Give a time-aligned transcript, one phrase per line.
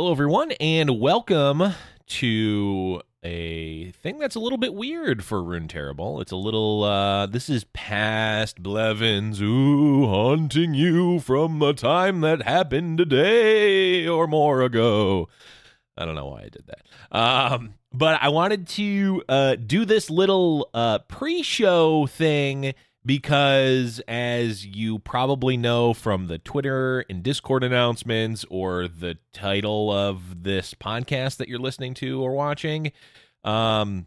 [0.00, 1.74] Hello, everyone, and welcome
[2.06, 6.22] to a thing that's a little bit weird for Rune Terrible.
[6.22, 12.40] It's a little, uh, this is past Blevins, ooh, haunting you from a time that
[12.40, 15.28] happened a day or more ago.
[15.98, 17.14] I don't know why I did that.
[17.14, 22.72] Um, but I wanted to uh, do this little uh, pre show thing
[23.04, 30.42] because as you probably know from the Twitter and Discord announcements or the title of
[30.42, 32.92] this podcast that you're listening to or watching,
[33.44, 34.06] um,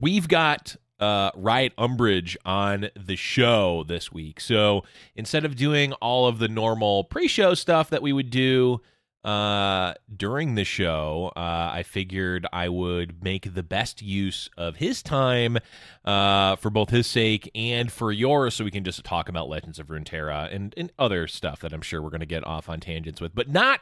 [0.00, 4.40] we've got uh, Riot Umbrage on the show this week.
[4.40, 4.84] So
[5.14, 8.80] instead of doing all of the normal pre show stuff that we would do,
[9.24, 15.02] uh, during the show, uh, I figured I would make the best use of his
[15.02, 15.58] time
[16.04, 19.78] uh, for both his sake and for yours, so we can just talk about Legends
[19.78, 22.80] of Runeterra and, and other stuff that I'm sure we're going to get off on
[22.80, 23.80] tangents with, but not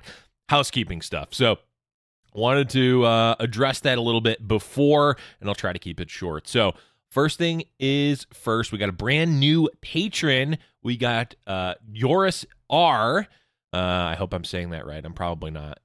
[0.48, 1.34] housekeeping stuff.
[1.34, 1.58] So,
[2.34, 6.08] wanted to uh, address that a little bit before, and I'll try to keep it
[6.08, 6.46] short.
[6.46, 6.74] So,
[7.10, 10.58] first thing is first, we got a brand new patron.
[10.84, 13.26] We got uh, Yoris R.
[13.72, 13.76] Uh,
[14.10, 15.04] I hope I'm saying that right.
[15.04, 15.78] I'm probably not.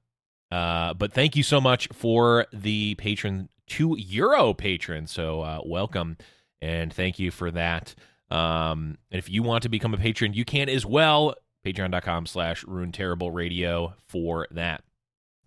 [0.50, 5.06] Uh, but thank you so much for the patron, two euro patron.
[5.06, 6.16] So uh, welcome
[6.60, 7.94] and thank you for that.
[8.30, 11.34] Um, and if you want to become a patron, you can as well.
[11.64, 14.82] Patreon.com slash Rune Terrible Radio for that.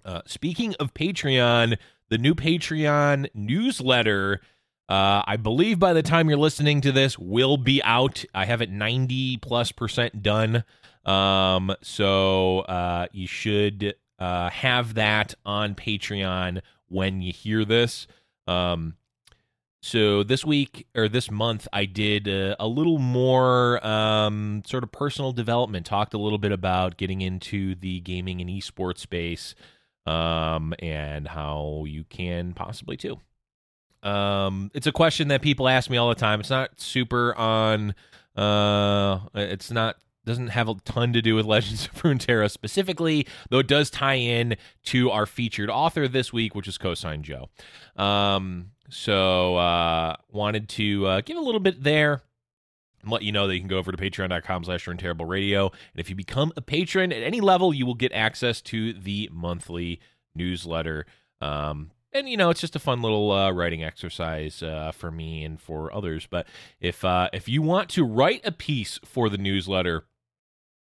[0.03, 1.77] Uh, speaking of Patreon,
[2.09, 4.41] the new Patreon newsletter,
[4.89, 8.25] uh, I believe by the time you're listening to this, will be out.
[8.33, 10.63] I have it 90 plus percent done.
[11.05, 18.07] Um, so uh, you should uh, have that on Patreon when you hear this.
[18.47, 18.95] Um,
[19.83, 24.91] so this week or this month, I did uh, a little more um, sort of
[24.91, 25.87] personal development.
[25.87, 29.55] Talked a little bit about getting into the gaming and esports space,
[30.05, 33.19] um, and how you can possibly too.
[34.03, 36.39] Um, it's a question that people ask me all the time.
[36.39, 37.95] It's not super on.
[38.35, 43.59] Uh, it's not doesn't have a ton to do with Legends of Runeterra specifically, though
[43.59, 44.55] it does tie in
[44.85, 47.49] to our featured author this week, which is Cosine Joe.
[47.95, 52.21] Um, so uh, wanted to uh, give a little bit there
[53.01, 56.09] and let you know that you can go over to patreon.com slash radio and if
[56.09, 59.99] you become a patron at any level you will get access to the monthly
[60.35, 61.05] newsletter.
[61.41, 65.43] Um, and you know it's just a fun little uh, writing exercise uh, for me
[65.43, 66.27] and for others.
[66.29, 66.47] But
[66.79, 70.03] if uh, if you want to write a piece for the newsletter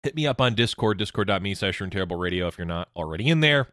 [0.08, 3.68] hit me up on Discord, discord.me slash terrible radio if you're not already in there.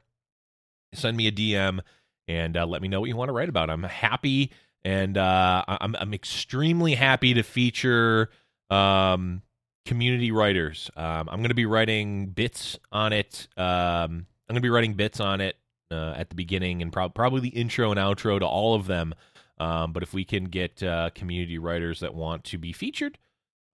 [0.92, 1.78] Send me a DM
[2.26, 3.70] and uh, let me know what you want to write about.
[3.70, 4.50] I'm happy
[4.84, 8.30] and uh, I'm, I'm extremely happy to feature
[8.68, 9.42] um,
[9.86, 10.90] community writers.
[10.96, 13.46] Um, I'm going to be writing bits on it.
[13.56, 15.54] Um, I'm going to be writing bits on it
[15.92, 19.14] uh, at the beginning and pro- probably the intro and outro to all of them.
[19.58, 23.18] Um, but if we can get uh, community writers that want to be featured,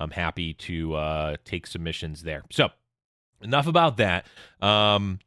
[0.00, 2.42] I'm happy to uh, take submissions there.
[2.50, 2.70] So,
[3.40, 4.26] enough about that.
[4.60, 5.20] Um,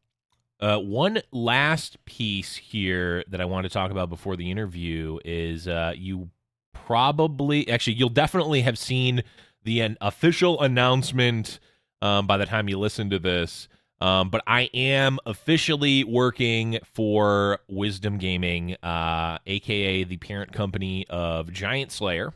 [0.60, 5.68] uh, one last piece here that I want to talk about before the interview is
[5.68, 6.30] uh, you
[6.74, 9.24] probably, actually, you'll definitely have seen
[9.64, 11.60] the an official announcement
[12.02, 13.68] um, by the time you listen to this.
[14.02, 21.54] Um, but I am officially working for Wisdom Gaming, uh, aka the parent company of
[21.54, 22.34] Giant Slayer.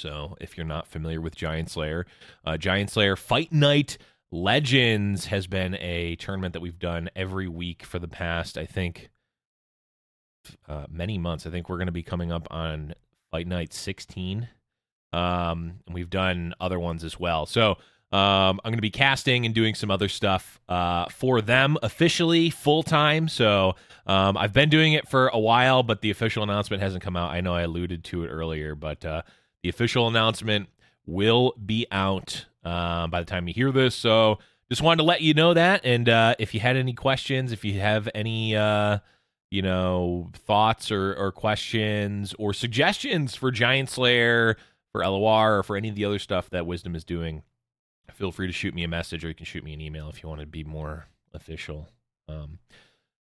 [0.00, 2.06] So if you're not familiar with Giant Slayer,
[2.44, 3.98] uh, Giant Slayer Fight Night
[4.32, 9.10] Legends has been a tournament that we've done every week for the past, I think,
[10.68, 11.46] uh, many months.
[11.46, 12.94] I think we're going to be coming up on
[13.30, 14.48] Fight Night 16.
[15.12, 17.44] Um, and we've done other ones as well.
[17.44, 17.72] So
[18.12, 22.50] um, I'm going to be casting and doing some other stuff uh, for them officially
[22.50, 23.28] full time.
[23.28, 23.74] So
[24.06, 27.32] um, I've been doing it for a while, but the official announcement hasn't come out.
[27.32, 29.22] I know I alluded to it earlier, but uh,
[29.62, 30.68] the official announcement
[31.06, 33.94] will be out uh, by the time you hear this.
[33.94, 34.38] So
[34.68, 35.84] just wanted to let you know that.
[35.84, 38.98] And uh, if you had any questions, if you have any, uh,
[39.50, 44.56] you know, thoughts or, or questions or suggestions for Giant Slayer,
[44.92, 47.42] for LOR, or for any of the other stuff that Wisdom is doing,
[48.12, 50.22] feel free to shoot me a message or you can shoot me an email if
[50.22, 51.88] you want to be more official.
[52.28, 52.58] Um,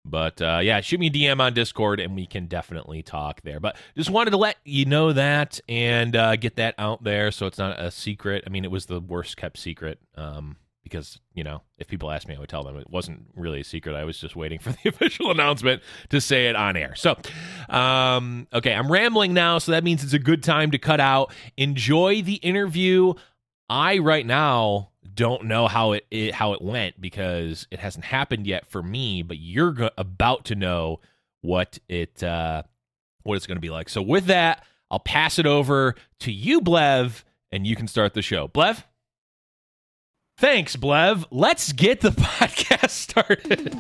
[0.09, 3.61] but uh, yeah, shoot me a DM on Discord and we can definitely talk there.
[3.61, 7.47] But just wanted to let you know that and uh, get that out there so
[7.47, 8.45] it's not a secret.
[8.47, 12.29] I mean, it was the worst kept secret um, because, you know, if people asked
[12.29, 13.97] me, I would tell them it wasn't really a secret.
[13.97, 16.95] I was just waiting for the official announcement to say it on air.
[16.95, 17.17] So,
[17.69, 19.59] um, okay, I'm rambling now.
[19.59, 21.35] So that means it's a good time to cut out.
[21.57, 23.15] Enjoy the interview.
[23.69, 28.47] I, right now, don't know how it, it how it went because it hasn't happened
[28.47, 29.23] yet for me.
[29.23, 31.01] But you're go- about to know
[31.41, 32.63] what it uh,
[33.25, 33.89] what it's going to be like.
[33.89, 38.23] So with that, I'll pass it over to you, Blev, and you can start the
[38.23, 38.49] show.
[38.49, 38.87] Blev.
[40.39, 41.27] Thanks, Blev.
[41.31, 43.75] Let's get the podcast started.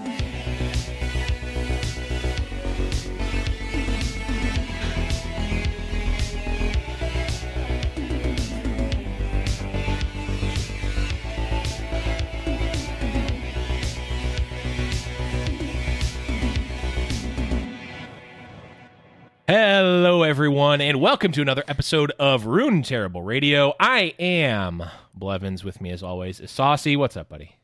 [19.48, 23.74] Hello, everyone, and welcome to another episode of Rune Terrible Radio.
[23.78, 24.82] I am
[25.14, 25.62] Blevins.
[25.62, 26.96] With me, as always, is Saucy.
[26.96, 27.54] What's up, buddy?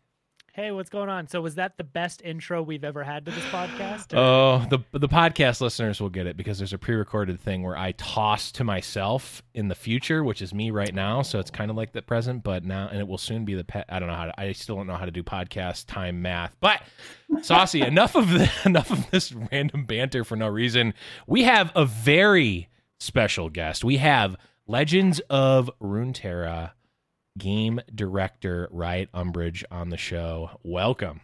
[0.55, 1.29] Hey, what's going on?
[1.29, 4.13] So, was that the best intro we've ever had to this podcast?
[4.13, 7.75] or- Oh, the the podcast listeners will get it because there's a pre-recorded thing where
[7.77, 11.23] I toss to myself in the future, which is me right now.
[11.23, 13.65] So it's kind of like the present, but now, and it will soon be the
[13.65, 13.87] pet.
[13.89, 14.39] I don't know how to.
[14.39, 16.55] I still don't know how to do podcast time math.
[16.61, 16.83] But
[17.41, 20.93] Saucy, enough of the, enough of this random banter for no reason.
[21.27, 22.69] We have a very
[23.01, 23.85] special guest.
[23.85, 26.73] We have Legends of Runeterra
[27.39, 30.51] game director Riot Umbrage on the show.
[30.63, 31.21] Welcome.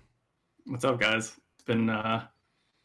[0.67, 1.33] What's up, guys?
[1.55, 2.27] It's been uh,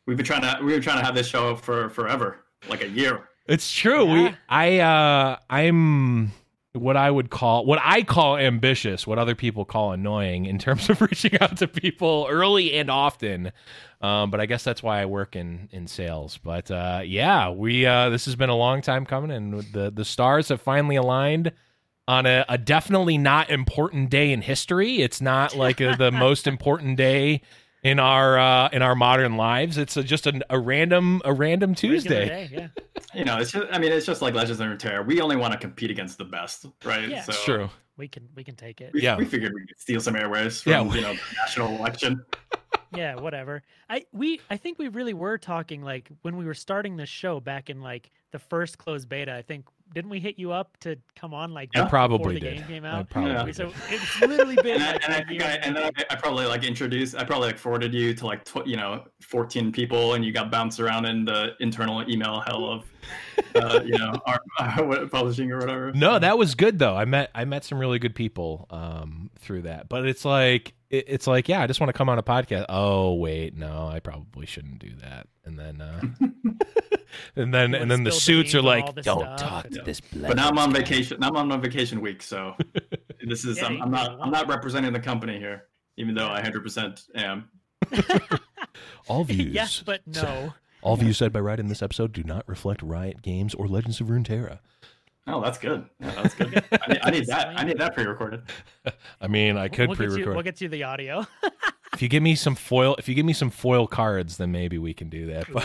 [0.05, 2.89] we've been trying to we were trying to have this show for forever, like a
[2.89, 3.29] year.
[3.47, 4.05] It's true.
[4.05, 6.31] We I uh I'm
[6.73, 10.89] what I would call what I call ambitious, what other people call annoying in terms
[10.89, 13.51] of reaching out to people early and often.
[14.01, 16.37] Um, but I guess that's why I work in in sales.
[16.37, 20.05] But uh, yeah, we uh, this has been a long time coming, and the the
[20.05, 21.51] stars have finally aligned
[22.07, 25.01] on a, a definitely not important day in history.
[25.01, 27.41] It's not like a, the most important day
[27.83, 29.77] in our uh, in our modern lives.
[29.77, 32.27] It's a, just a, a random a random Tuesday.
[32.27, 32.67] day, yeah.
[33.13, 35.05] You know, it's just I mean, it's just like Legends of Runeterra.
[35.05, 37.07] We only want to compete against the best, right?
[37.07, 37.21] Yeah.
[37.21, 37.69] So It's true.
[37.95, 38.91] We can we can take it.
[38.91, 39.17] We, Yeah.
[39.17, 40.83] we figured we could steal some airways from Yeah.
[40.95, 42.25] you know the national election.
[42.95, 43.63] Yeah, whatever.
[43.89, 47.39] I we I think we really were talking like when we were starting this show
[47.39, 49.33] back in like the first closed beta.
[49.33, 52.39] I think didn't we hit you up to come on like I probably before the
[52.39, 52.57] did.
[52.57, 52.99] game came out?
[52.99, 53.43] I probably Yeah.
[53.45, 53.55] did.
[53.55, 55.89] So it's literally been And, I, like and I a think I and then I,
[56.09, 59.71] I probably like introduced I probably like forwarded you to like tw- you know 14
[59.71, 62.85] people and you got bounced around in the internal email hell of
[63.55, 65.91] uh, you know our, our publishing or whatever.
[65.93, 66.95] No, that was good though.
[66.95, 69.89] I met I met some really good people um, through that.
[69.89, 72.65] But it's like it, it's like yeah, I just want to come on a podcast.
[72.69, 75.27] Oh wait, no, I probably shouldn't do that.
[75.45, 76.01] And then uh,
[77.35, 80.01] and then and then the suits are like, don't stuff talk and- to this.
[80.01, 81.19] But now I'm on guy." vacation.
[81.19, 82.55] Now I'm on vacation week, so
[83.23, 85.65] this is Yeah, I'm, I'm not I'm not representing the company here,
[85.97, 87.49] even though I 100% am.
[89.07, 89.53] All views.
[89.53, 90.53] yes, but no.
[90.83, 94.01] All views said by Riot in this episode do not reflect Riot Games or Legends
[94.01, 94.59] of Runeterra.
[95.25, 95.85] Oh, that's good.
[96.01, 96.63] Yeah, that's good.
[96.71, 97.47] I need, I need that.
[97.55, 98.41] I need that pre-recorded.
[99.21, 100.35] I mean, I could we'll get you pre-record.
[100.35, 101.25] we'll get you the audio.
[101.93, 104.79] If you give me some foil, if you give me some foil cards, then maybe
[104.79, 105.45] we can do that.
[105.53, 105.63] But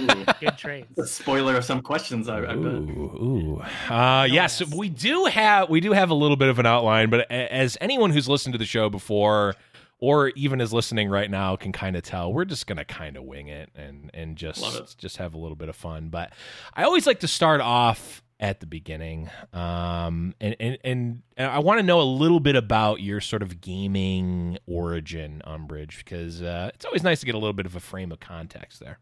[0.00, 0.98] Ooh, good trades.
[0.98, 2.26] A spoiler of some questions.
[2.26, 2.56] I, I bet.
[2.56, 3.92] Ooh, ooh.
[3.92, 4.74] Uh, yes, yes.
[4.74, 8.10] we do have we do have a little bit of an outline, but as anyone
[8.10, 9.56] who's listened to the show before,
[10.00, 13.24] or even is listening right now, can kind of tell, we're just gonna kind of
[13.24, 14.94] wing it and and just it.
[14.98, 16.08] just have a little bit of fun.
[16.08, 16.32] But
[16.74, 21.80] I always like to start off at the beginning, um, and and and I want
[21.80, 26.84] to know a little bit about your sort of gaming origin, Umbrage, because uh, it's
[26.84, 28.98] always nice to get a little bit of a frame of context there.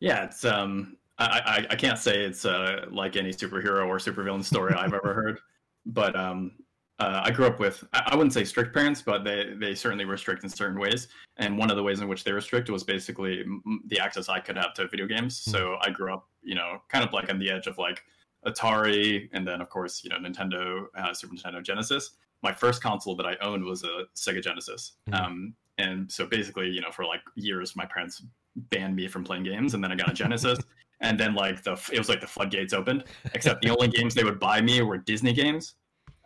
[0.00, 0.96] Yeah, it's um.
[1.18, 5.14] I, I I can't say it's uh like any superhero or supervillain story I've ever
[5.14, 5.38] heard,
[5.86, 6.52] but um.
[7.00, 10.18] Uh, I grew up with I wouldn't say strict parents, but they they certainly were
[10.18, 11.08] strict in certain ways.
[11.38, 13.44] And one of the ways in which they were strict was basically
[13.86, 15.36] the access I could have to video games.
[15.36, 18.02] So I grew up, you know, kind of like on the edge of like
[18.46, 22.10] Atari, and then of course, you know, Nintendo, uh, Super Nintendo, Genesis.
[22.42, 24.92] My first console that I owned was a Sega Genesis.
[25.08, 25.20] Mhm.
[25.20, 28.22] Um, and so basically, you know, for like years, my parents
[28.56, 30.58] banned me from playing games, and then I got a Genesis.
[31.00, 33.04] and then like the it was like the floodgates opened.
[33.32, 35.76] Except the only games they would buy me were Disney games.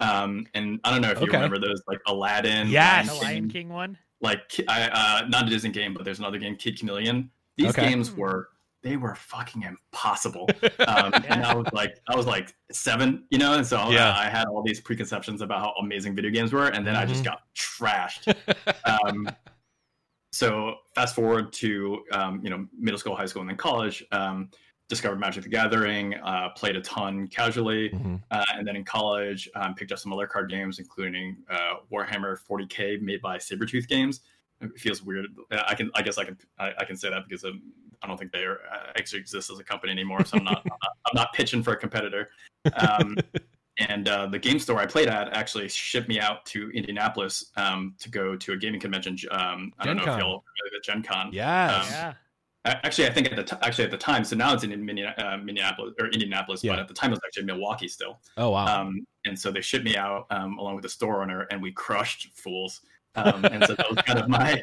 [0.01, 1.37] Um, and I don't know if you Okay.
[1.37, 3.09] remember those, like Aladdin, Yes.
[3.09, 3.97] The Lion King one.
[4.21, 7.31] like I, uh, not a Disney game, but there's another game, Kid Chameleon.
[7.57, 7.89] These Okay.
[7.91, 8.49] games were
[8.83, 10.51] they were fucking impossible.
[10.87, 14.11] Um, And I was like, I was like seven, you know, and so Yeah.
[14.11, 17.07] uh, I had all these preconceptions about how amazing video games were, and then I
[17.07, 17.25] just Mhm.
[17.25, 18.35] got trashed.
[18.85, 19.35] um,
[20.33, 24.05] so fast forward to um, you know middle school, high school, and then college.
[24.95, 28.23] Discovered Magic the Gathering, uh, played a ton casually, Mhm.
[28.31, 32.39] uh, and then in college, um, picked up some other card games, including uh, Warhammer
[32.39, 34.21] 40k, made by Sabertooth Games.
[34.61, 35.27] It feels weird.
[35.51, 37.61] I can, I guess, I can, I, I can say that because um,
[38.03, 40.25] I don't think they are, uh, actually exist as a company anymore.
[40.25, 42.31] So I'm not, I'm not, I'm not pitching for a competitor.
[42.75, 43.17] Um,
[43.79, 47.97] and uh, the game store I played at actually shipped me out to Indianapolis um,
[47.99, 49.19] to go to a gaming convention.
[49.33, 51.31] Um, I don't know Gen if y'all familiar with Gen Con.
[51.33, 51.87] Yes.
[51.87, 52.15] Um, yeah.
[52.65, 55.37] Actually, I think at the t- actually at the time, so now it's in uh,
[55.43, 56.73] Minneapolis or Indianapolis, Yeah.
[56.73, 58.21] but at the time it was actually Milwaukee still.
[58.39, 58.83] oh wow.
[58.83, 61.73] Um, and so they shipped me out um, along with the store owner, and we
[61.73, 62.81] crushed fools.
[63.17, 64.61] Um, and so that was kind of my,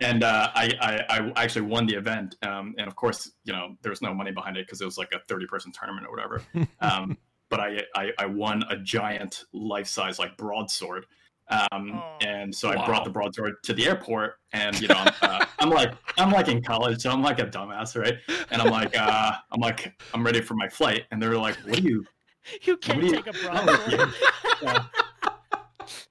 [0.00, 0.72] and uh, I,
[1.08, 2.34] I, I actually won the event.
[2.42, 4.98] Um, and of course, you know, there was no money behind it because it was
[4.98, 6.42] like a 30 person tournament or whatever.
[6.80, 7.16] Um,
[7.48, 11.06] but I, I, I won a giant life size like broadsword.
[11.48, 12.16] Um, Oh.
[12.22, 15.70] and so I brought the broadsword to the airport, and you know, I'm, uh, I'm
[15.70, 18.14] like, I'm like in college, so I'm like a dumbass, right?
[18.50, 21.78] And I'm like, uh, I'm like, I'm ready for my flight, and they're like, "What
[21.78, 22.04] are you?
[22.62, 24.14] You can't do you- take a wrong with broadsword.
[24.62, 24.84] Yeah.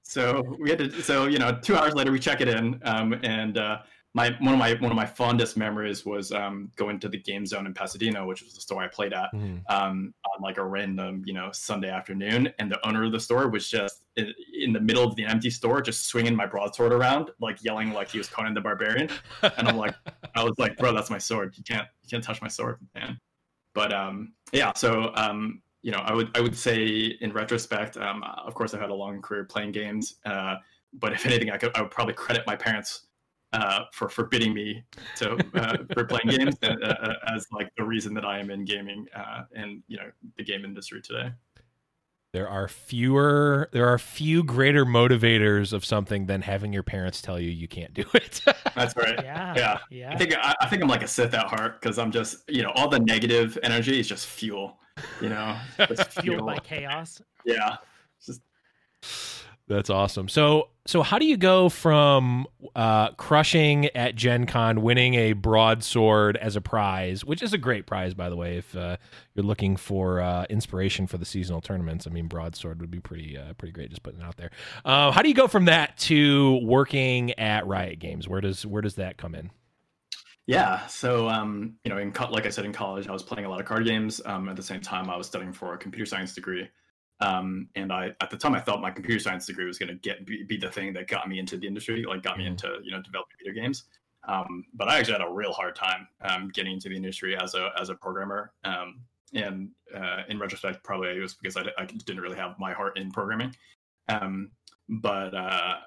[0.04, 3.14] so we had to so you know two hours later we check it in um,
[3.24, 3.80] and uh,
[4.14, 7.46] my one of my one of my fondest memories was um, going to the game
[7.46, 9.62] zone in pasadena which was the store i played at Mhm.
[9.70, 13.48] um, on like a random you know sunday afternoon and the owner of the store
[13.50, 14.04] was just
[14.64, 18.10] in, the middle of the empty store just swinging my broadsword around like yelling like
[18.10, 19.10] he was conan the barbarian.
[19.42, 19.96] And i'm like
[20.36, 21.56] i was like bro that's my sword.
[21.58, 23.20] You can't you can't touch my sword man.
[23.74, 28.24] But um yeah so um you know i would i would say in retrospect um
[28.24, 30.56] of course i've had a long career playing games uh
[30.94, 33.08] but if anything i could i would probably credit my parents
[33.54, 34.84] uh, for forbidding me
[35.18, 38.66] to uh, for playing games uh, uh, as like the reason that I am in
[38.66, 41.32] gaming uh, and you know the game industry today.
[42.34, 47.38] There are fewer, there are few greater motivators of something than having your parents tell
[47.38, 48.42] you you can't do it.
[48.76, 49.20] That's right.
[49.22, 49.54] Yeah.
[49.58, 49.78] Yeah.
[49.90, 50.14] Yeah.
[50.14, 52.64] I think I, I think I'm like a Sith at heart because I'm just you
[52.64, 54.78] know all the negative energy is just fuel,
[55.22, 56.46] you know, just Fueled fuel.
[56.46, 57.22] by chaos.
[57.44, 57.76] Yeah.
[59.72, 60.28] That's awesome.
[60.28, 66.36] So, so how do you go from uh, crushing at Gen Con, winning a broadsword
[66.36, 68.98] as a prize, which is a great prize, by the way, if uh,
[69.34, 72.06] you're looking for uh, inspiration for the seasonal tournaments?
[72.06, 73.90] I mean, broadsword would be pretty, uh, pretty great.
[73.90, 74.52] Just putting it out there.
[74.84, 78.28] Uh, how do you go from that to working at Riot Games?
[78.28, 79.52] Where does where does that come in?
[80.48, 80.86] Yeah.
[80.88, 83.50] So, um, you know, in co- like I said, in college, I was playing a
[83.50, 84.20] lot of card games.
[84.26, 86.68] Um, at the same time, I was studying for a computer science degree.
[87.22, 89.96] Um, and I, at the time, I thought my computer science degree was going to
[89.96, 92.52] get be, be the thing that got me into the industry, like got me Mhm.
[92.52, 93.86] into you know developing video games.
[94.28, 97.56] Um, but I actually had a real hard time um, getting into the industry as
[97.56, 98.54] a as a programmer.
[98.64, 99.02] Um,
[99.34, 102.98] and uh, in retrospect, probably it was because I, I didn't really have my heart
[102.98, 103.56] in programming.
[104.10, 104.52] Um,
[104.90, 105.78] but uh,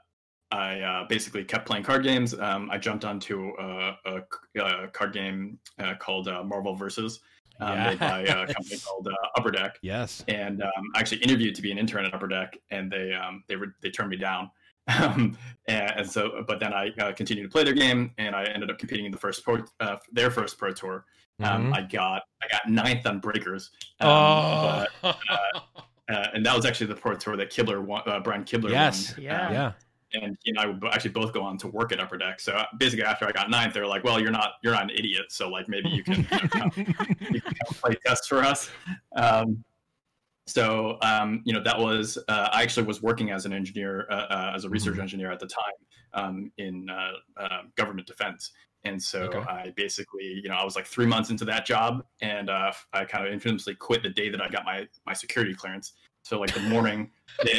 [0.51, 2.33] I uh, basically kept playing card games.
[2.39, 4.23] Um, I jumped onto a, a,
[4.61, 7.21] a card game uh, called uh, Marvel Versus,
[7.61, 9.77] um, made by a company called uh, Upper Deck.
[9.83, 10.25] Yes.
[10.29, 13.43] And um, I actually interviewed to be an intern at Upper Deck, and they um,
[13.49, 14.51] they were they turned me down.
[15.01, 18.45] Um, and, and so, but then I uh, continued to play their game, and I
[18.45, 21.07] ended up competing in the first pro, uh, their first pro tour.
[21.43, 21.77] Um, Mhm.
[21.79, 23.71] I got I got ninth on Breakers.
[24.01, 25.17] Um, oh, but,
[26.11, 29.17] uh, and that was actually the pro tour that Kibler won, uh, Brian Kibler Yes.
[29.17, 29.25] won.
[29.25, 29.47] Yeah.
[29.47, 29.73] Um, yeah.
[30.15, 32.41] And he and I would actually both go on to work at Upper Deck.
[32.41, 34.85] So uh, basically, after I got ninth, they were like, "Well, you're not you're not
[34.85, 36.71] an idiot, so like maybe you can, you know, come,
[37.33, 38.71] you can come play tests for us."
[39.17, 39.65] Um,
[40.47, 44.15] so um, you know that was uh, I actually was working as an engineer uh,
[44.31, 45.03] uh, as a research Mhm.
[45.03, 45.75] engineer at the time
[46.13, 48.53] um, in uh, uh, government defense.
[48.87, 49.39] And so Okay.
[49.39, 53.07] I basically, you know, I was like three months into that job, and uh, I
[53.07, 55.95] kind of infamously quit the day that I got my my security clearance.
[56.25, 57.11] So like the morning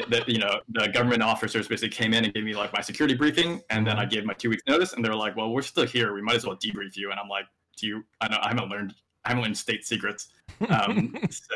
[0.10, 3.14] that, you know the government officers basically came in and gave me like my security
[3.14, 5.62] briefing, and then I gave my two weeks notice, and they were like, "Well, we're
[5.62, 6.14] still here.
[6.14, 7.46] We might as well debrief you." And I'm like,
[7.78, 8.04] "Do you?
[8.22, 8.96] I know I haven't learned.
[9.24, 10.30] I haven't learned state secrets."
[10.68, 11.56] Um, so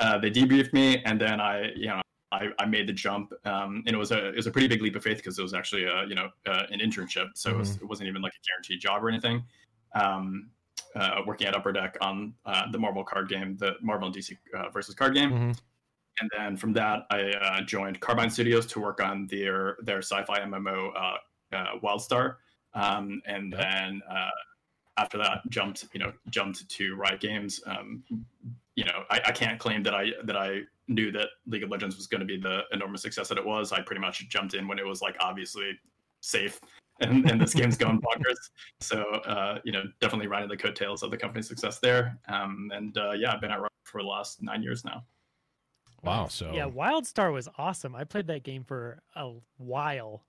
[0.00, 2.00] uh, they debriefed me, and then I, you know,
[2.32, 4.82] I, I made the jump, um, and it was a it was a pretty big
[4.82, 7.56] leap of faith because it was actually a you know uh, an internship, so it,
[7.56, 9.44] was, it wasn't even like a guaranteed job or anything.
[9.94, 10.50] Um,
[10.96, 14.36] uh, working at Upper Deck on uh, the Marvel card game, the Marvel and DC
[14.58, 15.60] uh, versus card game, Mhm.
[16.20, 20.40] And then from that I uh, joined Carbine Studios to work on their their sci-fi
[20.40, 22.36] MMO uh, uh, WildStar,
[22.74, 24.30] um, and then uh,
[24.96, 27.60] after that jumped you know jumped to Riot Games.
[27.66, 28.04] Um,
[28.74, 31.96] you know, I, I can't claim that I that I knew that League of Legends
[31.96, 33.72] was going to be the enormous success that it was.
[33.72, 35.78] I pretty much jumped in when it was like obviously
[36.20, 36.60] safe.
[37.00, 38.50] And, and this game's going bonkers.
[38.80, 42.18] So, uh, you know, definitely riding the coattails of the company's success there.
[42.28, 45.04] Um, and uh, yeah, I've been at Riot for the last nine years now.
[46.02, 46.26] Wow.
[46.26, 47.94] So Yeah, WildStar was awesome.
[47.94, 50.24] I played that game for a while.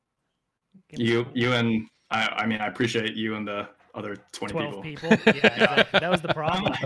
[0.89, 5.10] You, you, and I, I mean, I appreciate you and the other 20 twelve people.
[5.10, 5.34] people.
[5.36, 6.00] Yeah, exactly.
[6.00, 6.74] that was the problem.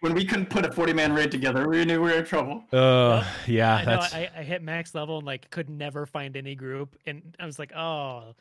[0.00, 2.62] When we couldn't put a 40 man raid together, we knew we were in trouble.
[2.72, 3.90] Uh, yeah, I know.
[4.00, 7.46] that's I, I hit max level and like could never find any group, and I
[7.46, 8.32] was like, oh,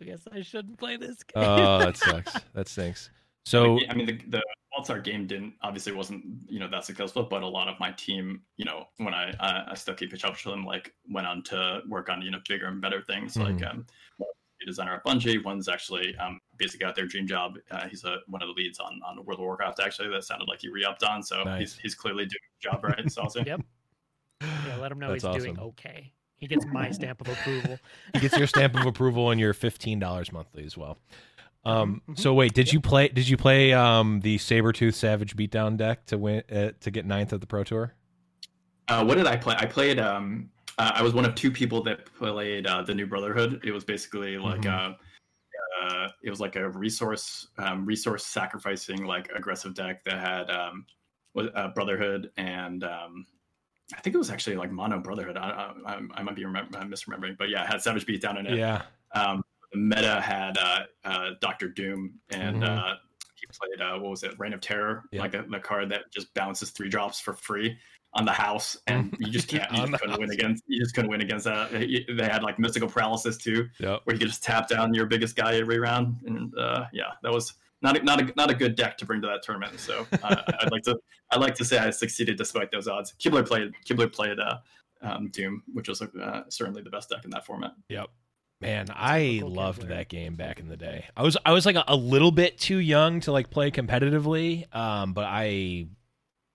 [0.00, 1.44] I guess I shouldn't play this game.
[1.44, 2.34] oh, that sucks.
[2.54, 3.10] That stinks.
[3.46, 4.42] So I mean, the, the
[4.76, 8.42] WildStar game didn't obviously wasn't you know that successful, but a lot of my team,
[8.56, 11.42] you know, when I I, I still keep in touch with them, like went on
[11.44, 13.36] to work on you know bigger and better things.
[13.36, 13.70] Like Mhm.
[13.70, 13.86] um,
[14.62, 15.44] a designer at Bungie.
[15.44, 17.58] One's actually um basically got their dream job.
[17.70, 19.80] Uh, he's a one of the leads on on World of Warcraft.
[19.80, 21.22] Actually, that sounded like he re-upped on.
[21.22, 21.60] So Nice.
[21.60, 22.98] he's he's clearly doing his job right.
[22.98, 23.44] It's awesome.
[23.46, 23.60] Yep.
[24.40, 26.12] Yeah, let him know That's he's doing okay.
[26.36, 27.78] He gets my stamp of approval.
[28.14, 30.98] He gets your stamp of approval and your fifteen dollars monthly as well.
[31.66, 32.18] Um, Mhm, mhm.
[32.18, 33.08] so wait, did you play?
[33.08, 37.32] Did you play um the Sabretooth Savage Beatdown deck to win uh, to get ninth
[37.32, 37.94] at the Pro Tour?
[38.88, 39.54] Uh, what did I play?
[39.58, 39.98] I played.
[39.98, 43.60] Um, uh, I was one of two people that played uh, the New Brotherhood.
[43.64, 44.92] It was basically like Mhm.
[44.92, 44.94] uh
[45.82, 50.86] uh, it was like a resource um, resource sacrificing like aggressive deck that had um,
[51.36, 53.26] uh, Brotherhood and um,
[53.94, 55.36] I think it was actually like Mono Brotherhood.
[55.36, 58.46] I, I, I might be remem- I'm misremembering, but yeah, it had Savage Beatdown in
[58.46, 58.56] it.
[58.56, 58.82] Yeah.
[59.74, 62.68] Meta had uh, uh, Doctor Doom, and Mhm.
[62.68, 62.94] uh,
[63.34, 65.20] he played uh, what was it, Reign of Terror, Yeah.
[65.22, 67.76] like a, the card that just bounces three drops for free
[68.14, 71.10] on the house, and you just can't, you just couldn't win against, you just couldn't
[71.10, 71.70] win against that.
[71.72, 74.00] They had like mystical paralysis too, Yep.
[74.04, 77.32] where you could just tap down your biggest guy every round, and uh, yeah, that
[77.32, 77.54] was.
[77.82, 80.36] Not a, not a not a good deck to bring to that tournament, so uh,
[80.62, 80.96] I'd like to
[81.30, 83.12] I'd like to say I succeeded despite those odds.
[83.22, 84.56] Kibler played Kibler played uh,
[85.02, 87.72] um, Doom, which was uh, certainly the best deck in that format.
[87.90, 88.08] Yep.
[88.60, 89.88] Man, I loved Kibler.
[89.88, 91.06] that game back in the day.
[91.16, 94.74] I was I was like a, a little bit too young to like play competitively,
[94.74, 95.88] um, but I,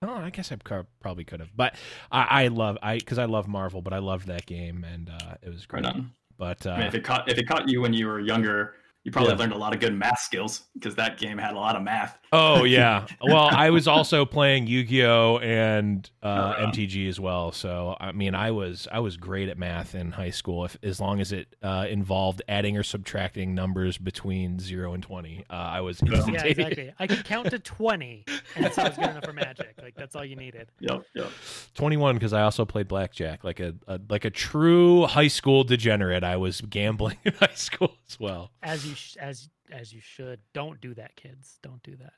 [0.02, 0.56] oh, I guess I
[1.00, 1.54] probably could have.
[1.54, 1.76] But
[2.10, 5.34] I, I love I because I love Marvel, but I loved that game and uh,
[5.42, 5.84] it was great.
[5.84, 6.12] Right on.
[6.36, 8.74] But I mean, uh, if it caught if it caught you when you were younger,
[9.04, 9.38] you probably Yeah.
[9.38, 12.18] learned a lot of good math skills because that game had a lot of math.
[12.32, 16.66] oh yeah, well I was also playing Yu Gi Oh and uh, yeah.
[16.66, 17.50] MTG as well.
[17.52, 21.00] So I mean, I was I was great at math in high school, if, as
[21.00, 25.44] long as it uh, involved adding or subtracting numbers between zero and twenty.
[25.50, 26.24] Uh, I was Yeah.
[26.28, 26.92] Yeah, exactly.
[26.98, 29.74] I could count to twenty, and so it's good enough for magic.
[29.82, 30.68] Like that's all you needed.
[30.80, 31.30] Yep, yep.
[31.74, 36.22] 21 because I also played blackjack like a, a like a true high school degenerate.
[36.24, 38.50] I was gambling in high school as well.
[38.62, 40.40] As you sh- as as you should.
[40.52, 41.58] Don't do that, kids.
[41.62, 42.12] Don't do that.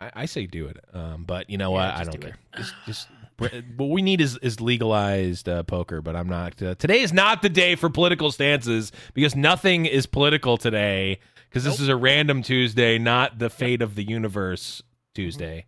[0.00, 1.94] I, I say do it, um, but you know Yeah, what?
[1.96, 2.38] I don't do care.
[2.56, 6.00] Just, just what we need is is legalized uh, poker.
[6.02, 6.60] But I'm not.
[6.60, 11.18] Uh, today is not the day for political stances because nothing is political today.
[11.48, 11.82] Because this Nope.
[11.82, 15.22] is a random Tuesday, not the fate of the universe Mm-hmm.
[15.22, 15.66] Tuesday.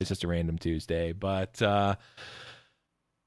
[0.00, 1.60] It's just a random Tuesday, but.
[1.60, 1.96] uh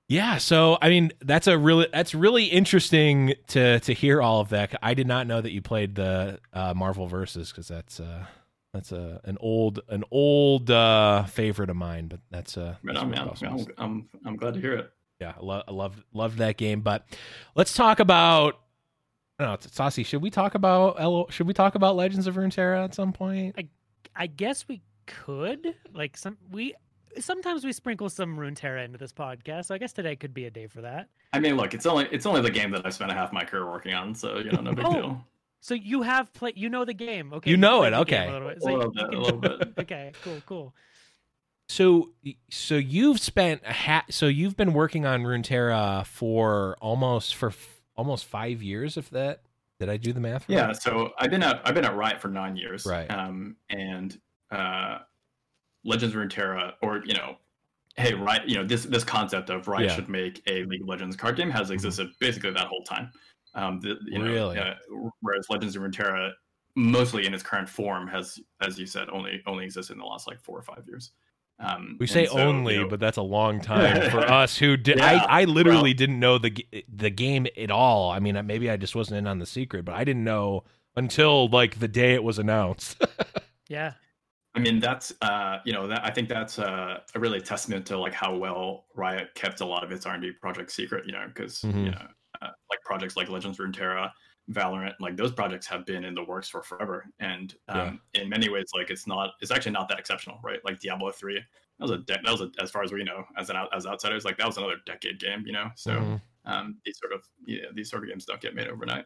[0.09, 4.49] yeah, so I mean that's a really that's really interesting to to hear all of
[4.49, 4.75] that.
[4.83, 8.25] I did not know that you played the uh, Marvel versus because that's uh,
[8.73, 12.07] that's a an old an old uh, favorite of mine.
[12.07, 13.29] But that's uh, Right on, man.
[13.29, 13.47] awesome.
[13.47, 14.91] I'm, I'm I'm glad to hear it.
[15.21, 16.81] yeah, I love I love loved that game.
[16.81, 17.05] But
[17.55, 18.59] let's talk about.
[19.37, 20.03] I don't Saucy.
[20.03, 23.55] Should we talk about L- should we talk about Legends of Runeterra at some point?
[23.57, 23.67] I,
[24.13, 26.73] I guess we could like some we
[27.19, 29.65] sometimes we sprinkle some Runeterra into this podcast.
[29.65, 31.09] So I guess today could be a day for that.
[31.33, 33.43] I mean, look, it's only it's only the game that I've spent a half my
[33.43, 35.25] career working on, so you know, no big Oh, deal.
[35.61, 36.57] So you have played.
[36.57, 37.33] You know the game.
[37.33, 37.49] Okay.
[37.51, 38.27] You know it, okay.
[38.27, 38.61] A little bit.
[38.61, 39.73] A little you bit, can- a little bit.
[39.79, 40.11] okay.
[40.23, 40.41] Cool.
[40.45, 40.73] Cool.
[41.67, 42.09] So
[42.49, 47.81] so you've spent a ha- so you've been working on Runeterra for almost for f-
[47.95, 48.97] almost five years.
[48.97, 49.41] If that
[49.79, 50.49] did I do the math?
[50.49, 50.55] right?
[50.55, 53.09] Yeah, so I've been at I've been at Riot for nine years, Right.
[53.11, 54.19] Um, and
[54.51, 54.99] uh,
[55.85, 57.37] Legends of Runeterra, or you know,
[57.97, 59.89] hey, right, you know, this this concept of Riot Yeah.
[59.91, 59.95] Mm-hmm.
[59.95, 63.11] should make a League of Legends card game has existed basically that whole time.
[63.55, 64.57] Um, the, you know, Really?
[64.59, 64.75] uh,
[65.21, 66.31] whereas Legends of Runeterra,
[66.75, 70.27] mostly in its current form, has, as you said, only only existed in the last
[70.27, 71.11] like four or five years.
[71.61, 74.57] Um, We say and so, you only, know, but that's a long time for us
[74.57, 74.97] who did.
[74.99, 76.55] Yeah, I I literally well- didn't know the
[76.93, 78.11] the game at all.
[78.11, 80.63] I mean, maybe I just wasn't in on the secret, but I didn't know
[80.95, 83.01] until like the day it was announced.
[83.67, 83.93] Yeah.
[84.55, 87.97] I mean, that's uh, you know, that I think that's uh, a really testament to
[87.97, 91.05] like how well Riot kept a lot of its R and D projects secret.
[91.05, 91.85] You know, because Mhm.
[91.85, 92.07] you know,
[92.41, 94.11] uh, like projects like Legends of Runeterra,
[94.51, 97.05] Valorant, like those projects have been in the works for forever.
[97.19, 100.59] And um, in many ways, like it's not, it's actually not that exceptional, right?
[100.65, 101.43] Like Diablo three, that
[101.79, 104.25] was a, de- that was a, as far as we know, as an as outsiders,
[104.25, 105.43] like that was another decade game.
[105.45, 106.21] You know, so Mhm.
[106.45, 109.05] um, these sort of yeah, these sort of games don't get made overnight.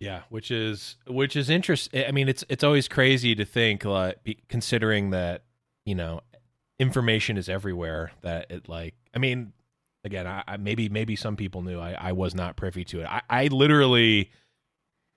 [0.00, 2.04] Yeah, which is which is interesting.
[2.06, 5.42] I mean, it's it's always crazy to think like be, considering that
[5.84, 6.20] you know
[6.78, 8.12] information is everywhere.
[8.22, 9.52] That it like I mean,
[10.04, 11.80] again, I, I maybe maybe some people knew.
[11.80, 13.06] I I was not privy to it.
[13.06, 14.30] I I literally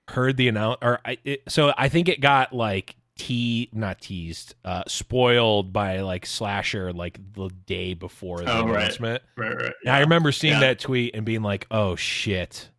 [0.09, 4.55] heard the announce or I it, so I think it got like te not teased
[4.65, 8.77] uh spoiled by like slasher like the day before the Oh, right.
[8.81, 9.73] announcement Right, right.
[9.85, 10.59] and I remember seeing Yeah.
[10.61, 12.69] that tweet and being like, "Oh shit,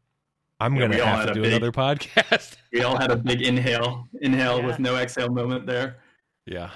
[0.64, 4.08] I'm Yeah, gonna have to do big- another podcast." We all had a big inhale,
[4.22, 4.66] inhale Yeah.
[4.66, 5.98] with no exhale moment there.
[6.46, 6.70] yeah,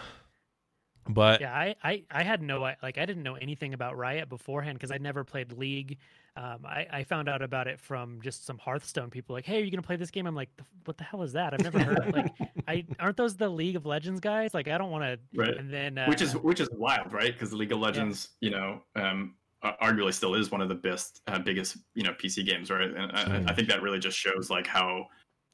[1.09, 4.77] But Yeah, I, I, I had no like I didn't know anything about Riot beforehand
[4.79, 5.99] because I never played League.
[6.37, 9.35] Um, I, I found out about it from just some Hearthstone people.
[9.35, 10.27] Like, hey, are you gonna play this game?
[10.27, 10.51] I'm like,
[10.85, 11.55] what the hell is that?
[11.55, 11.99] I've never heard.
[12.01, 12.31] Of like,
[12.68, 14.53] I aren't those the League of Legends guys?
[14.53, 15.18] Like, I don't want to.
[15.35, 15.57] Right.
[15.57, 17.33] And then uh, which is which is wild, right?
[17.33, 21.23] Because League of Legends, you know, um, ar- arguably still is one of the best,
[21.27, 22.90] uh, biggest, you know, PC games, right?
[22.90, 25.07] And I, I think that really just shows like how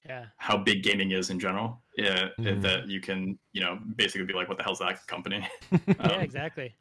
[0.05, 1.81] yeah, how big gaming is in general.
[1.97, 2.61] Yeah, Mhm.
[2.63, 5.47] that you can, you know, basically be like, what the hell's that company?
[5.87, 6.75] yeah, Um, exactly.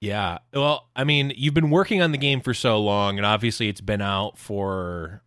[0.00, 3.68] yeah, well, I mean, you've been working on the game for so long, and obviously
[3.68, 5.22] it's been out for.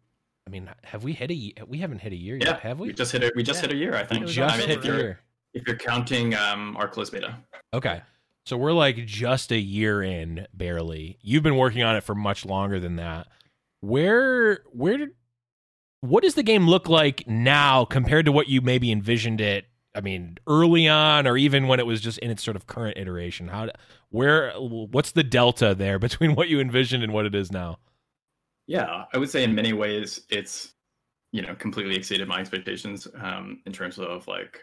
[0.45, 1.34] I mean, have we hit a?
[1.34, 2.88] ye- We haven't hit a year Yeah, yet, have we?
[2.88, 3.34] We just hit it.
[3.36, 3.67] We just Yeah.
[3.67, 4.21] hit a year, I think.
[4.23, 5.19] was just I mean, hit if you're, year.
[5.54, 7.36] if you're counting um, our closed beta.
[7.73, 8.02] Okay.
[8.47, 11.17] So we're like just a year in, barely.
[11.21, 13.27] You've been working on it for much longer than that.
[13.81, 15.10] Where where did
[15.99, 19.65] what does the game look like now compared to what you maybe envisioned it?
[19.93, 22.97] I mean, early on, or even when it was just in its sort of current
[22.97, 23.49] iteration.
[23.49, 23.69] How
[24.12, 27.79] where what's the delta there between what you envisioned and what it is now?
[28.65, 30.73] Yeah, I would say in many ways it's
[31.33, 34.62] you know completely exceeded my expectations um, in terms of like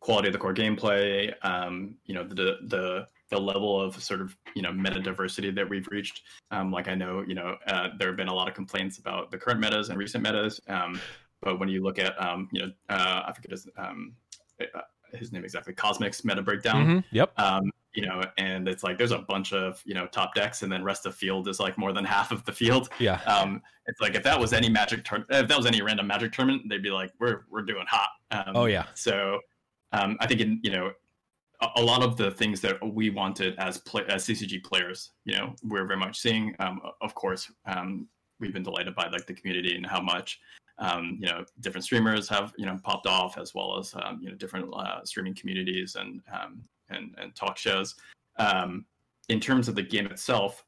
[0.00, 1.34] quality of the core gameplay.
[1.42, 5.68] Um, you know the the the level of sort of you know meta diversity that
[5.68, 6.22] we've reached.
[6.50, 9.30] Um, like I know you know uh, there have been a lot of complaints about
[9.30, 11.00] the current metas and recent metas, um,
[11.42, 14.14] but when you look at um, you know uh, I forget his um,
[14.60, 14.80] uh,
[15.14, 17.04] his name exactly, Cosmic's meta breakdown Mhm.
[17.12, 17.32] Yep.
[17.38, 20.70] um, you know, and it's like there's a bunch of you know top decks, and
[20.70, 22.88] then rest of field is like more than half of the field.
[22.98, 23.20] Yeah.
[23.22, 26.32] Um, it's like if that was any magic turn, if that was any random magic
[26.32, 28.10] tournament, they'd be like, we're we're doing hot.
[28.30, 28.84] Um, Oh, yeah.
[28.94, 29.40] So,
[29.92, 30.92] um, I think in you know,
[31.60, 35.54] a, lot of the things that we wanted as play as CCG players, you know,
[35.64, 36.54] we're very much seeing.
[36.60, 38.06] Um, of course, um,
[38.38, 40.40] we've been delighted by like the community and how much.
[40.78, 44.30] Um, you know, different streamers have you know popped off, as well as um, you
[44.30, 47.96] know different uh, streaming communities and um, and, and talk shows.
[48.36, 48.84] Um,
[49.28, 50.64] in terms of the game itself,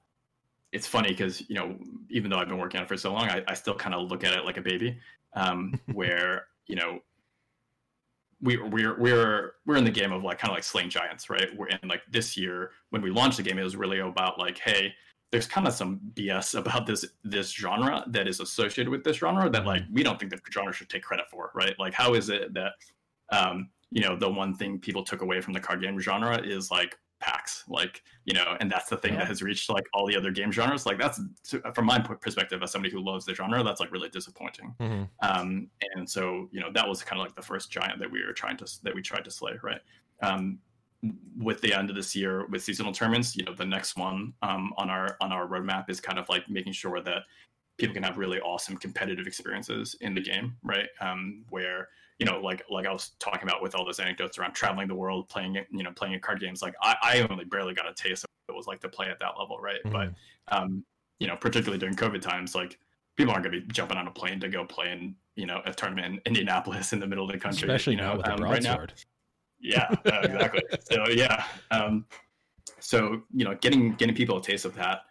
[0.73, 1.77] it's funny because you know
[2.09, 4.11] even though I've been working on it for so long, I, I still kind of
[4.11, 4.99] look at it like a baby,
[5.35, 7.01] um, where you know
[8.43, 11.49] we we're we're we're in the game of like kind of like slaying giants, right?
[11.57, 14.59] We're in like this year when we launched the game, it was really about like,
[14.59, 14.95] hey,
[15.31, 19.49] there's kind of some BS about this this genre that is associated with this genre
[19.51, 21.75] that like we don't think the genre should take credit for, right?
[21.79, 22.73] Like how is it that
[23.31, 26.71] um, you know the one thing people took away from the card game genre is
[26.71, 29.21] like packs like you know and that's the thing Yeah.
[29.21, 31.21] that has reached like all the other game genres like that's
[31.75, 35.09] from my perspective as somebody who loves the genre that's like really disappointing Mhm.
[35.23, 38.25] um, and so you know that was kind of like the first giant that we
[38.25, 39.81] were trying to that we tried to slay right
[40.23, 40.59] um,
[41.39, 44.73] with the end of this year with seasonal tournaments you know the next one um,
[44.79, 47.23] on our on our roadmap is kind of like making sure that
[47.79, 51.89] people can have really awesome competitive experiences in the game right um, where
[52.21, 54.95] you know like like i was talking about with all those anecdotes around traveling the
[54.95, 58.25] world playing you know playing card games like i, I only barely got a taste
[58.25, 59.81] of what it was like to play at that level right?
[59.85, 60.13] But
[60.49, 60.85] um,
[61.19, 62.79] you know particularly during covid times like
[63.17, 65.63] people aren't going to be jumping on a plane to go play in you know
[65.65, 68.27] a tournament in indianapolis in the middle of the country Especially you know now with
[68.27, 68.87] the um, right now.
[69.61, 70.63] yeah uh, exactly.
[70.91, 72.05] So yeah um,
[72.81, 75.03] so you know getting getting people a taste of that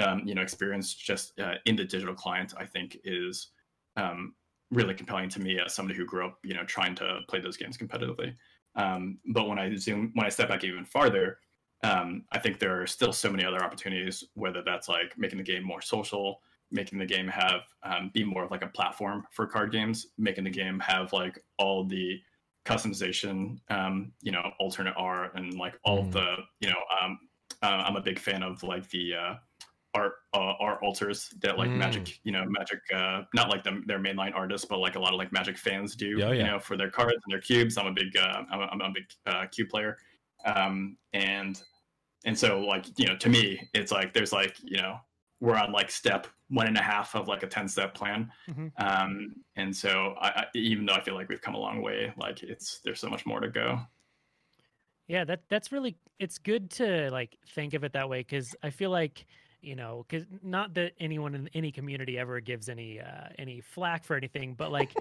[0.00, 3.48] um, you know experience just uh, in the digital client i think is
[3.96, 4.34] um,
[4.72, 7.56] really compelling to me as somebody who grew up you know trying to play those
[7.56, 8.34] games competitively
[8.74, 11.38] um, but when i zoom when i step back even farther
[11.84, 15.44] um, i think there are still so many other opportunities whether that's like making the
[15.44, 19.46] game more social making the game have um, be more of like a platform for
[19.46, 22.18] card games making the game have like all the
[22.64, 26.12] customization um, you know alternate art and like all Mm.
[26.12, 27.18] the you know um,
[27.62, 29.34] uh, i'm a big fan of like the uh,
[29.94, 31.76] art uh, art alters that like Mm.
[31.76, 35.12] magic you know magic uh not like them their mainline artists but like a lot
[35.12, 37.76] of like magic fans do Oh, you know for their cards and their cubes.
[37.76, 39.98] I'm a big uh i'm a, I'm a big uh cube player.
[40.46, 41.62] Um and
[42.24, 44.96] and so like you know to me it's like there's like you know
[45.40, 48.32] we're on like step one and a half of like a 10 step plan.
[48.48, 48.72] Mhm.
[48.78, 52.12] um and so I, I even though i feel like we've come a long way
[52.16, 53.80] like it's there's so much more to go.
[55.08, 58.70] Yeah, that that's really it's good to like think of it that way because I
[58.70, 59.26] feel like
[59.62, 64.04] you know because not that anyone in any community ever gives any uh, any flack
[64.04, 64.94] for anything, but like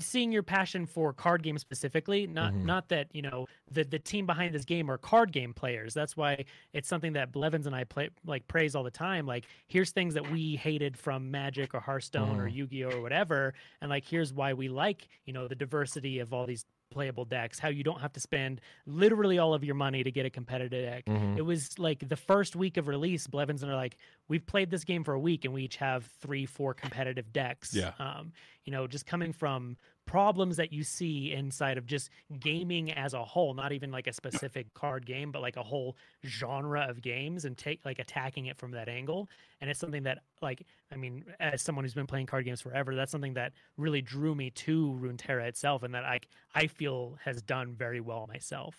[0.00, 2.64] seeing your passion for card games specifically, not Mhm.
[2.64, 5.94] not that you know the the team behind this game are card game players.
[5.94, 9.24] That's why it's something that Blevins and I play like praise all the time.
[9.26, 12.54] Like here's things that we hated from Magic or Hearthstone or Mhm.
[12.54, 16.44] Yu-Gi-Oh or whatever, and like here's why we like you know the diversity of all
[16.46, 17.58] these playable decks.
[17.58, 20.84] How you don't have to spend literally all of your money to get a competitive
[20.84, 21.04] deck.
[21.06, 21.36] Mhm.
[21.38, 23.96] It was like the first week of release, Blevins and are like,
[24.28, 27.74] we've played this game for a week and we each have three, four competitive decks.
[27.74, 27.92] Yeah.
[27.98, 28.32] Um,
[28.64, 29.76] you know, just coming from
[30.08, 32.08] problems that you see inside of just
[32.40, 35.96] gaming as a whole, not even like a specific card game, but like a whole
[36.24, 39.28] genre of games and take like attacking it from that angle.
[39.60, 42.94] And it's something that like I mean, as someone who's been playing card games forever,
[42.94, 46.20] that's something that really drew me to Runeterra itself and that I
[46.54, 48.76] I feel has done very well myself.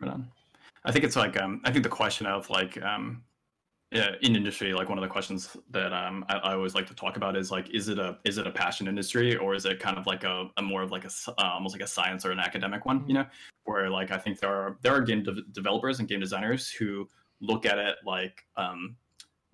[0.00, 0.28] Right on.
[0.84, 3.24] I think it's like um I think the question of like um
[3.90, 6.94] yeah, in industry, like one of the questions that um, I, I, always like to
[6.94, 9.80] talk about is like, is it a is it a passion industry or is it
[9.80, 12.30] kind of like a, a more of like a uh, almost like a science or
[12.30, 13.02] an academic one?
[13.08, 13.26] You know,
[13.64, 17.08] where like I think there are there are game de- developers and game designers who
[17.40, 18.94] look at it like um,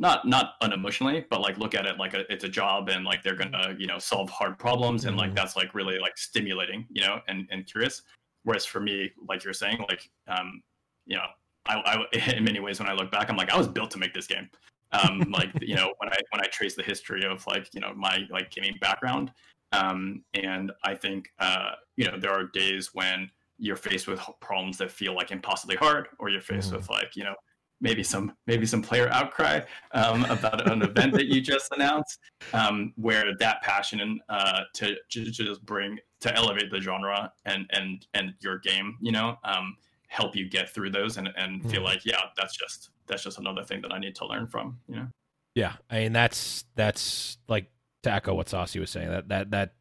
[0.01, 3.23] not not unemotionally, but like look at it like a, it's a job and like
[3.23, 5.37] they're gonna you know solve hard problems and like mm-hmm.
[5.37, 8.03] that's like really like stimulating, you know, and and curious.
[8.43, 10.61] Whereas for me, like you're saying, like um,
[11.07, 11.27] you know
[11.67, 13.99] I, I, in many ways, when I look back, I'm like, I was built to
[13.99, 14.49] make this game.
[14.93, 17.93] Um, like you know, when I when I trace the history of like you know
[17.95, 19.33] my like gaming background,
[19.73, 24.79] um, and I think uh, you know there are days when you're faced with problems
[24.79, 26.77] that feel like impossibly hard, or you're faced mm.
[26.77, 27.35] with like you know
[27.81, 29.61] maybe some maybe some player outcry
[29.93, 32.19] um, about an event that you just announced,
[32.53, 38.07] um, where that passion uh, to, to just bring to elevate the genre and and
[38.15, 39.77] and your game, you know, um,
[40.15, 41.71] help you get through those and, and mm.
[41.71, 41.87] feel mm-hmm.
[41.87, 44.95] like yeah that's just that's just another thing that i need to learn from you
[44.95, 45.09] know
[45.57, 47.67] yeah i mean that's that's like
[48.05, 49.73] to echo what saucy was saying that that that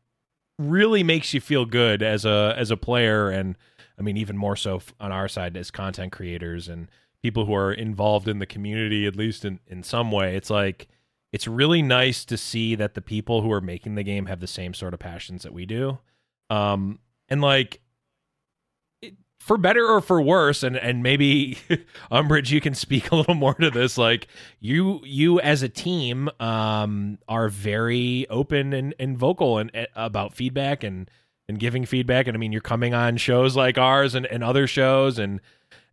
[0.57, 3.55] really makes you feel good as a as a player and
[3.99, 6.89] i mean even more so on our side as content creators and
[7.21, 10.87] people who are involved in the community at least in in some way it's like
[11.31, 14.47] it's really nice to see that the people who are making the game have the
[14.47, 15.99] same sort of passions that we do
[16.49, 16.97] um
[17.29, 17.82] and like
[19.43, 21.57] for better or for worse and and maybe
[22.11, 24.27] umbrage you can speak a little more to this like
[24.61, 30.33] you you as a team um are very open and, and vocal and, and about
[30.33, 31.11] feedback and
[31.49, 32.25] and giving feedback.
[32.25, 35.41] And i mean you're coming on shows like ours and, and other shows and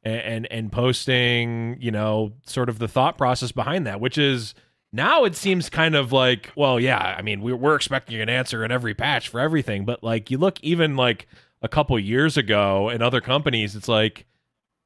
[0.04, 4.54] and and posting you know sort of the thought process behind that which is
[4.92, 8.64] now it seems kind of like well yeah i mean we're, we're expecting an answer
[8.64, 9.84] in every patch for everything.
[9.84, 11.26] But like you look even like
[11.62, 14.26] a couple years ago in other companies, it's like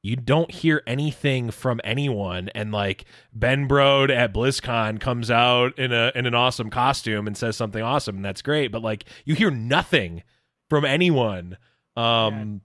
[0.05, 2.49] you don't hear anything from anyone.
[2.53, 7.35] And like Ben Brode at BlizzCon comes out in a in an awesome costume and
[7.35, 8.71] says something awesome and that's great.
[8.71, 10.21] But like you hear nothing
[10.69, 11.57] from anyone.
[11.97, 12.61] Um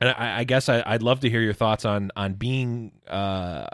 [0.00, 0.08] yeah.
[0.08, 3.66] and I, I guess I, would love to hear your thoughts on on being uh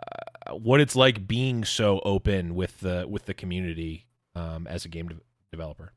[0.50, 5.06] what it's like being so open with the with the community um as a game
[5.06, 5.20] de-
[5.52, 5.92] developer.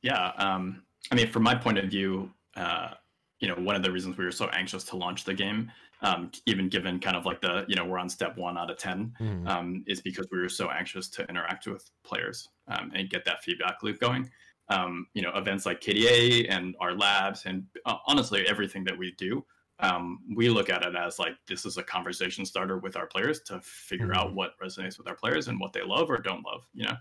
[0.00, 2.30] Yeah um I mean from my point of view
[2.60, 2.94] uh,
[3.40, 6.30] you know, one of the reasons we were so anxious to launch the game, um,
[6.46, 9.14] even given kind of like the, you know, we're on step one out of 10,
[9.18, 9.48] mm.
[9.48, 13.42] um, is because we were so anxious to interact with players um, and get that
[13.42, 14.30] feedback loop going.
[14.68, 19.12] Um, you know, events like KDA and our labs, and uh, honestly, everything that we
[19.18, 19.44] do,
[19.80, 23.40] um, we look at it as like this is a conversation starter with our players
[23.46, 24.16] to figure mm.
[24.16, 24.36] out mm-hmm.
[24.36, 26.94] what resonates with our players and what they love or don't love, you know.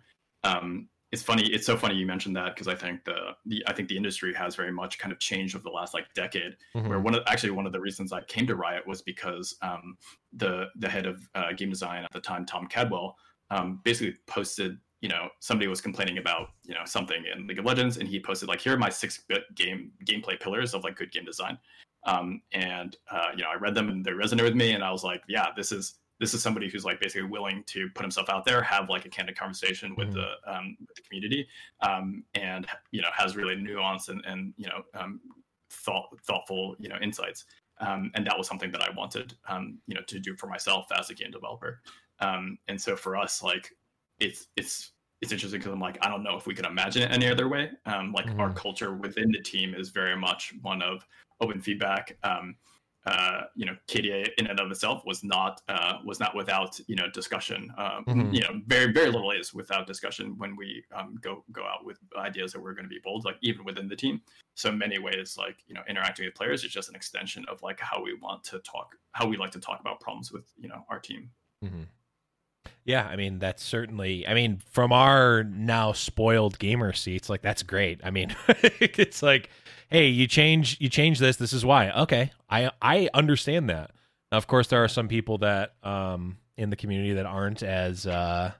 [1.12, 3.90] It's funny it's so funny you mentioned that because i think the, the i think
[3.90, 6.88] the industry has very much kind of changed over the last like decade mm-hmm.
[6.88, 9.98] where one of actually one of the reasons i came to riot was because um,
[10.34, 13.16] the the head of uh, game design at the time tom cadwell
[13.50, 17.66] um, basically posted you know somebody was complaining about you know something in league of
[17.66, 20.96] legends and he posted like here are my six bit game gameplay pillars of like
[20.96, 21.58] good game design
[22.06, 24.92] um, and uh, you know i read them and they resonated with me and i
[24.92, 28.30] was like yeah this is this is somebody who's like basically willing to put himself
[28.30, 30.20] out there, have like a candid conversation with mm-hmm.
[30.20, 31.48] the um, with the community,
[31.82, 35.20] um, and you know has really nuance and and you know um,
[35.70, 37.46] thought thoughtful you know insights.
[37.82, 40.88] Um, and that was something that I wanted um, you know to do for myself
[40.98, 41.82] as a game developer.
[42.20, 43.70] Um, and so for us, like
[44.20, 47.12] it's it's it's interesting because I'm like I don't know if we could imagine it
[47.12, 47.72] any other way.
[47.86, 48.42] like mm-hmm.
[48.42, 51.06] our culture within the team is very much one of
[51.40, 52.18] open feedback.
[53.10, 56.96] Uh, you know, KDA in and of itself was not uh, was not without you
[56.96, 57.74] know discussion.
[57.76, 58.34] Um, mm-hmm.
[58.34, 61.98] You know, very very little is without discussion when we um, go go out with
[62.18, 64.22] ideas that we're going to be bold, like even within the team.
[64.54, 67.80] So many ways, like you know, interacting with players is just an extension of like
[67.80, 70.86] how we want to talk, how we like to talk about problems with you know
[70.88, 71.32] our team.
[71.66, 71.84] Mm-hmm.
[72.86, 74.28] Yeah, I mean that's certainly.
[74.28, 78.02] I mean, from our now spoiled gamer seats, like that's great.
[78.04, 79.50] I mean, it's like
[79.90, 81.38] hey, you change you change this.
[81.38, 81.92] This is why.
[81.92, 83.92] Okay, I I understand that.
[84.32, 88.06] Now, of course, there are some people that um in the community that aren't as
[88.06, 88.52] uh,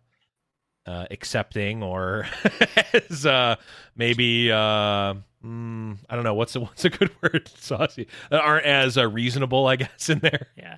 [0.86, 2.28] uh accepting or
[2.94, 3.56] as uh
[3.96, 8.66] maybe uh mm, I don't know what's a, what's a good word saucy that aren't
[8.66, 10.48] as uh, reasonable I guess in there.
[10.58, 10.78] Yeah.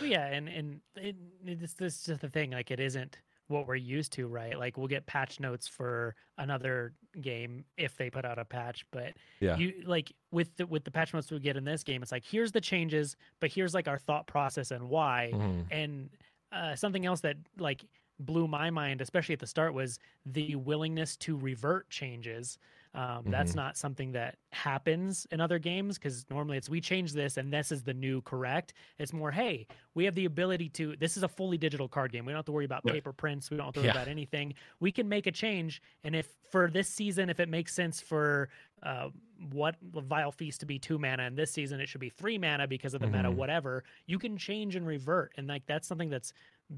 [0.00, 2.50] Well, yeah, and and it, it's this is the thing.
[2.50, 4.58] Like, it isn't what we're used to, right?
[4.58, 9.14] Like we'll get patch notes for another game if they put out a patch, but
[9.40, 9.56] Yeah.
[9.56, 12.24] you like with the with the patch notes we get in this game, it's like
[12.24, 15.30] here's the changes, but here's like our thought process and why.
[15.34, 15.66] Mhm.
[15.70, 16.10] And
[16.52, 17.84] uh, something else that like
[18.20, 22.58] blew my mind, especially at the start, was the willingness to revert changes.
[22.94, 23.56] Um, That's Mhm.
[23.56, 27.70] not something that happens in other games because normally it's we change this and this
[27.70, 28.72] is the new correct.
[28.98, 30.96] It's more, hey, we have the ability to.
[30.96, 32.24] This is a fully digital card game.
[32.24, 32.92] We don't have to worry about Yeah.
[32.92, 33.50] paper prints.
[33.50, 33.92] We don't have to worry Yeah.
[33.92, 34.54] about anything.
[34.80, 38.48] We can make a change, and if for this season, if it makes sense for
[38.84, 39.10] uh,
[39.50, 42.66] what Vile Feast to be two mana, and this season it should be three mana
[42.68, 43.34] because of the meta, Mhm.
[43.34, 46.32] whatever, you can change and revert, and like that's something that's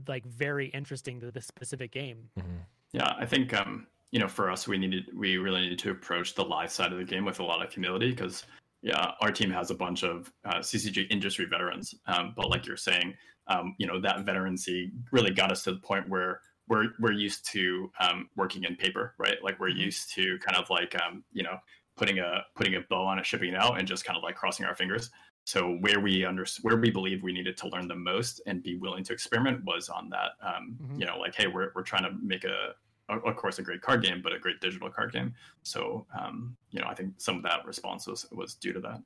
[0.09, 2.31] like very interesting to this specific game.
[2.39, 2.65] Mhm.
[2.93, 6.35] Yeah, I think um, you know, for us, we needed we really needed to approach
[6.35, 8.45] the live side of the game with a lot of humility because
[8.83, 12.77] yeah, our team has a bunch of uh, CCG industry veterans, um, but like you're
[12.79, 13.15] saying,
[13.47, 17.47] um, you know, that veterancy really got us to the point where we're we're used
[17.53, 19.37] to um, working in paper, right?
[19.43, 19.79] Like we're Mhm.
[19.79, 21.59] used to kind of like um, you know
[21.97, 24.35] putting a putting a bow on it, shipping it out, and just kind of like
[24.37, 25.11] crossing our fingers.
[25.45, 28.77] So where we under where we believe we needed to learn the most and be
[28.77, 30.31] willing to experiment was on that.
[30.43, 31.01] Um, Mhm.
[31.01, 32.75] You know, like hey, we're we're trying to make a
[33.11, 35.35] of course a great card game, but a great digital card game.
[35.63, 39.03] So um, you know, I think some of that response was was due to that.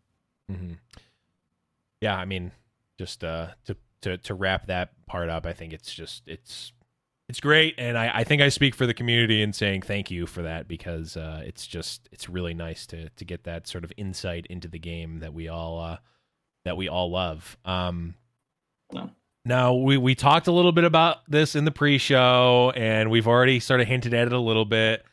[0.51, 0.79] Mhm.
[2.01, 2.53] Yeah, I mean,
[2.99, 6.73] just uh, to to to wrap that part up, I think it's just it's
[7.29, 10.27] it's great, and I, I think I speak for the community in saying thank you
[10.27, 13.93] for that because uh, it's just it's really nice to to get that sort of
[13.97, 15.97] insight into the game that we all uh,
[16.65, 17.57] that we all love.
[17.65, 18.15] Um.
[19.45, 23.61] Now we we talked a little bit about this in the pre-show, and we've already
[23.61, 25.05] sort of hinted at it a little bit.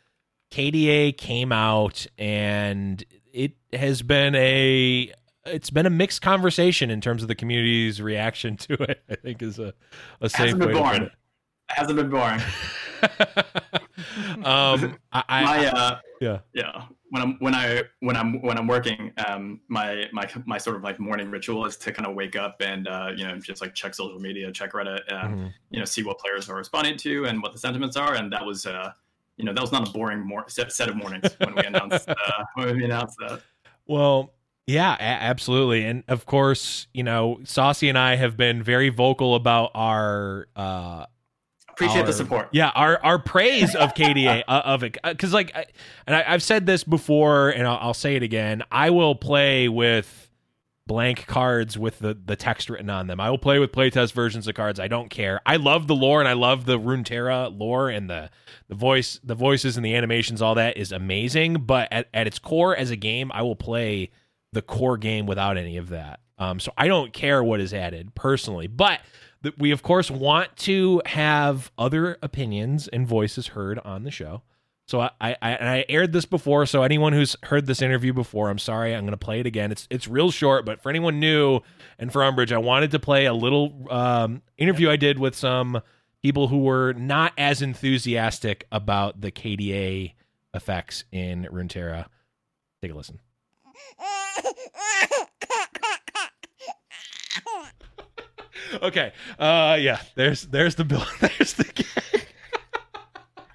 [0.51, 5.11] KDA came out, and it has been a
[5.45, 9.03] it's been a mixed conversation in terms of the community's reaction to it.
[9.09, 9.73] I think is a
[10.21, 10.99] a safe Hasn't been way to boring.
[10.99, 11.13] put it.
[11.67, 12.41] Hasn't been boring.
[14.45, 16.39] um, I, I, my uh, yeah.
[16.53, 16.83] yeah.
[17.12, 20.82] When I'm when I when I'm when I'm working, um, my my my sort of
[20.82, 23.76] like morning ritual is to kind of wake up and uh, you know just like
[23.76, 25.54] check social media, check Reddit, uh, Mhm.
[25.71, 28.15] you know, see what players are responding to and what the sentiments are.
[28.15, 28.93] And that was uh,
[29.36, 32.08] you know, that was not a boring mor- set, set of mornings when we announced
[32.08, 32.15] uh,
[32.56, 33.41] when we announced that.
[33.88, 34.34] Well,
[34.65, 35.84] yeah, a- absolutely.
[35.86, 41.08] And of course, you know, Saucy and I have been very vocal about our uh
[41.85, 42.49] Appreciate our- the support.
[42.51, 45.65] Yeah, our our praise of KDA uh, of it because like, I,
[46.07, 48.63] and I, I've said this before, and I'll, I'll say it again.
[48.71, 50.29] I will play with
[50.87, 53.19] blank cards with the the text written on them.
[53.19, 54.79] I will play with playtest versions of cards.
[54.79, 55.39] I don't care.
[55.45, 58.29] I love the lore and I love the Runeterra lore and the
[58.67, 60.41] the voice the voices and the animations.
[60.41, 61.65] All that is amazing.
[61.65, 64.11] But at, at its core, as a game, I will play
[64.53, 66.19] the core game without any of that.
[66.37, 68.99] Um, so I don't care what is added personally, but
[69.43, 74.41] th- we of course want to have other opinions and voices heard on the show.
[74.88, 76.65] So I, I, I aired this before.
[76.65, 79.71] So anyone who's heard this interview before, I'm sorry, I'm going to play it again.
[79.71, 81.62] It's it's real short, but for anyone new
[81.97, 85.82] and for Umbrage, I wanted to play a little um, interview I did with some
[86.21, 90.13] people who were not as enthusiastic about the KDA
[90.54, 92.08] effects in Runeterra.
[92.82, 93.19] Take a listen.
[98.81, 99.12] Okay.
[99.39, 101.05] Uh yeah, there's there's the bill.
[101.19, 102.25] There's the gag.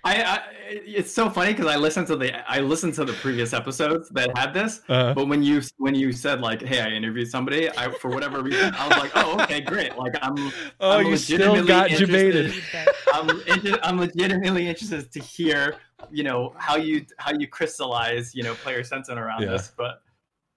[0.05, 3.52] I, I it's so funny because I listened to the I listened to the previous
[3.52, 7.29] episodes that had this, Uh, but when you when you said like, "Hey, I interviewed
[7.29, 11.07] somebody," I for whatever reason I was like, "Oh, okay, great!" Like I'm oh, I'm
[11.07, 12.52] you still got debated.
[13.12, 13.42] I'm
[13.83, 15.76] I'm legitimately interested to hear
[16.11, 19.52] you know how you how you crystallize you know player sentiment around Yeah.
[19.52, 20.02] this, but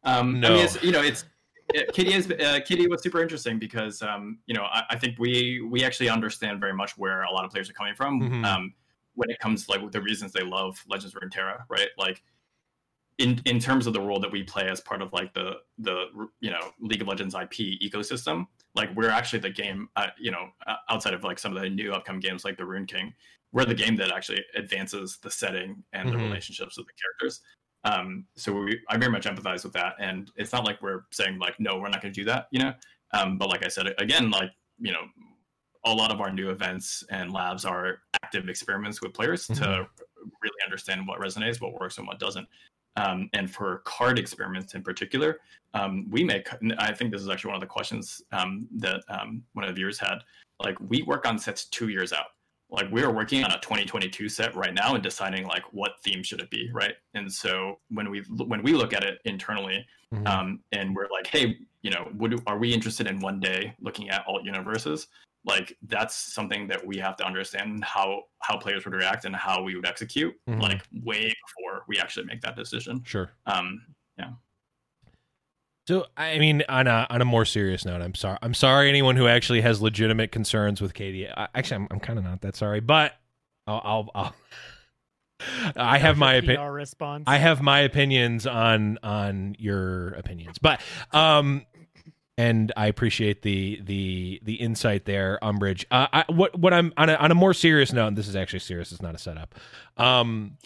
[0.03, 0.53] um, I No.
[0.53, 1.25] mean it's you know it's.
[1.73, 5.19] It- Kitty is uh, Kitty was super interesting because um, you know I, I think
[5.19, 8.45] we we actually understand very much where a lot of players are coming from Mhm.
[8.45, 8.73] um,
[9.15, 11.89] when it comes to, like with the reasons they love Legends of Runeterra, right?
[11.97, 12.23] Like
[13.17, 16.05] in in terms of the role that we play as part of like the the
[16.39, 20.49] you know League of Legends IP ecosystem, like we're actually the game uh, you know
[20.89, 23.13] outside of like some of the new upcoming games like the Ruined King,
[23.51, 26.23] we're the game that actually advances the setting and the Mhm.
[26.29, 27.41] relationships of the characters.
[27.83, 31.39] Um, so we, I very much empathize with that, and it's not like we're saying
[31.39, 32.73] like no, we're not going to do that, you know.
[33.11, 35.03] Um, but like I said again, like you know,
[35.85, 39.87] a lot of our new events and labs are active experiments with players to Mhm.
[40.41, 42.47] really understand what resonates, what works, and what doesn't.
[42.95, 45.39] Um, and for card experiments in particular,
[45.73, 46.49] um, we make.
[46.77, 49.75] I think this is actually one of the questions um, that um, one of the
[49.75, 50.19] viewers had.
[50.61, 52.31] Like we work on sets two years out.
[52.71, 56.21] Like we are working on a 2022 set right now and deciding like what theme
[56.21, 56.93] should it be, right?
[57.15, 60.27] And so when we when we look at it internally, Mhm.
[60.27, 64.09] um, and we're like, hey, you know, would are we interested in one day looking
[64.09, 65.07] at alt universes?
[65.45, 69.63] like that's something that we have to understand how how players would react and how
[69.63, 70.61] we would execute Mhm.
[70.61, 73.31] like way before we actually make that decision Sure.
[73.45, 73.81] um
[75.89, 78.37] So I mean, on a on a more serious note, I'm sorry.
[78.43, 81.27] I'm sorry anyone who actually has legitimate concerns with Katie.
[81.27, 83.15] I, actually, I'm, I'm kind of not that sorry, but
[83.65, 83.81] I'll.
[83.83, 84.35] I'll, I'll
[85.75, 86.57] I have my opinion.
[87.25, 90.79] I have my opinions on on your opinions, but
[91.11, 91.65] um,
[92.37, 95.87] and I appreciate the the the insight there, Umbrage.
[95.89, 98.35] Uh, I, what what I'm on a on a more serious note, and this is
[98.35, 98.91] actually serious.
[98.91, 99.55] It's not a setup.
[99.97, 100.57] Um,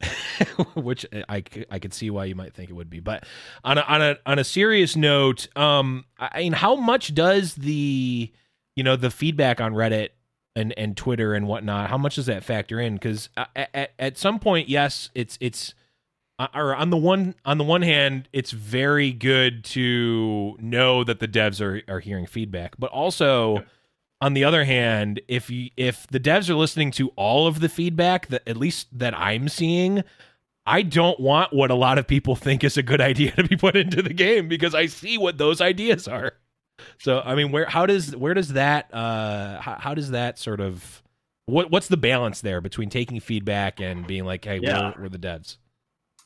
[0.74, 3.24] which I, I could see why you might think it would be, but
[3.64, 8.32] on a on a on a serious note, um, I mean, how much does the
[8.76, 10.10] you know the feedback on Reddit
[10.58, 11.88] and and Twitter and whatnot.
[11.88, 12.94] How much does that factor in?
[12.94, 15.72] Because at, at some point, yes, it's it's
[16.38, 21.20] uh, or on the one on the one hand, it's very good to know that
[21.20, 23.64] the devs are are hearing feedback, but also.
[24.20, 27.68] On the other hand, if you if the devs are listening to all of the
[27.68, 30.02] feedback that at least that I'm seeing,
[30.66, 33.56] I don't want what a lot of people think is a good idea to be
[33.56, 36.32] put into the game because I see what those ideas are.
[36.98, 40.60] So I mean, where how does where does that uh how, how does that sort
[40.60, 41.02] of
[41.46, 44.94] what what's the balance there between taking feedback and being like, hey, Yeah.
[44.96, 45.58] we're, we're the devs?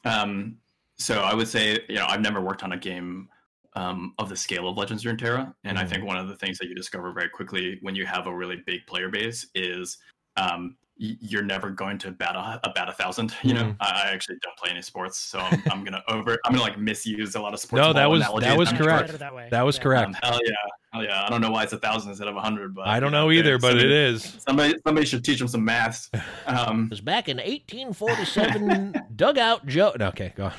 [0.05, 0.57] Um,
[0.99, 3.29] so I would say, you know, I've never worked on a game
[3.75, 5.89] um, of the scale of Legends of Runeterra, and I Mhm.
[5.91, 8.57] think one of the things that you discover very quickly when you have a really
[8.67, 9.99] big player base is
[10.37, 13.35] um, you're never going to bat a, a bat a thousand.
[13.43, 13.77] You know, Mhm.
[13.81, 16.79] I, I actually don't play any sports, so I'm, I'm gonna over, I'm gonna like
[16.79, 17.81] misuse a lot of sports.
[17.83, 18.87] No, that was- that was I'm Much sure.
[18.87, 19.19] correct.
[19.19, 19.49] That, way.
[19.51, 19.83] That was Yeah.
[19.83, 20.07] correct.
[20.09, 20.51] Um, hell yeah,
[20.93, 21.25] hell yeah!
[21.25, 23.19] I don't know why it's a thousand instead of a hundred, but I don't you
[23.19, 24.23] know either, but somebody, it is.
[24.47, 26.09] Somebody, somebody should teach them some math.
[26.47, 29.93] Um, was back in 1847 dugout Joe.
[29.99, 30.53] No, okay, go on.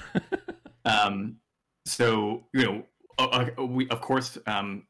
[0.85, 1.35] um,
[1.85, 2.83] so you know,
[3.19, 4.85] uh, uh, we of course, um,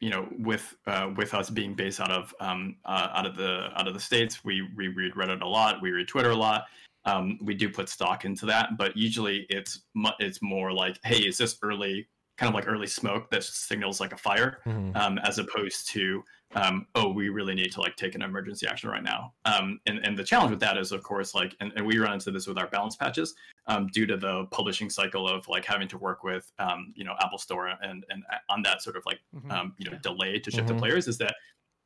[0.00, 3.68] you know, with uh, with us being based out of um, uh, out of the
[3.76, 6.64] out of the states, we we read Reddit a lot, we read Twitter a lot.
[7.04, 11.18] Um, we do put stock into that, but usually it's mu- it's more like, hey,
[11.18, 12.06] is this early,
[12.38, 14.94] kind of like early smoke that signals like a fire, Mhm.
[14.96, 16.22] um, as opposed to
[16.54, 19.98] um, oh we really need to like take an emergency action right now um, and,
[20.04, 22.46] and the challenge with that is of course like and, and we run into this
[22.46, 23.34] with our balance patches
[23.66, 27.14] um, due to the publishing cycle of like having to work with um, you know
[27.20, 29.50] apple store and and on that sort of like Mhm.
[29.50, 30.68] um, you know delay to ship Mhm.
[30.68, 31.34] to players is that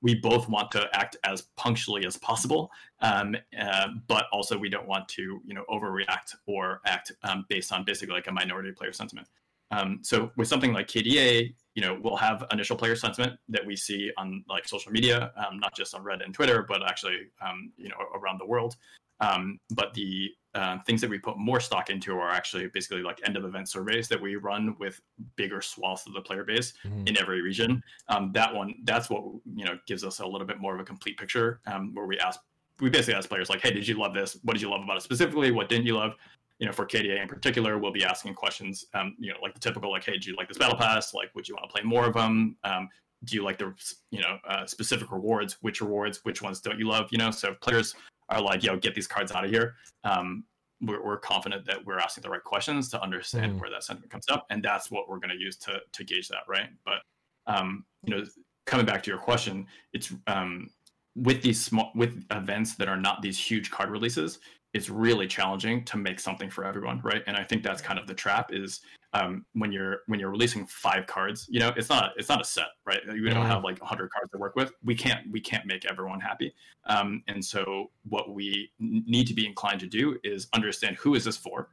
[0.02, 4.86] we both want to act as punctually as possible um, uh, but also we don't
[4.86, 8.92] want to you know overreact or act um, based on basically like a minority player
[8.92, 9.28] sentiment
[9.70, 13.76] um, so with something like KDA, you know, we'll have initial player sentiment that we
[13.76, 17.70] see on like social media, um, not just on Reddit and Twitter, but actually, um,
[17.76, 18.76] you know, around the world.
[19.20, 23.20] Um, but the uh, things that we put more stock into are actually basically like
[23.24, 24.98] end of event surveys that we run with
[25.36, 27.10] bigger swaths of the player base Mhm.
[27.10, 27.82] in every region.
[28.08, 29.22] Um, that one, that's what
[29.54, 32.18] you know gives us a little bit more of a complete picture, um, where we
[32.18, 32.40] ask,
[32.80, 34.38] we basically ask players like, "Hey, did you love this?
[34.44, 35.50] What did you love about it specifically?
[35.50, 36.14] What didn't you love?"
[36.58, 39.60] You know, for KDA in particular, we'll be asking questions, um, you know, like the
[39.60, 41.12] typical, like, "Hey, do you like this battle pass?
[41.12, 42.56] Like, would you want to play more of them?
[42.64, 42.88] Um,
[43.24, 43.74] do you like the,
[44.10, 45.54] you know, uh, specific rewards?
[45.60, 46.20] Which rewards?
[46.24, 47.08] Which ones don't you love?
[47.10, 47.94] You know, so if players
[48.30, 50.44] are like, "Yo, get these cards out of here." Um,
[50.80, 53.60] we're, we're confident that we're asking the right questions to understand Mhm.
[53.60, 56.28] where that sentiment comes up, and that's what we're going to use to to gauge
[56.28, 56.70] that, right?
[56.86, 57.02] But
[57.46, 58.24] um, you know,
[58.66, 60.70] coming back to your question, it's um,
[61.14, 64.38] with these small with events that are not these huge card releases,
[64.76, 67.22] it's really challenging to make something for everyone, right?
[67.26, 68.82] And I think that's kind of the trap is
[69.14, 72.44] um, when you're when you're releasing five cards, you know, it's not it's not a
[72.44, 73.00] set, right?
[73.06, 74.72] You don't have like 100 cards to work with.
[74.84, 76.52] We can't we can't make everyone happy.
[76.84, 81.24] Um, and so what we need to be inclined to do is understand who is
[81.24, 81.70] this for,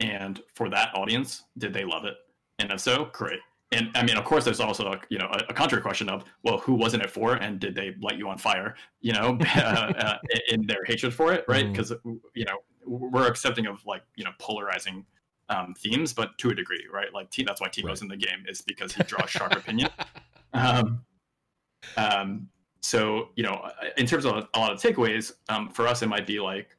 [0.00, 2.14] and for that audience, did they love it?
[2.58, 3.40] And if so, great.
[3.72, 6.24] And I mean, of course, there's also a, you know a, a contrary question of,
[6.42, 8.74] well, who wasn't it for, and did they light you on fire?
[9.00, 11.70] You know, uh, uh, in their hatred for it, right?
[11.70, 11.92] Because
[12.34, 15.04] you know we're accepting of like you know polarizing
[15.50, 17.12] um, themes, but to a degree, right?
[17.12, 18.02] Like T- that's why Teemo's Right.
[18.02, 19.90] in the game is because he draws sharp opinion.
[20.54, 21.04] Um,
[21.98, 22.48] um,
[22.80, 26.26] so you know, in terms of a lot of takeaways, um, for us, it might
[26.26, 26.70] be like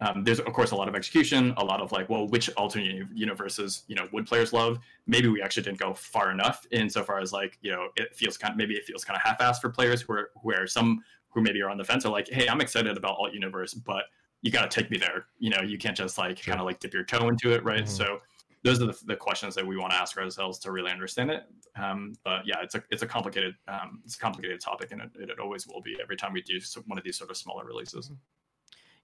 [0.00, 3.06] um, there's of course a lot of execution, a lot of like, well, which alternate
[3.14, 4.78] universes you know would players love?
[5.06, 8.52] Maybe we actually didn't go far enough insofar as like you know it feels kind
[8.52, 11.62] of maybe it feels kind of half-assed for players who are where some who maybe
[11.62, 14.04] are on the fence are like, hey, I'm excited about alt universe, but
[14.42, 15.26] you got to take me there.
[15.38, 16.52] You know, you can't just like Sure.
[16.52, 17.84] kind of like dip your toe into it, right?
[17.84, 17.88] Mhm.
[17.88, 18.20] So
[18.62, 21.44] those are the, the questions that we want to ask ourselves to really understand it.
[21.76, 25.10] Um, but yeah, it's a it's a complicated um, it's a complicated topic, and it,
[25.18, 27.64] it always will be every time we do so- one of these sort of smaller
[27.64, 28.10] releases.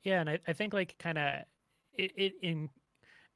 [0.05, 1.45] Yeah, and I, I think like kind of
[1.95, 2.71] it, it in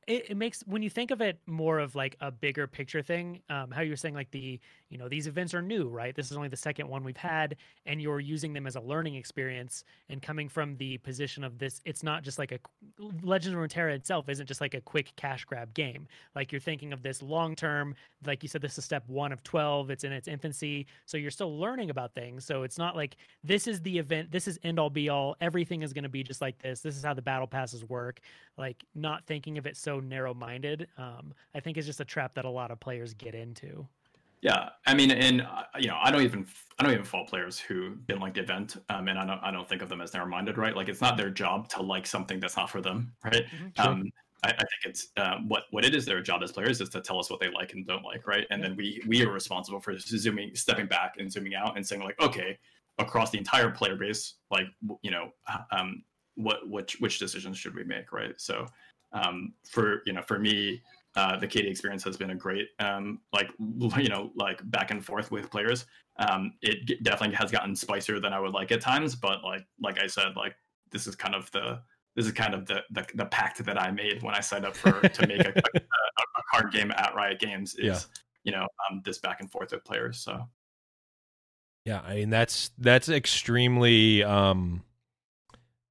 [0.07, 3.41] it, it makes when you think of it more of like a bigger picture thing
[3.51, 6.15] um, how you're saying like the you know these events are new right?
[6.15, 9.17] This is only the second one we've had and you're using them as a learning
[9.17, 12.59] experience and coming from the position of this it's not just like a
[13.23, 16.07] legends of runeterra itself isn't just like a quick cash grab game.
[16.35, 17.95] Like you're thinking of this long term
[18.25, 21.31] like you said this is step one of 12 it's in its infancy so you're
[21.33, 22.45] still learning about things.
[22.45, 25.83] So it's not like this is the event this is end all be all everything
[25.83, 28.21] is going to be just like this this is how the battle passes work.
[28.57, 32.35] Like not thinking of it so narrow minded um, i think is just a trap
[32.35, 33.87] that a lot of players get into
[34.43, 36.47] yeah i mean and uh, you know i don't even
[36.79, 39.51] i don't even fault players who didn't like the event um, and i don't i
[39.51, 42.07] don't think of them as narrow minded right like it's not their job to like
[42.07, 43.85] something that's not for them right Mhm.
[43.85, 44.13] Um,
[44.45, 47.01] I, I think it's uh, what what it is their job as players is to
[47.01, 48.47] tell us what they like and don't like, right?
[48.51, 52.03] And then we we are responsible for zooming, stepping back and zooming out and saying
[52.03, 52.59] like, okay,
[52.99, 54.67] across the entire player base, like
[55.03, 55.31] you know,
[55.71, 56.03] um,
[56.35, 58.35] what which which decisions should we make, right?
[58.37, 58.67] So,
[59.17, 60.83] um, for you know, for me,
[61.17, 65.05] uh, the KD experience has been a great um, like you know like back and
[65.05, 65.87] forth with players.
[66.19, 70.03] Um, it definitely has gotten spicier than I would like at times, but like like
[70.03, 70.55] I said, like
[70.93, 71.81] this is kind of the
[72.15, 74.75] this is kind of the, the the pact that I made when I signed up
[74.77, 77.99] for to make a, a, a card game at Riot Games is Yeah.
[78.45, 80.19] you know um, this back and forth with players.
[80.19, 80.49] So
[81.85, 84.83] Yeah, I mean that's that's extremely um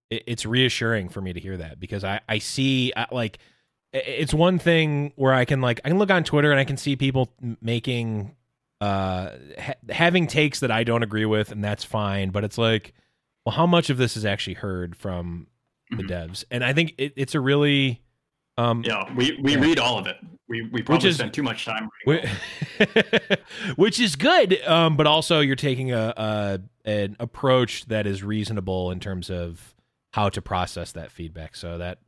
[0.10, 3.40] it, it's reassuring for me to hear that because I I see uh, like
[3.94, 6.78] it's one thing where I can like I can look on Twitter and I can
[6.78, 7.32] see people
[7.62, 8.36] making
[8.82, 12.94] uh ha- having takes that I don't agree with and that's fine, but it's like
[13.46, 15.48] well how much of this is actually heard from
[15.92, 16.10] the Mhm.
[16.10, 16.44] devs?
[16.52, 18.02] And I think it, it's a really
[18.58, 19.60] um yeah, we we Yeah.
[19.62, 20.18] read all of it.
[20.50, 21.90] We we probably is- spend too much time.
[22.06, 23.40] reading all of it.
[23.40, 28.24] Wh- which is good um but also you're taking a, a an approach that is
[28.24, 29.74] reasonable in terms of
[30.16, 32.00] how to process that feedback so that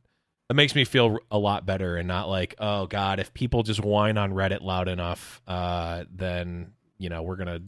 [0.48, 3.84] that makes me feel a lot better and not like oh god if people just
[3.84, 7.60] whine on reddit loud enough uh then you know we're gonna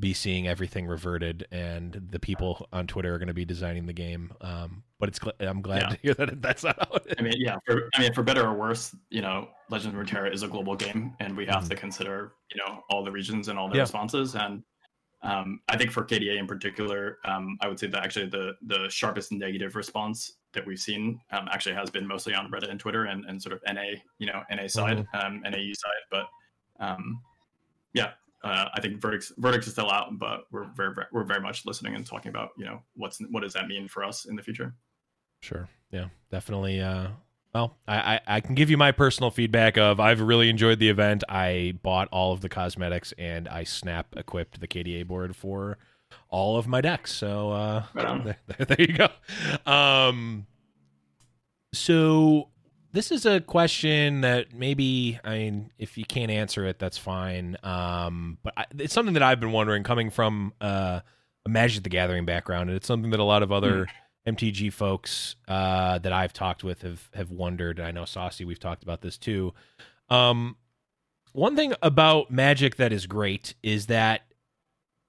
[0.00, 4.32] be seeing everything reverted and the people on twitter are gonna be designing the game
[4.40, 5.88] um but it's i'm glad Yeah.
[5.90, 7.56] to hear that that's not how it I mean, yeah.
[7.64, 10.74] For I mean, for better or worse, you know, Legends of Runeterra is a global
[10.74, 11.68] game, and we have Mhm.
[11.70, 13.82] to consider, you know, all the regions and all the Yeah.
[13.82, 14.34] responses.
[14.34, 14.64] And
[15.22, 18.88] um, I think for KDA in particular, um, I would say that actually the the
[18.88, 23.04] sharpest negative response that we've seen um, actually has been mostly on Reddit and Twitter
[23.04, 26.02] and, and sort of NA, you know, NA side, um, NAU side.
[26.10, 26.26] But
[26.80, 27.20] um,
[27.92, 28.12] yeah,
[28.44, 31.96] uh, I think verdicts verdicts is still out, but we're very we're very much listening
[31.96, 34.74] and talking about, you know, what's what does that mean for us in the future.
[35.40, 35.68] Sure.
[35.90, 36.06] Yeah.
[36.30, 36.80] Definitely.
[36.80, 37.08] Uh,
[37.58, 40.88] well, I, I, I can give you my personal feedback of I've really enjoyed the
[40.88, 41.24] event.
[41.28, 45.76] I bought all of the cosmetics and I snap equipped the KDA board for
[46.28, 47.12] all of my decks.
[47.12, 49.08] So uh, there, there, there you go.
[49.70, 50.46] Um,
[51.74, 52.48] so
[52.92, 57.56] this is a question that maybe I mean, if you can't answer it, that's fine.
[57.64, 61.00] Um, but I, it's something that I've been wondering, coming from uh,
[61.44, 63.88] a Magic the Gathering background, and it's something that a lot of other
[64.28, 67.80] MTG folks uh, that I've talked with have have wondered.
[67.80, 69.54] I know Saucy, we've talked about this too.
[70.08, 70.56] Um,
[71.32, 74.22] one thing about Magic that is great is that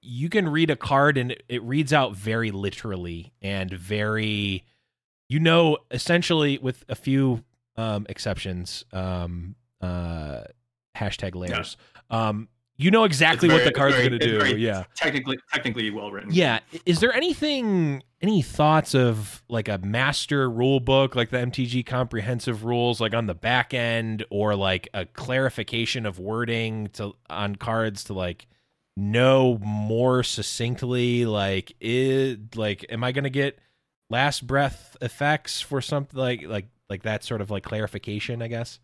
[0.01, 4.63] you can read a card and it, reads out very literally and very,
[5.27, 7.43] you know, essentially with a few
[7.75, 8.85] um, exceptions.
[8.93, 10.43] Um, uh,
[10.95, 11.77] hashtag layers.
[12.09, 12.49] Um,
[12.79, 14.39] you know exactly It's what the card's very- going to do.
[14.39, 14.85] very yeah.
[14.95, 16.31] technically technically well written.
[16.33, 16.59] Yeah.
[16.85, 22.63] Is there anything, any thoughts of like a master rule book, like the MTG comprehensive
[22.63, 28.05] rules, like on the back end, or like a clarification of wording to on cards
[28.05, 28.47] to like
[28.95, 31.25] know more succinctly?
[31.25, 33.59] Like, it like, am I gonna get
[34.09, 38.41] last breath effects for something like like like that sort of like clarification?
[38.41, 38.79] I guess.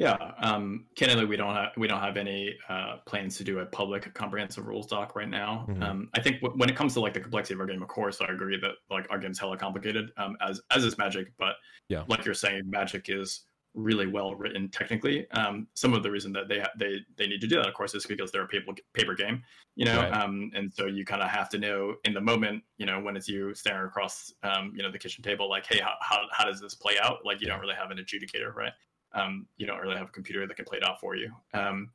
[0.00, 3.66] Yeah, um, candidly, we don't have we don't have any uh, plans to do a
[3.66, 5.66] public comprehensive rules doc right now.
[5.68, 5.82] Mhm.
[5.82, 7.88] Um, I think w- when it comes to like the complexity of our game, of
[7.88, 11.32] course, I agree that like our game's hella complicated, um, as as is Magic.
[11.38, 11.56] But
[11.88, 12.04] Yeah.
[12.08, 15.30] like you're saying, Magic is really well written technically.
[15.32, 17.74] Um, some of the reason that they ha- they they need to do that, of
[17.74, 19.42] course, is because they're a paper paper game,
[19.76, 19.98] you know.
[20.00, 20.12] Right.
[20.14, 23.16] Um, and so you kind of have to know in the moment, you know, when
[23.18, 26.44] it's you staring across, um, you know, the kitchen table, like, hey, how how, how
[26.46, 27.18] does this play out?
[27.26, 28.72] Like, you don't really have an adjudicator, right?
[29.12, 31.32] Um, you don't really have a computer that can play it out for you.
[31.54, 31.90] Um,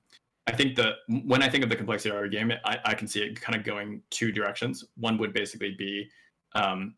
[0.47, 3.07] I think that when I think of the complexity of our game, I, I can
[3.07, 4.83] see it kind of going two directions.
[4.95, 6.09] One would basically be
[6.53, 6.95] um,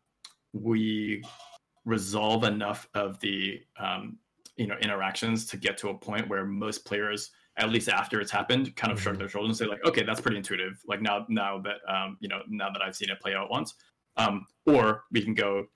[0.52, 1.24] we
[1.84, 4.18] resolve enough of the um,
[4.56, 8.30] you know interactions to get to a point where most players, at least after it's
[8.30, 9.20] happened, kind of shrug Mhm.
[9.20, 10.82] their shoulders and say like, okay, that's pretty intuitive.
[10.86, 13.74] Like now, now that um, you know, now that I've seen it play out once,
[14.16, 15.66] um, or we can go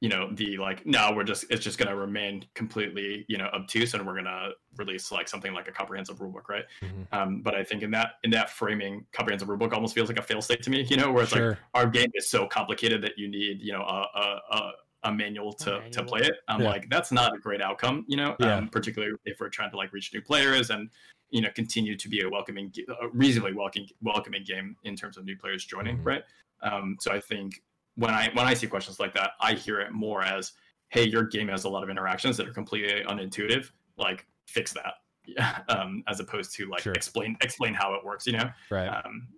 [0.00, 3.46] you know the like no we're just it's just going to remain completely you know
[3.54, 7.06] obtuse and we're going to release like something like a comprehensive rulebook right Mhm.
[7.12, 10.22] um, but i think in that in that framing comprehensive rulebook almost feels like a
[10.22, 11.50] fail state to me you know where it's Sure.
[11.50, 14.70] like our game is so complicated that you need you know a a, a,
[15.04, 16.04] a manual to, to manual.
[16.04, 16.68] play it i'm Yeah.
[16.68, 18.56] like that's not a great outcome you know Yeah.
[18.56, 20.90] um, particularly if we're trying to like reach new players and
[21.30, 25.16] you know continue to be a welcoming g- a reasonably welcoming welcoming game in terms
[25.16, 26.04] of new players joining Mhm.
[26.06, 26.24] right
[26.62, 27.62] um, so i think
[27.96, 30.52] when i when i see questions like that i hear it more as
[30.88, 34.94] hey your game has a lot of interactions that are completely unintuitive like fix that
[35.26, 36.92] yeah um, as opposed to like Sure.
[36.92, 38.86] explain explain how it works you know Right.
[38.88, 39.28] um,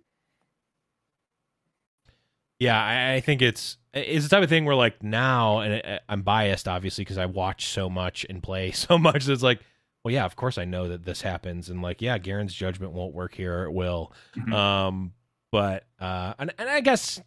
[2.59, 5.99] Yeah, I, I think it's it's the type of thing where like now, and I-
[6.09, 9.25] I'm biased obviously because I watch so much and play so much.
[9.25, 9.61] That it's like,
[10.03, 13.13] well, yeah, of course I know that this happens, and like, yeah, Garen's judgment won't
[13.13, 14.11] work here, it will.
[14.35, 14.53] Mhm.
[14.53, 15.13] Um,
[15.53, 17.21] but uh, and and I guess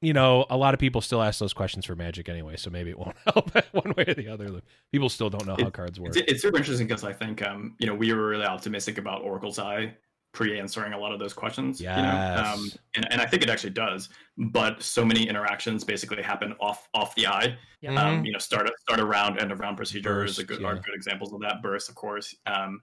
[0.00, 2.90] you know a lot of people still ask those questions for Magic anyway, so maybe
[2.90, 4.60] it won't help one way or the other.
[4.92, 6.16] People still don't know how cards work.
[6.16, 9.22] It's, it's super interesting because I think um, you know we were really optimistic about
[9.22, 9.94] Oracle's Eye
[10.32, 11.80] pre-answering a lot of those questions.
[11.80, 11.92] You know?
[11.94, 12.78] um, Yes.
[12.94, 14.10] and, and I think it actually does.
[14.38, 17.56] But so many interactions basically happen off off the eye.
[17.80, 18.00] Yeah.
[18.00, 20.48] Um, you know, start a start a round, end of round procedure is a Burst,
[20.48, 20.68] good yeah.
[20.68, 21.62] are good examples of that.
[21.62, 22.34] Burst, of course.
[22.46, 22.80] Um,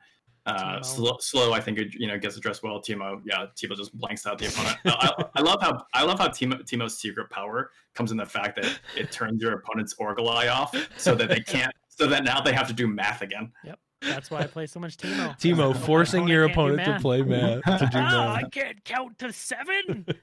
[0.47, 2.81] uh, slow, slow, I think it, you know gets addressed well.
[2.81, 4.77] Teemo, yeah, Teemo just blanks out the opponent.
[4.85, 8.55] I, I love how I love how Teemo, Teemo's secret power comes in the fact
[8.55, 12.39] that it turns your opponent's Oracle Eye off, so that they can't, so that now
[12.39, 13.51] they have to do math again.
[13.65, 13.79] Yep.
[14.01, 15.37] That's why I play so much Teemo.
[15.39, 18.45] Teemo My forcing your opponent to play math to do Ah, math.
[18.45, 20.05] I can't count to seven.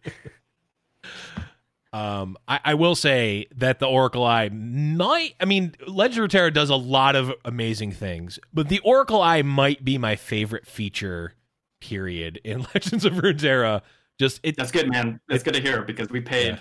[1.95, 5.34] Um, I, I will say that the Oracle Eye might.
[5.40, 9.42] I mean, Legend of Terra does a lot of amazing things, but the Oracle Eye
[9.42, 11.34] might be my favorite feature.
[11.80, 13.82] Period in Legends of Runeterra.
[14.18, 14.57] Just it.
[14.57, 15.20] That's good, man.
[15.28, 16.55] That's good to hear because we paid.
[16.55, 16.59] Yeah.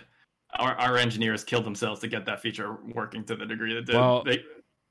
[0.59, 3.95] Our, our engineers killed themselves to get that feature working to the degree that did.
[3.95, 4.43] Well, They-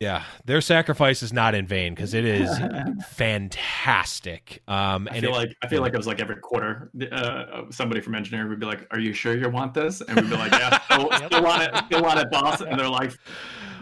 [0.03, 2.51] Yeah, their sacrifice is not in vain because it is
[3.11, 4.61] fantastic.
[4.67, 7.63] Um, I and feel it- like I feel like it was like every quarter, uh,
[7.71, 10.37] somebody from engineering would be like, "Are you sure you want this?" And we'd be
[10.37, 13.13] like, "Yeah, still, still want it, still want it, boss." And they're like,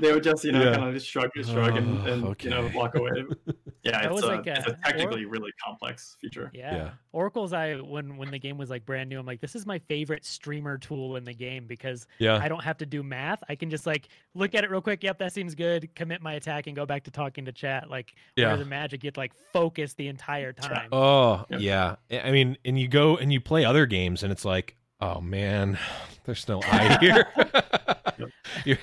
[0.01, 0.75] they would just you know Yeah.
[0.77, 3.11] kind of just shrug, shrug, and, Oh, and you know walk away.
[3.83, 6.51] Yeah, That it's, was a, like it's a- a technically really complex feature.
[6.53, 6.75] Yeah.
[6.77, 6.91] Yeah.
[7.13, 9.79] Oracle's Eye when when the game was like brand new, I'm like, this is my
[9.79, 13.43] favorite streamer tool in the game because yeah, I don't have to do math.
[13.49, 15.03] I can just like look at it real quick.
[15.03, 15.95] Yep, that seems good.
[15.95, 17.89] Commit my attack and go back to talking to chat.
[17.89, 18.49] Like Yeah.
[18.49, 20.91] whereas in Magic, you have like focus the entire time.
[20.93, 21.61] Oh Yep.
[21.63, 21.97] yeah.
[22.11, 25.23] I I mean, and you go and you play other games, and it's like, oh
[25.23, 25.79] man,
[26.27, 27.27] there's no eye here.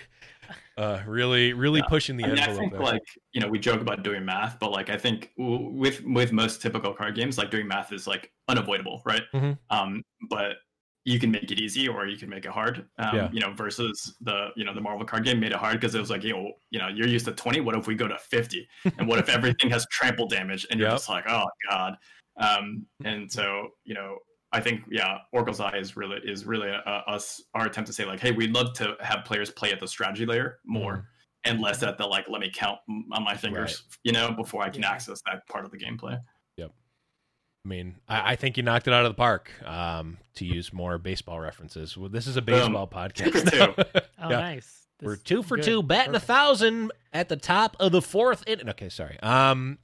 [0.78, 1.88] Uh, really, really Yeah.
[1.88, 2.82] pushing the I mean, I think there.
[2.82, 3.02] like
[3.34, 6.62] you know we joke about doing math, but like I think w- with with most
[6.62, 9.24] typical card games, like doing math is like unavoidable, right?
[9.34, 9.58] Mhm.
[9.72, 10.58] Um, but
[11.04, 12.86] you can make it easy or you can make it hard.
[13.00, 13.30] Um, Yeah.
[13.32, 16.00] You know, versus the you know the Marvel card game made it hard because it
[16.00, 17.60] was like you know you know you're used to twenty.
[17.60, 18.68] What if we go to fifty?
[19.00, 20.68] And what if everything has trample damage?
[20.70, 20.98] And you're Yep.
[20.98, 21.96] just like, oh god.
[22.40, 24.20] Um, and so you know.
[24.52, 28.06] I think yeah, Oracle's Eye is really is really uh, us our attempt to say
[28.06, 31.04] like, hey, we'd love to have players play at the strategy layer more Mhm.
[31.52, 32.80] and less at the like let me count
[33.12, 34.92] on my fingers you know before i can Yeah.
[34.92, 36.20] access that part of the gameplay
[36.58, 36.72] Yep.
[37.66, 39.52] I mean, I, I think you knocked it out of the park.
[39.66, 41.98] Um, to use more baseball references.
[41.98, 43.32] Well, this is a baseball podcast.
[43.50, 43.56] for
[43.94, 44.02] now.
[44.20, 44.40] Oh, Yeah.
[44.40, 44.88] nice.
[45.02, 45.66] We're two for good.
[45.66, 48.70] two, batting a thousand at the top of the fourth inning.
[48.70, 49.20] Okay, sorry.
[49.22, 49.78] Um,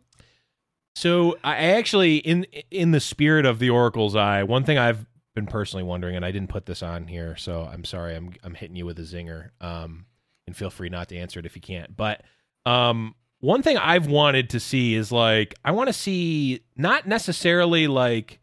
[0.95, 5.47] so I actually, in in the spirit of the Oracle's Eye, one thing I've been
[5.47, 8.15] personally wondering, and I didn't put this on here, so I'm sorry.
[8.15, 9.49] I'm I'm hitting you with a zinger.
[9.61, 10.05] Um,
[10.45, 11.95] and feel free not to answer it if you can't.
[11.95, 12.21] But
[12.65, 17.87] um, one thing I've wanted to see is like I want to see not necessarily
[17.87, 18.39] like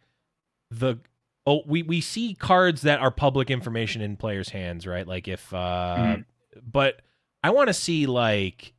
[0.70, 0.96] the
[1.46, 5.06] oh we we see cards that are public information in players' hands, right?
[5.06, 6.24] Like if uh Mhm.
[6.62, 7.00] but
[7.44, 8.72] I want to see like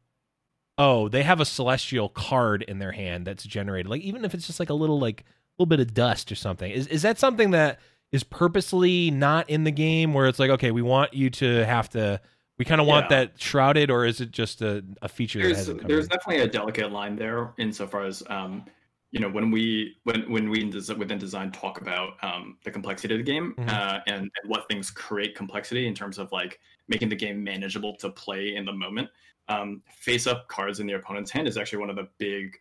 [0.82, 3.88] oh, they have a celestial card in their hand that's generated.
[3.90, 5.24] Like even if it's just like a little like
[5.60, 6.72] little bit of dust or something.
[6.72, 7.80] Is is that something that
[8.12, 11.88] is purposely not in the game where it's like okay, we want you to have
[11.92, 12.20] to
[12.58, 13.26] we kind of want Yeah.
[13.26, 16.10] that shrouded or is it just a, a feature that there's hasn't come there's in?
[16.10, 18.66] definitely a delicate line there insofar as um
[19.12, 20.64] you know when we when when we
[20.98, 23.70] within design talk about um, the complexity of the game Mhm.
[23.70, 27.96] uh, and, and what things create complexity in terms of like making the game manageable
[27.98, 29.10] to play in the moment
[29.52, 32.58] um, face up cards in the opponent's hand is actually one of the big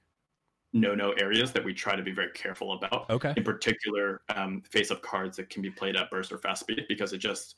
[0.72, 3.32] no no areas that we try to be very careful about Okay.
[3.36, 6.84] in particular um, face up cards that can be played at burst or fast speed
[6.88, 7.56] because it just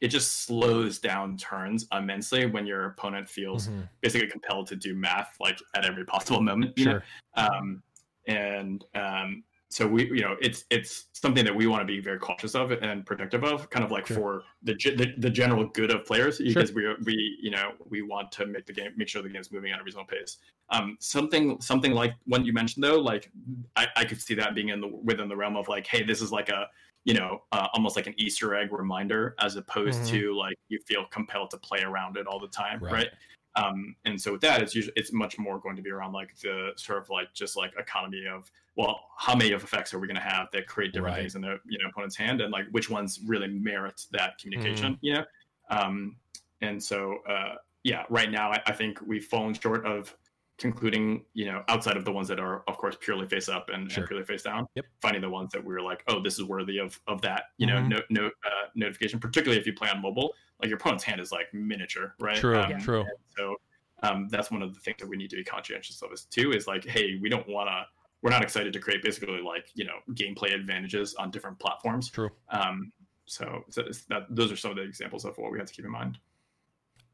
[0.00, 3.88] it just slows down turns immensely when your opponent feels Mhm.
[4.02, 6.90] basically compelled to do math like at every possible moment you know?
[6.92, 7.02] Sure.
[7.34, 7.82] um,
[8.26, 12.18] and um, so we you know it's it's something that we want to be very
[12.18, 14.16] cautious of and protective of kind of like Sure.
[14.16, 16.46] for the, the the general good of players Sure.
[16.46, 19.52] because we we you know we want to make the game make sure the game's
[19.52, 20.38] moving at a reasonable pace
[20.70, 23.30] um something something like one you mentioned though like
[23.76, 26.20] i, I could see that being in the within the realm of like hey this
[26.20, 26.66] is like a
[27.04, 30.08] you know uh, almost like an easter egg reminder as opposed Mhm.
[30.10, 32.92] to like you feel compelled to play around it all the time Right.
[32.92, 33.08] right,
[33.56, 36.36] um and so with that it's usually it's much more going to be around like
[36.40, 40.06] the sort of like just like economy of well how many of effects are we
[40.06, 41.22] going to have that create different Right.
[41.22, 44.92] things in the you know opponent's hand and like which ones really merit that communication
[44.94, 45.04] Mm-hmm.
[45.06, 45.24] you know
[45.70, 46.16] um
[46.60, 50.14] and so uh yeah right now I, I think we've fallen short of
[50.58, 53.90] concluding you know outside of the ones that are of course purely face up and,
[53.90, 54.02] Sure.
[54.02, 54.84] and purely face down Yep.
[55.00, 57.66] finding the ones that we are like oh this is worthy of of that you
[57.66, 57.88] Mhm.
[57.88, 61.20] know no, no uh, notification particularly if you play on mobile like your opponent's hand
[61.20, 63.04] is like miniature right True, Um, true.
[63.36, 63.56] so
[64.02, 66.52] um, that's one of the things that we need to be conscientious of is too
[66.52, 67.82] is like hey we don't want to
[68.22, 72.30] we're not excited to create basically like you know gameplay advantages on different platforms True.
[72.50, 72.92] um,
[73.26, 75.84] so, so that those are some of the examples of what we have to keep
[75.84, 76.18] in mind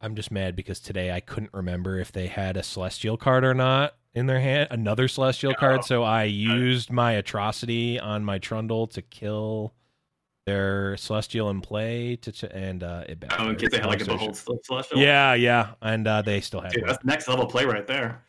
[0.01, 3.55] I'm just mad because today I couldn't remember if they had a celestial card or
[3.55, 5.59] not in their hand, another celestial Oh.
[5.59, 5.85] card.
[5.85, 9.73] So I used my atrocity on my Trundle to kill
[10.57, 14.01] their celestial in play to ch- and uh it oh in case they had like
[14.01, 14.35] a backfired.
[14.37, 16.89] behold celestial Yeah, yeah, and uh, they still had Dude, one.
[16.93, 18.23] that's next level play right there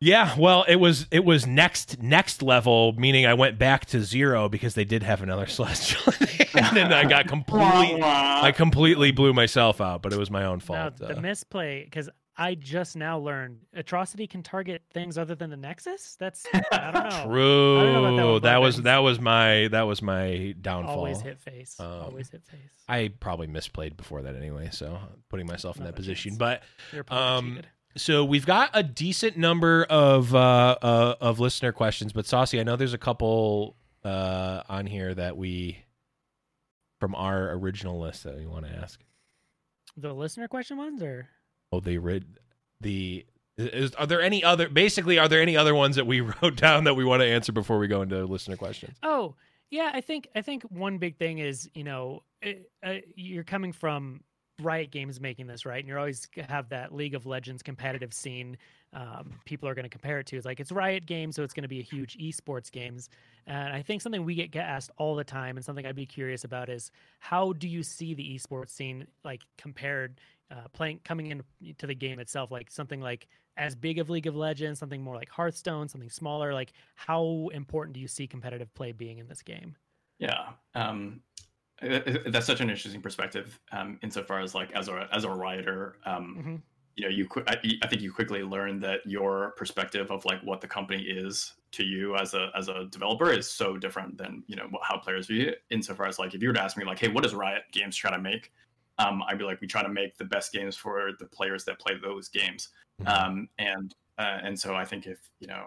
[0.00, 4.48] Yeah, well, it was it was next next level, meaning I went back to zero
[4.50, 6.12] because they did have another celestial,
[6.54, 10.58] and then I got completely I completely blew myself out, but it was my own
[10.58, 10.98] Now, fault.
[10.98, 15.56] the uh, misplay, because I just now learned atrocity can target things other than the
[15.56, 16.16] Nexus.
[16.18, 17.24] That's I don't know.
[17.24, 17.92] True.
[17.92, 20.96] know about that that was that was my that was my downfall.
[20.98, 21.76] Always hit face.
[21.80, 22.60] Um, Always hit face.
[22.88, 24.98] I probably misplayed before that anyway, so
[25.30, 26.36] putting myself in Not that position.
[26.36, 26.62] chance.
[26.92, 27.66] But um, cheated.
[27.96, 32.64] so we've got a decent number of uh, uh of listener questions, but Saucy, I
[32.64, 35.78] know there's a couple uh on here that we
[37.00, 39.00] from our original list that we want to ask.
[39.96, 41.28] The listener question ones, or
[41.80, 42.24] they read
[42.80, 43.26] the.
[43.58, 44.68] Is, are there any other?
[44.68, 47.52] Basically, are there any other ones that we wrote down that we want to answer
[47.52, 48.96] before we go into listener questions?
[49.02, 49.34] oh
[49.70, 53.72] yeah, I think I think one big thing is you know it, uh, you're coming
[53.72, 54.22] from
[54.60, 58.56] Riot Games making this right, and you're always have that League of Legends competitive scene.
[58.92, 60.36] Um, people are going to compare it to.
[60.36, 63.10] It's like it's Riot Games, so it's going to be a huge esports games.
[63.46, 66.06] And I think something we get, get asked all the time, and something I'd be
[66.06, 71.26] curious about is how do you see the esports scene like compared uh, playing coming
[71.26, 73.26] into the game itself, like something like
[73.56, 76.54] as big of League of Legends, something more like Hearthstone, something smaller.
[76.54, 79.76] Like how important do you see competitive play being in this game?
[80.18, 81.20] Yeah, um,
[82.26, 83.58] that's such an interesting perspective.
[83.72, 86.62] Um, insofar as like as a as a writer, um, Mhm.
[86.96, 90.40] you know, you qui- I, I think you quickly learn that your perspective of like
[90.42, 94.42] what the company is to you as a as a developer is so different than
[94.46, 95.62] you know how players view it.
[95.70, 97.94] Insofar as like if you were to ask me like, hey, what does Riot Games
[97.96, 98.52] try to make?
[98.98, 101.78] Um, I'd be like, we try to make the best games for the players that
[101.78, 102.70] play those games.
[103.06, 105.66] um, and uh, and so I think if you know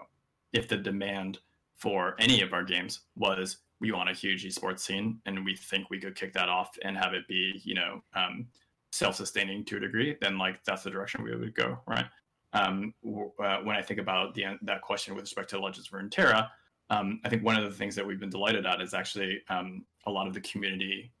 [0.52, 1.38] if the demand
[1.76, 5.88] for any of our games was we want a huge esports scene and we think
[5.90, 8.46] we could kick that off and have it be you know um,
[8.92, 12.06] self-sustaining to a degree then like that's the direction we would go right
[12.52, 16.48] um, uh, when I think about the that question with respect to Legends of Runeterra,
[16.90, 19.84] um, I think one of the things that we've been delighted at is actually um,
[20.06, 21.12] a lot of the community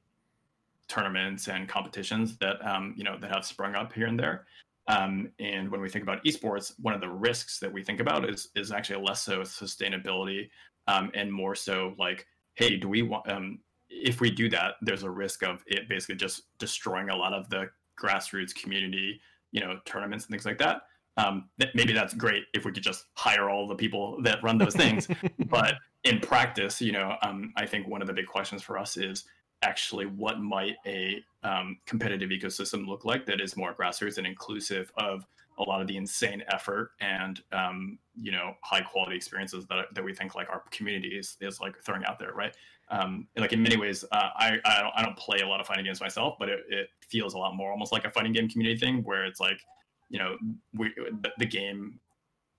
[0.88, 4.46] tournaments and competitions that um, you know that have sprung up here and there.
[4.88, 8.28] Um, and when we think about esports, one of the risks that we think about
[8.28, 10.50] is is actually less so sustainability
[10.88, 12.26] um, and more so like,
[12.60, 13.28] hey, do we want?
[13.28, 13.58] Um,
[13.88, 17.48] if we do that, there's a risk of it basically just destroying a lot of
[17.48, 20.82] the grassroots community, you know, tournaments and things like that.
[21.16, 24.58] Um, that maybe that's great if we could just hire all the people that run
[24.58, 25.08] those things.
[25.46, 28.96] but in practice, you know, um, I think one of the big questions for us
[28.96, 29.24] is
[29.62, 34.92] actually what might a um, competitive ecosystem look like that is more grassroots and inclusive
[34.96, 35.26] of
[35.60, 40.04] a lot of the insane effort and um, you know high quality experiences that, that
[40.04, 42.56] we think like our community is, is like throwing out there right?
[42.90, 45.66] Um, like in many ways uh, I, I don't, I don't play a lot of
[45.66, 48.48] fighting games myself but it, it feels a lot more almost like a fighting game
[48.48, 49.60] community thing where it's like
[50.08, 50.36] you know
[50.74, 50.92] we
[51.38, 52.00] the game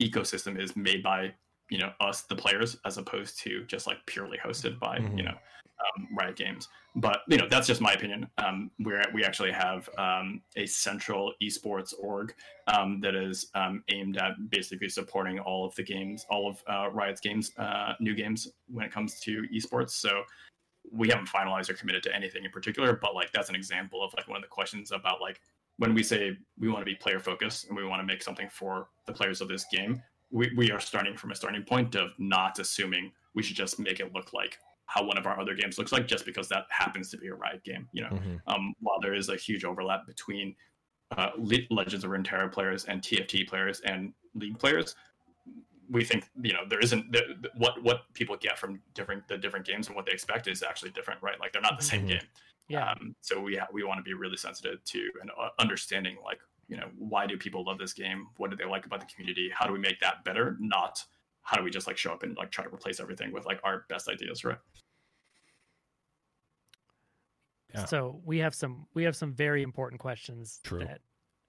[0.02, 1.34] ecosystem is made by
[1.72, 5.18] you know us the players as opposed to just like purely hosted by Mhm.
[5.18, 5.38] you know
[5.82, 6.68] um, riot games.
[6.96, 8.28] But you know that's just my opinion.
[8.38, 12.36] Um, where we actually have um, a central esports org
[12.68, 16.92] um, that is um, aimed at basically supporting all of the games all of uh,
[16.92, 19.92] riot's games uh, new games when it comes to esports.
[19.92, 20.24] So
[20.92, 24.12] we haven't finalized or committed to anything in particular but like that's an example of
[24.18, 25.40] like one of the questions about like
[25.78, 28.50] when we say we want to be player focused and we want to make something
[28.50, 30.02] for the players of this game
[30.32, 34.00] we, we are starting from a starting point of not assuming we should just make
[34.00, 37.10] it look like how one of our other games looks like, just because that happens
[37.12, 37.88] to be a Riot game.
[37.94, 38.42] You know, Mhm.
[38.48, 40.56] um, while there is a huge overlap between
[41.18, 44.96] uh, Le- Legends of Runeterra players and TFT players and League players,
[45.90, 49.38] we think you know there isn't the, the- what what people get from different the
[49.38, 51.38] different games and what they expect is actually different, right?
[51.40, 52.08] Like they're not the same Mhm.
[52.08, 52.28] game.
[52.70, 52.92] Yeah.
[52.92, 56.40] Um, so we ha- we want to be really sensitive to and uh, understanding like
[56.72, 58.28] you know why do people love this game?
[58.38, 59.52] What do they like about the community?
[59.54, 60.56] How do we make that better?
[60.62, 61.04] Not
[61.42, 63.60] how do we just like show up and like try to replace everything with like
[63.66, 64.58] our best ideas, right?
[67.74, 67.86] Yeah.
[67.86, 70.80] So we have some we have some very important questions True.
[70.80, 71.02] that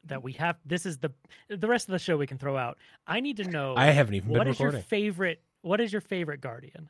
[0.06, 0.56] that we have.
[0.66, 1.12] This is the
[1.48, 2.78] the rest of the show we can throw out.
[3.06, 4.88] I need to know I haven't even what been is your recording.
[4.88, 6.88] favorite what is your favorite guardian?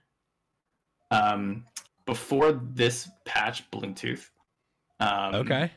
[1.10, 1.66] Um,
[2.06, 4.30] before this patch, Bluetooth.
[5.00, 5.70] Um, okay.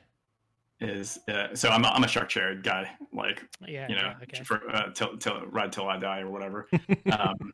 [0.82, 3.88] Is uh, so I'm a, I'm a Shark Chariot guy, like Yeah.
[3.88, 4.44] you know, yeah, okay.
[4.44, 6.68] for uh, till till ride till I die or whatever.
[7.12, 7.54] um,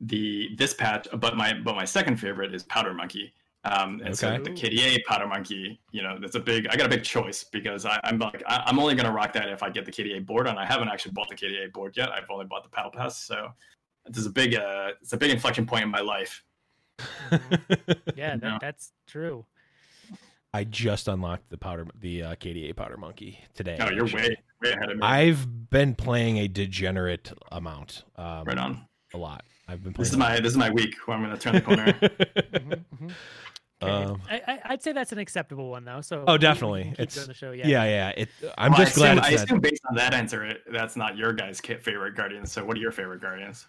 [0.00, 3.34] the this patch, but my but my second favorite is Powder Monkey.
[3.64, 6.66] Um, and so the KDA Powder Monkey, you know, that's a big.
[6.68, 9.48] I got a big choice because I, I'm like I, I'm only gonna rock that
[9.48, 12.10] if I get the KDA board, and I haven't actually bought the KDA board yet.
[12.10, 13.48] I've only bought the Battle Pass, so
[14.06, 16.42] this is a big uh, it's a big inflection point in my life.
[18.14, 19.44] yeah, that, that's true.
[20.54, 23.76] I just unlocked the powder, the uh, KDA powder monkey today.
[23.80, 25.02] Oh, you're way way ahead of me.
[25.02, 28.04] I've been playing a degenerate amount.
[28.16, 28.86] Um, right on.
[29.14, 29.44] A lot.
[29.66, 29.94] I've been.
[29.94, 31.92] This is my this is my week where I'm gonna turn the corner.
[31.92, 33.12] Mhm, mhm.
[33.82, 33.92] Okay.
[33.92, 36.00] Um, I, I, I'd say that's an acceptable one though.
[36.00, 36.84] So Oh, we- we definitely.
[36.84, 37.50] keep It's- doing the show.
[37.50, 37.84] yeah, Yeah.
[37.84, 38.08] yeah.
[38.16, 39.44] It, I'm Well, I just glad assume, I it's that.
[39.46, 42.52] assume based on that answer, it, that's not your guys' favorite guardians.
[42.52, 43.66] So, what are your favorite guardians?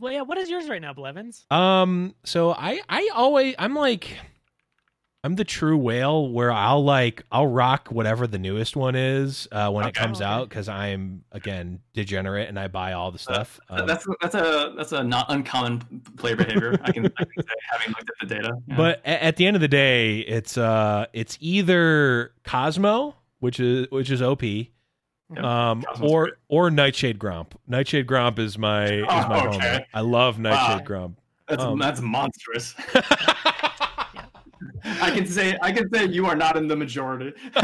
[0.00, 0.22] Well, yeah.
[0.22, 1.46] What is yours right now, Blevins?
[1.50, 4.18] Um, so I, I always, I'm like,
[5.24, 9.68] I'm the true whale where I'll like, I'll rock whatever the newest one is uh,
[9.70, 13.58] when it comes out because I'm again degenerate and I buy all the stuff.
[13.68, 15.80] Th- Um, that's that's a that's a not uncommon
[16.16, 16.78] player behavior.
[16.82, 18.52] I can, I can say having looked at the data.
[18.68, 18.76] Yeah.
[18.76, 24.10] But at the end of the day, it's uh, it's either Cosmo, which is which
[24.12, 24.44] is OP,
[25.36, 26.34] um, or great.
[26.48, 27.48] or Nightshade Gromp.
[27.66, 29.58] Nightshade Gromp is my is Oh, my okay.
[29.58, 29.84] homie.
[29.92, 31.14] I love Nightshade Gromp.
[31.48, 32.76] that's um, that's monstrous.
[34.84, 37.32] I can say I can say you are not in the majority.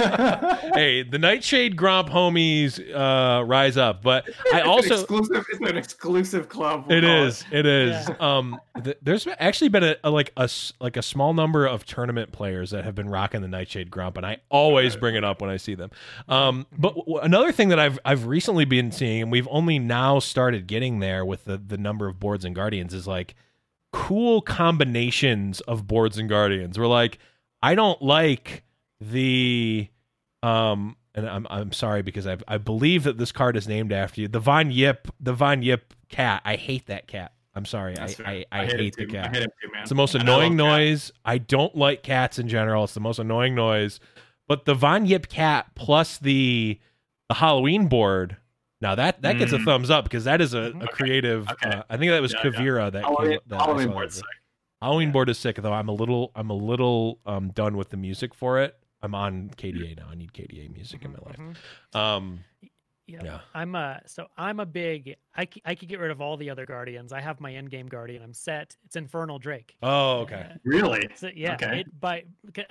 [0.75, 5.45] hey, the Nightshade Gromp homies uh, rise up, but I It's an also exclusive.
[5.51, 6.87] It's an exclusive club.
[6.89, 10.43] we'll it call is it is um th- there's actually been a, a like a
[10.43, 14.17] s- like a small number of tournament players that have been rocking the nightshade Gromp
[14.17, 15.91] and i always bring it up when i see them
[16.29, 20.19] um but w- another thing that i've i've recently been seeing and we've only now
[20.19, 23.35] started getting there with the the number of boards and guardians is like
[23.95, 27.19] cool combinations of boards and guardians we're like
[27.63, 28.65] i don't like
[29.01, 29.89] the
[30.43, 34.21] um and I'm I'm sorry because I I believe that this card is named after
[34.21, 34.29] you.
[34.29, 36.43] The Von Yip, the Von Yip cat.
[36.45, 37.33] I hate that cat.
[37.55, 37.97] I'm sorry.
[37.99, 38.27] I, fair.
[38.27, 39.27] I, I, hate, hate, the cat.
[39.27, 39.71] I hate too.
[39.81, 40.59] It's the most I annoying cats.
[40.59, 41.13] noise.
[41.25, 42.85] I don't like cats in general.
[42.85, 44.01] It's the most annoying noise.
[44.49, 46.81] But the Von Yip cat plus the
[47.29, 48.37] the Halloween board.
[48.85, 49.65] Now that that gets a Mm.
[49.65, 51.49] thumbs up because that is a, a creative.
[51.51, 51.71] Okay.
[51.71, 52.51] Uh, I think that was Yeah, yeah.
[52.51, 54.25] Kavira that, Halloween, came, that I Halloween saw board's sick.
[54.83, 55.13] Halloween Yeah.
[55.13, 55.73] board is sick though.
[55.73, 58.77] I'm a little I'm a little um done with the music for it.
[59.03, 60.09] I'm on KDA now.
[60.11, 61.39] I need KDA music in my life.
[61.39, 61.99] Mhm.
[61.99, 62.41] Um
[63.07, 63.21] Yeah.
[63.25, 63.41] Yeah.
[63.55, 66.51] I'm a so I'm a big I, c- I could get rid of all the
[66.51, 67.11] other guardians.
[67.13, 68.23] I have my end game guardian.
[68.23, 68.77] I'm set.
[68.85, 69.77] It's Infernal Drake.
[69.83, 70.47] Oh, okay.
[70.51, 71.09] Uh, Really?
[71.15, 71.55] so, yeah.
[71.55, 71.81] Okay.
[71.81, 72.25] It, by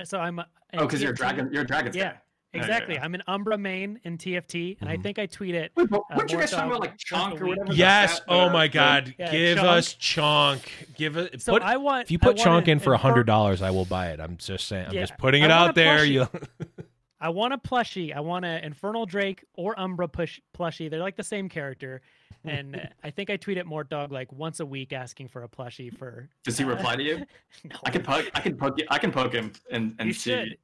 [0.03, 1.49] so I'm a, Oh, because you're a dragon.
[1.51, 2.19] You're a dragon's Yeah, guy.
[2.53, 2.95] Yeah, yeah, Exactly.
[2.95, 3.03] yeah.
[3.03, 5.03] I'm an Umbra main in TFT, and I Mhm.
[5.03, 5.71] think I tweet it.
[5.75, 7.73] Wait, but Uh, weren't you guys Mortal talking about like once chonk or whatever?
[7.73, 8.21] Yes.
[8.27, 9.15] Oh my God.
[9.17, 9.63] Yeah, Give chonk.
[9.63, 10.61] us chonk.
[10.95, 11.41] Give it.
[11.41, 13.71] So put, I want if you put want chonk in for a hundred dollars, I
[13.71, 14.19] will buy it.
[14.19, 14.87] I'm just saying.
[14.87, 16.03] I'm Yeah, just putting it out there.
[16.05, 16.27] You.
[17.19, 18.13] I want a plushie.
[18.13, 20.89] I want an Infernal Drake or Umbra push plushie.
[20.89, 22.01] They're like the same character,
[22.43, 25.43] and uh, I think I tweet at Mort Dog like once a week asking for
[25.43, 26.29] a plushie for.
[26.43, 27.25] Does he uh, reply to you?
[27.63, 28.29] no, I can poke.
[28.35, 28.77] I can poke.
[28.89, 30.31] I can poke him and and you see.
[30.31, 30.57] should.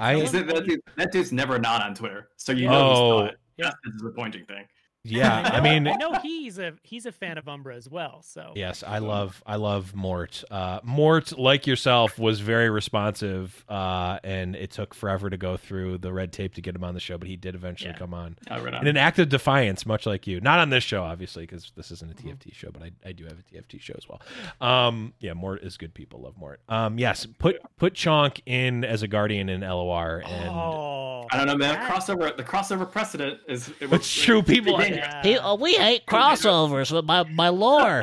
[0.00, 0.14] I.
[0.16, 2.90] Is it- that, dude, that dude's never not on Twitter, so you know Oh.
[2.90, 3.34] he's not.
[3.58, 3.64] Yeah.
[3.66, 4.64] That's the disappointing thing.
[5.04, 5.42] Yeah.
[5.54, 5.86] I know- mean.
[5.88, 8.22] I know he's a he's a fan of Umbra as well.
[8.22, 10.44] So Yes, I love I love Mort.
[10.50, 15.98] Uh, Mort, like yourself, was very responsive, uh, and it took forever to go through
[15.98, 17.98] the red tape to get him on the show, but he did eventually Yeah.
[17.98, 18.36] come on.
[18.50, 18.82] Oh, right on.
[18.82, 20.40] In an act of defiance, much like you.
[20.40, 22.14] Not on this show, obviously, because this isn't a.
[22.20, 24.20] TFT show, but I, I do have a TFT show as well.
[24.60, 26.20] Um, yeah, Mort is good people.
[26.20, 26.60] Love Mort.
[26.68, 31.46] Um, yes, put put Chonk in as a guardian in LOR, and oh, I don't
[31.46, 31.74] know, man.
[31.74, 32.36] that- Crossover.
[32.36, 33.68] The crossover precedent is.
[33.80, 34.89] It It's true, people- dangerous.
[34.96, 35.22] Yeah.
[35.22, 38.02] He, uh, we hate crossovers with my, my lore.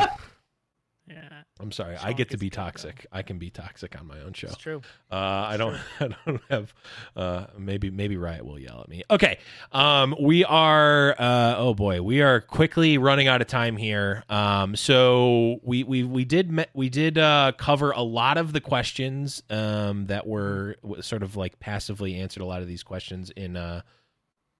[1.07, 1.37] yeah.
[1.59, 1.95] I'm sorry.
[1.97, 2.63] I get to be good, though.
[2.63, 3.07] toxic.
[3.11, 4.47] I can be toxic on my own show.
[4.47, 4.81] It's true.
[5.11, 5.79] Uh, I don't.
[5.99, 6.73] I don't have.
[7.15, 9.03] Uh, maybe maybe Riot will yell at me.
[9.09, 9.39] Okay.
[9.71, 11.15] Um, we are.
[11.17, 14.23] Uh, oh boy, we are quickly running out of time here.
[14.29, 18.61] Um, so we we we did me- we did uh, cover a lot of the
[18.61, 23.57] questions um, that were sort of like passively answered a lot of these questions in
[23.57, 23.81] uh,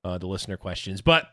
[0.04, 1.32] uh, the listener questions, but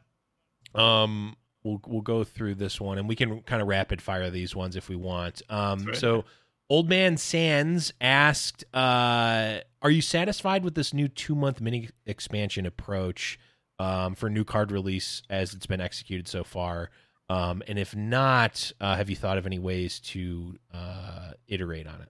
[0.75, 1.37] um.
[1.67, 4.77] We'll, we'll go through this one and we can kind of rapid fire these ones
[4.77, 5.41] if we want.
[5.49, 5.97] Um, Right.
[5.97, 6.27] So,
[6.69, 12.67] Old Man Sands asked, uh, "Are you satisfied with this new two month mini expansion
[12.67, 13.39] approach
[13.79, 16.91] um, for new card release as it's been executed so far?
[17.31, 22.03] Um, and if not, uh, have you thought of any ways to uh, iterate on
[22.03, 22.09] it?"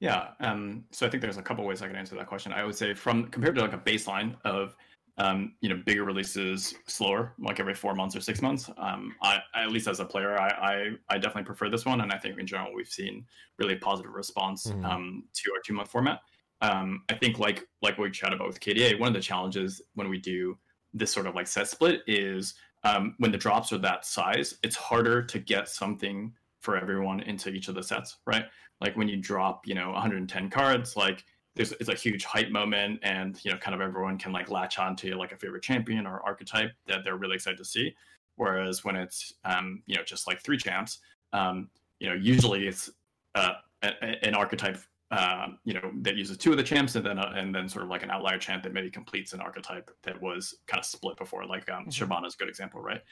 [0.00, 0.28] Yeah.
[0.40, 2.52] Um, so I think there's a couple ways I can answer that question.
[2.52, 4.74] I would say from compared to like a baseline of
[5.18, 8.70] um, you know bigger releases slower, like every four months or six months.
[8.78, 12.12] Um, I at least as a player, I, I I definitely prefer this one, and
[12.12, 13.26] I think in general we've seen
[13.58, 14.84] really positive response Mhm.
[14.84, 16.20] um, to our two month format.
[16.60, 19.82] Um, I think like like what we chat about with KDA, one of the challenges
[19.94, 20.58] when we do
[20.94, 22.54] this sort of like set split is
[22.84, 27.50] um, when the drops are that size, it's harder to get something for everyone into
[27.50, 28.46] each of the sets, right?
[28.80, 31.24] Like when you drop, you know, 110 cards, like
[31.54, 34.78] there's it's a huge hype moment, and you know, kind of everyone can like latch
[34.78, 37.94] onto like a favorite champion or archetype that they're really excited to see.
[38.36, 41.00] Whereas when it's um, you know just like three champs,
[41.32, 41.68] um,
[42.00, 42.90] you know, usually it's
[43.34, 44.78] uh, an archetype
[45.10, 47.84] um, you know that uses two of the champs and then uh, and then sort
[47.84, 51.16] of like an outlier champ that maybe completes an archetype that was kind of split
[51.18, 51.90] before like um, Mhm.
[51.90, 53.02] Shyvana's a good example right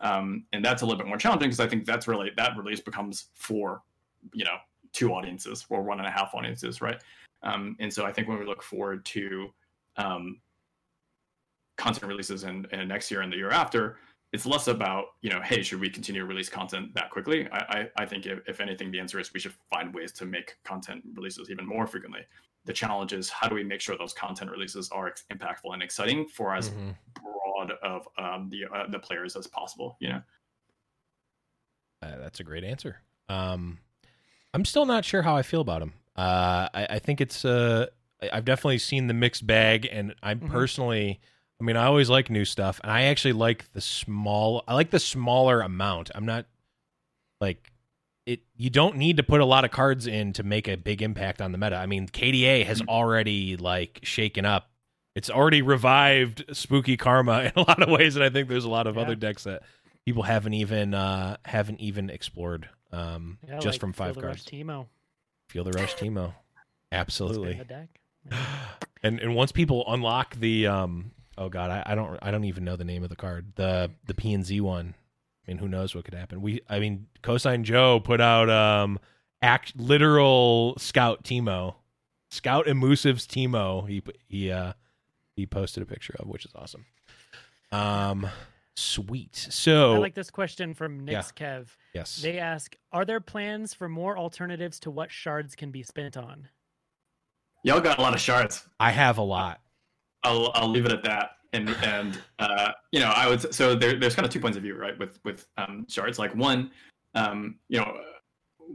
[0.00, 2.80] um, and that's a little bit more challenging because I think that's really that release
[2.80, 3.82] becomes for
[4.32, 4.56] you know
[4.92, 7.02] two audiences or one and a half audiences right
[7.42, 9.48] um, and so I think when we look forward to
[9.96, 10.40] um,
[11.76, 13.96] content releases in, in next year and the year after
[14.32, 17.58] it's less about you know hey should we continue to release content that quickly i
[17.96, 20.56] i, I think if, if anything the answer is we should find ways to make
[20.64, 22.20] content releases even more frequently
[22.66, 26.28] the challenge is how do we make sure those content releases are impactful and exciting
[26.28, 26.94] for as Mhm.
[27.14, 30.22] broad of um, the uh, the players as possible you know
[32.02, 33.00] Uh, that's a great answer.
[33.28, 33.78] Um,
[34.54, 35.92] I'm still not sure how I feel about him.
[36.16, 37.86] Uh, I, I think it's uh,
[38.32, 40.50] I've definitely seen the mixed bag, and I'm Mhm.
[40.50, 41.20] personally,
[41.60, 44.62] I mean, I always like new stuff, and I actually like the small.
[44.68, 46.10] I like the smaller amount.
[46.14, 46.46] I'm not
[47.40, 47.72] like
[48.26, 48.40] it.
[48.56, 51.40] You don't need to put a lot of cards in to make a big impact
[51.40, 51.76] on the meta.
[51.76, 52.88] I mean, KDA has Mhm.
[52.88, 54.70] already like shaken up.
[55.14, 58.70] It's already revived spooky karma in a lot of ways, and I think there's a
[58.70, 59.02] lot of Yeah.
[59.02, 59.62] other decks that
[60.04, 64.26] people haven't even uh haven't even explored um Yeah, just like from five Feel the
[64.28, 64.44] Rush cards.
[65.50, 66.32] Feel the rush Teemo.
[66.92, 67.60] Absolutely.
[69.02, 72.64] And and once people unlock the um oh god, I, I don't I don't even
[72.64, 73.54] know the name of the card.
[73.56, 74.94] The the P and Z one.
[75.46, 76.42] I mean who knows what could happen.
[76.42, 78.98] We I mean Cosine Joe put out um
[79.40, 81.76] act literal scout Teemo.
[82.30, 83.88] Scout Emusive's Teemo.
[83.88, 84.74] He he uh
[85.34, 86.84] he posted a picture of, which is awesome.
[87.72, 88.28] Um
[88.80, 89.36] sweet.
[89.36, 91.16] So I like this question from Yeah.
[91.18, 91.68] Nix Kev.
[91.94, 92.20] yes.
[92.22, 96.48] They ask, "Are there plans for more alternatives to what shards can be spent on?"
[97.62, 99.60] y'all got a lot of shards I have a lot.
[100.22, 101.32] I'll I'll leave it at that.
[101.52, 104.62] And and uh, you know, I would so there, there's kind of two points of
[104.62, 104.98] view, right?
[104.98, 106.70] With with um, shards, like one,
[107.14, 108.00] um, you know,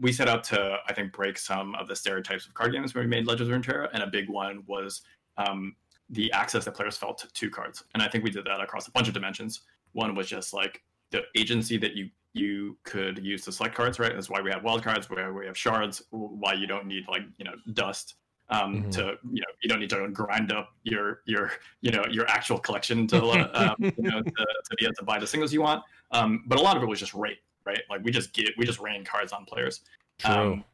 [0.01, 3.05] we set out to I think break some of the stereotypes of card games when
[3.05, 5.01] we made Legends of Runeterra, and a big one was
[5.37, 5.75] um,
[6.09, 8.87] the access that players felt to, to cards, and I think we did that across
[8.87, 9.61] a bunch of dimensions.
[9.95, 14.13] One was just like the agency that you you could use to select cards, right?
[14.13, 17.21] That's why we have wild cards, where we have shards, why you don't need like
[17.37, 18.15] you know dust
[18.49, 18.91] um, Mhm.
[18.91, 22.59] to you know you don't need to grind up your your you know your actual
[22.59, 23.17] collection to
[23.61, 25.81] um, you know to, to be able to buy the singles you want.
[26.11, 27.81] Um, but a lot of it was just rate, right?
[27.89, 29.81] Like we just get we just rain cards on players.
[30.19, 30.33] True.
[30.33, 30.65] Um,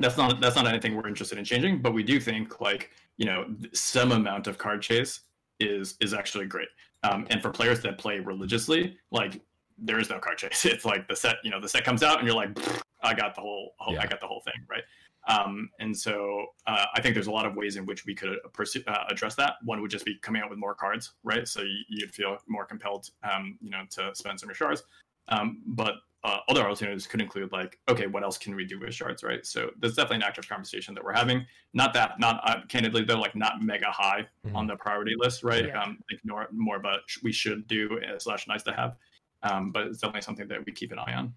[0.00, 3.26] that's not that's not anything we're interested in changing, but we do think like you
[3.26, 5.20] know some amount of card chase
[5.60, 6.68] is is actually great.
[7.02, 9.40] Um, and for players that play religiously, like
[9.78, 10.64] there is no card chase.
[10.66, 12.58] It's like the set, you know, the set comes out and you're like,
[13.02, 14.02] I got the whole, whole Yeah.
[14.02, 14.82] I got the whole thing, right?
[15.28, 18.30] Um, and so uh, I think there's a lot of ways in which we could
[18.30, 19.54] uh, pursue, uh, address that.
[19.64, 21.46] One would just be coming out with more cards, right?
[21.46, 24.82] So you, you'd feel more compelled, um, you know, to spend some of your shards.
[25.28, 28.92] Um, but uh, other alternatives could include like, okay, what else can we do with
[28.92, 29.46] shards, right?
[29.46, 31.46] So there's definitely an active conversation that we're having.
[31.74, 34.54] Not that, not uh, candidly, though, like not mega high Mhm.
[34.56, 35.66] on the priority list, right?
[35.66, 35.80] Yeah.
[35.82, 38.96] Um, I think more more about sh- we should do uh, slash nice to have.
[39.44, 41.34] Um, but it's definitely something that we keep an eye on.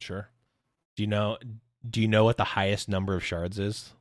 [0.00, 0.28] Sure.
[0.96, 1.38] Do you know?
[1.88, 3.92] Do you know what the highest number of shards is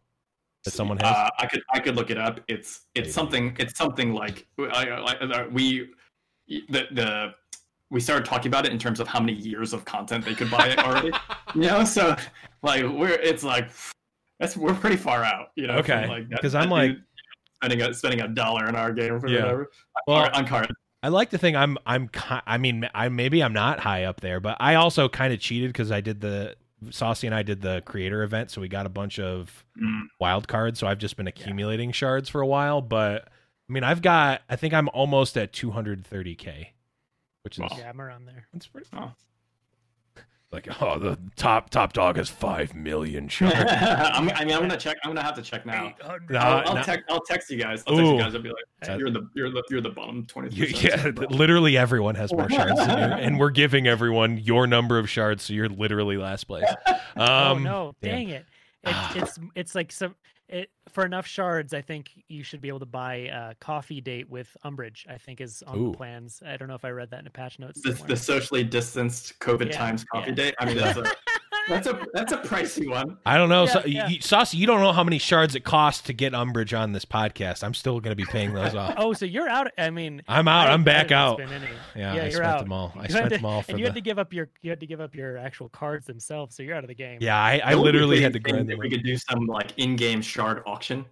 [0.64, 1.06] that someone has?
[1.16, 2.40] Uh, I could I could look it up.
[2.48, 3.06] It's Maybe.
[3.08, 5.14] it's something it's something like I, I,
[5.44, 5.92] I- we
[6.48, 7.34] the the
[7.94, 10.50] we started talking about it in terms of how many years of content they could
[10.52, 11.12] buy it already.
[11.56, 12.16] you know, so
[12.64, 13.70] like we're it's like
[14.40, 15.50] that's we're pretty far out.
[15.56, 17.04] You know, Okay, from, like 'cause I'm like- dude
[17.62, 19.42] spending a spending a dollar in our game for Yeah.
[19.44, 19.72] whatever
[20.08, 20.72] Well, on cards.
[21.04, 22.10] I like to think I'm I'm
[22.48, 25.70] I mean I maybe I'm not high up there, but I also kind of cheated
[25.70, 26.56] because I did the
[26.90, 30.02] Saucy and I did the creator event, so we got a bunch of Mm.
[30.20, 30.80] wild cards.
[30.80, 33.28] So I've just been accumulating shards for a while, but
[33.70, 36.68] I mean I've got I think I'm almost at 230k,
[37.44, 37.70] which is Wow.
[37.78, 38.48] Yeah, I'm around there.
[38.54, 39.12] that's pretty Oh.
[40.52, 43.56] like oh the top top dog has five million shards.
[43.58, 44.98] I'm, I mean, I'm gonna check.
[45.04, 45.94] I'm gonna have to check now.
[46.30, 46.84] No, I'll, I'll, no.
[46.84, 47.06] text.
[47.10, 47.84] I'll text you guys.
[47.88, 48.14] I'll text Ooh.
[48.16, 48.36] you guys.
[48.36, 50.56] I'll be like, That- you're the you're the you're the bottom twenty.
[50.56, 55.00] You- yeah, literally everyone has more shards than you, and we're giving everyone your number
[55.00, 56.66] of shards, so you're literally last place.
[57.16, 58.12] Um, oh no, damn.
[58.12, 58.46] dang it.
[58.84, 60.16] It, it's it's like some
[60.54, 61.74] it for enough shards.
[61.74, 65.06] I think you should be able to buy a coffee date with Umbrage.
[65.10, 65.92] I think is on Ooh.
[65.92, 66.42] the plans.
[66.46, 67.82] I don't know if I read that in a patch notes.
[67.82, 70.36] the, the socially distanced COVID Yeah, times coffee yeah.
[70.36, 70.56] date.
[70.60, 71.04] I mean, that's a
[71.70, 73.18] that's a that's a pricey one.
[73.26, 74.08] I don't know, Yeah, so, yeah.
[74.10, 74.58] You, Saucy.
[74.58, 77.64] You don't know how many shards it costs to get Umbrage on this podcast.
[77.64, 78.96] I'm still going to be paying those off.
[78.98, 79.68] oh, so you're out.
[79.78, 80.68] I mean, I'm out.
[80.68, 81.40] I- I'm back out.
[81.40, 82.60] Yeah, Yeah, I spent out.
[82.62, 82.92] them all.
[82.98, 83.90] I You spent to- them all for and you the.
[83.92, 86.64] had to give up your you had to give up your actual cards themselves, so
[86.64, 87.20] you're out of the game.
[87.22, 88.80] yeah, I, I It would be literally had to grind them.
[88.80, 91.06] We could do some like in-game shard auction.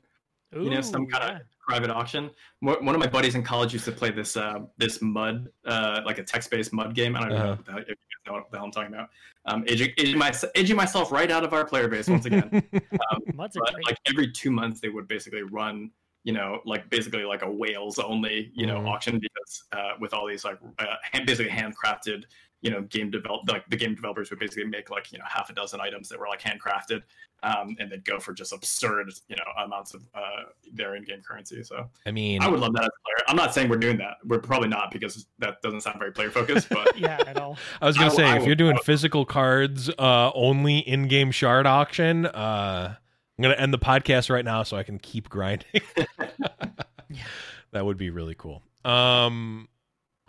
[0.55, 1.35] Ooh, you know, some kind yeah.
[1.37, 1.41] of
[1.71, 2.29] private auction.
[2.59, 6.17] One of my buddies in college used to play this uh, this mud, uh, like
[6.17, 7.15] a text-based mud game.
[7.15, 7.43] I don't Uh-huh.
[7.43, 9.09] know what the, hell- if you guys know what the hell I'm talking about.
[9.45, 12.49] Um, aging, aging, my, aging myself right out of our player base once again.
[13.11, 15.89] Um, Muds but like every two months, they would basically run,
[16.23, 18.87] you know, like basically like a whales only, you know, Mhm.
[18.89, 22.23] auction because uh, with all these like uh, hand, basically handcrafted,
[22.61, 25.49] you know, game develop like the game developers would basically make like you know half
[25.49, 27.01] a dozen items that were like handcrafted,
[27.43, 31.63] um, and they'd go for just absurd, you know, amounts of uh, their in-game currency.
[31.63, 33.25] So I mean, I would love that as a player.
[33.27, 34.17] I'm not saying we're doing that.
[34.23, 36.97] We're probably not because that doesn't sound very player focused, but.
[36.99, 37.57] yeah, at all.
[37.81, 41.31] I was gonna I- say I if would- you're doing physical cards uh, only in-game
[41.31, 42.95] shard auction, uh,
[43.39, 45.81] I'm gonna end the podcast right now so I can keep grinding.
[47.71, 48.61] that would be really cool.
[48.85, 49.67] Um,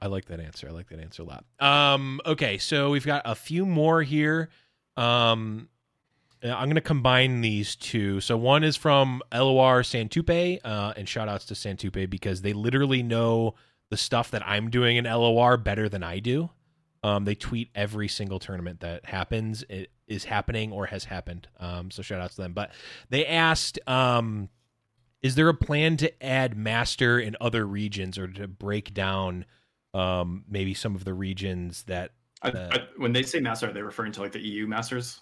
[0.03, 0.69] I like that answer.
[0.69, 1.45] I like that answer a lot.
[1.61, 4.49] Um, okay, so we've got a few more here.
[4.97, 5.69] Um,
[6.43, 8.21] I'm going to combine these two.
[8.21, 13.05] So one is from LOR Santupe, uh, and shout outs to Santupe because they literally
[13.05, 13.55] know
[13.91, 16.51] the stuff that I'm doing in LOR better than I do.
[17.05, 21.47] Um, they tweet every single tournament that happens, it is happening or has happened.
[21.61, 22.55] Um, so shout outs to them.
[22.55, 22.73] But
[23.09, 24.49] they asked, um,
[25.23, 29.45] is there a plan to add master in other regions or to break down
[29.95, 32.13] um, maybe some of the regions that
[32.43, 35.21] I, I, when they say master, are they referring to like the EU Masters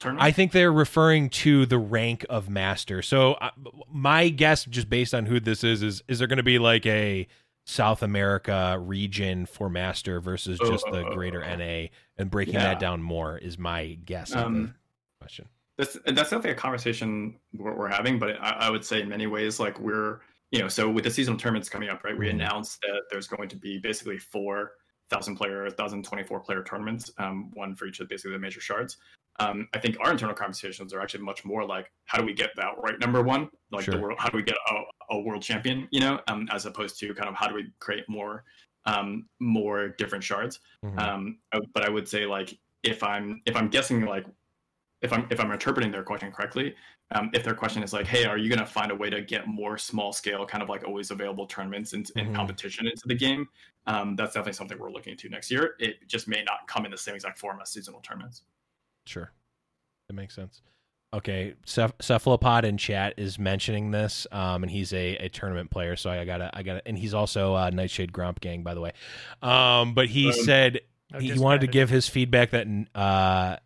[0.00, 0.24] tournament?
[0.24, 3.02] I think they're referring to the rank of master.
[3.02, 3.50] So uh,
[3.92, 6.86] my guess, just based on who this is, is is there going to be like
[6.86, 7.26] a
[7.66, 12.64] South America region for master versus just the greater Uh, NA and breaking yeah.
[12.64, 14.74] that down more is my guess Um,
[15.20, 15.48] question.
[15.78, 19.26] that's that's definitely a conversation we're, we're having, but I, I would say in many
[19.26, 20.20] ways, like we're
[20.52, 22.16] you know, so with the seasonal tournaments coming up, right?
[22.16, 22.32] We Mhm.
[22.34, 24.72] announced that there's going to be basically four
[25.08, 28.60] thousand player, thousand twenty four player tournaments, um, one for each of basically the major
[28.60, 28.98] shards.
[29.40, 32.50] Um, I think our internal conversations are actually much more like how do we get
[32.56, 33.94] that right number one, like Sure.
[33.94, 36.98] the world, how do we get a, a world champion, you know, um, as opposed
[37.00, 38.44] to kind of how do we create more,
[38.84, 40.60] um, more different shards.
[40.84, 40.98] Mhm.
[40.98, 41.38] Um,
[41.74, 44.26] but I would say like if I'm if I'm guessing like
[45.02, 46.74] if I'm if I'm interpreting their question correctly,
[47.10, 49.20] um, if their question is like, hey, are you going to find a way to
[49.20, 52.34] get more small scale, kind of like always available tournaments and, and Mhm.
[52.34, 53.48] competition into the game?
[53.86, 55.74] Um, that's definitely something we're looking into next year.
[55.80, 58.42] It just may not come in the same exact form as seasonal tournaments.
[59.06, 59.32] Sure,
[60.08, 60.62] that makes sense.
[61.14, 65.94] Okay, Ceph- Cephalopod in chat is mentioning this, um, and he's a, a tournament player,
[65.96, 68.92] so I gotta, I gotta, and he's also uh, Nightshade Gromp Gang, by the way.
[69.42, 70.80] Um, but he Um, said
[71.18, 73.56] he, he just wanted to added- give his feedback that uh,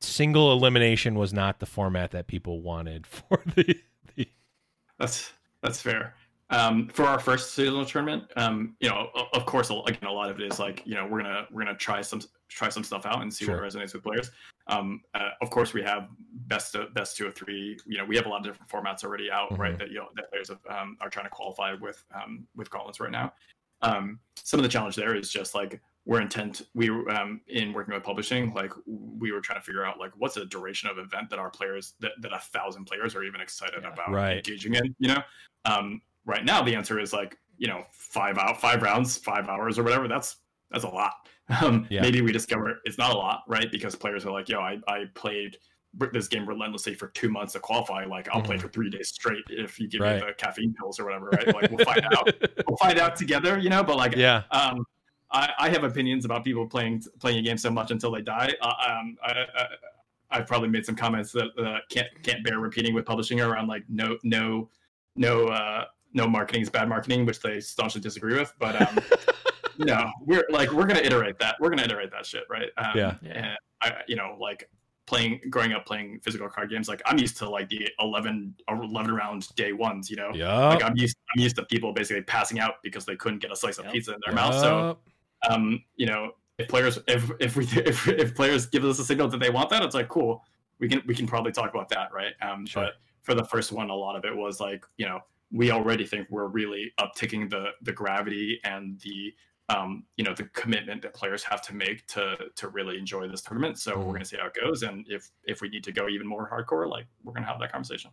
[0.00, 3.76] single elimination was not the format that people wanted for the.
[4.16, 4.28] the
[4.98, 5.32] That's
[5.62, 6.14] that's fair.
[6.52, 10.40] Um, for our first seasonal tournament, um, you know, of course, again, a lot of
[10.40, 13.22] it is like, you know, we're gonna we're gonna try some try some stuff out
[13.22, 13.54] and see Sure.
[13.60, 14.32] what resonates with players.
[14.66, 16.08] Um, uh, of course, we have
[16.48, 17.78] best of, best two or three.
[17.86, 19.58] You know, we have a lot of different formats already out, Mhm.
[19.58, 19.78] right?
[19.78, 22.98] That you know that players have, um, are trying to qualify with um, with gauntlets
[22.98, 23.32] right now.
[23.82, 27.92] Um, some of the challenge there is just like we're intent we um, in working
[27.94, 31.28] with publishing like we were trying to figure out like what's a duration of event
[31.30, 33.92] that our players that, that a thousand players are even excited Yeah.
[33.92, 34.36] about Right.
[34.38, 35.22] engaging in you know
[35.66, 39.78] um, right now the answer is like you know five out five rounds five hours
[39.78, 40.36] or whatever that's
[40.70, 41.12] that's a lot
[41.62, 42.00] um, Yeah.
[42.00, 45.04] maybe we discover it's not a lot right because players are like yo i, I
[45.14, 45.58] played
[46.12, 48.60] this game relentlessly for two months to qualify like i'll play Mhm.
[48.62, 50.20] for three days straight if you give Right.
[50.20, 52.32] me the caffeine pills or whatever right like we'll find out
[52.68, 54.84] we'll find out together you know but like yeah, um,
[55.32, 58.52] I, I have opinions about people playing playing a game so much until they die.
[58.60, 59.66] Uh, um, I, I,
[60.32, 63.84] I've probably made some comments that uh, can't can't bear repeating with publishing around like
[63.88, 64.68] no no
[65.16, 68.52] no uh, no marketing is bad marketing, which they staunchly disagree with.
[68.58, 68.98] But um,
[69.78, 71.56] no, we're like we're gonna iterate that.
[71.60, 72.68] We're gonna iterate that shit, right?
[72.76, 73.14] Um, Yeah.
[73.22, 73.32] Yeah.
[73.32, 74.68] And I, you know, like
[75.06, 79.12] playing growing up playing physical card games, like I'm used to like the 11, 11
[79.14, 80.10] round day ones.
[80.10, 80.68] You know, Yeah.
[80.68, 83.56] like I'm used I'm used to people basically passing out because they couldn't get a
[83.56, 83.94] slice of Yep.
[83.94, 84.54] pizza in their mouth.
[84.54, 84.98] So
[85.48, 89.28] um, you know, if players if if we if, if players give us a signal
[89.28, 90.44] that they want that, it's like cool.
[90.78, 92.32] We can we can probably talk about that, right?
[92.42, 92.84] Um, Sure.
[92.84, 92.92] But
[93.22, 95.20] for the first one, a lot of it was like you know
[95.52, 99.34] we already think we're really upticking the the gravity and the
[99.68, 103.40] um, you know the commitment that players have to make to to really enjoy this
[103.42, 103.78] tournament.
[103.78, 104.04] So Mhm.
[104.06, 106.48] we're gonna see how it goes, and if if we need to go even more
[106.50, 108.10] hardcore, like we're gonna have that conversation.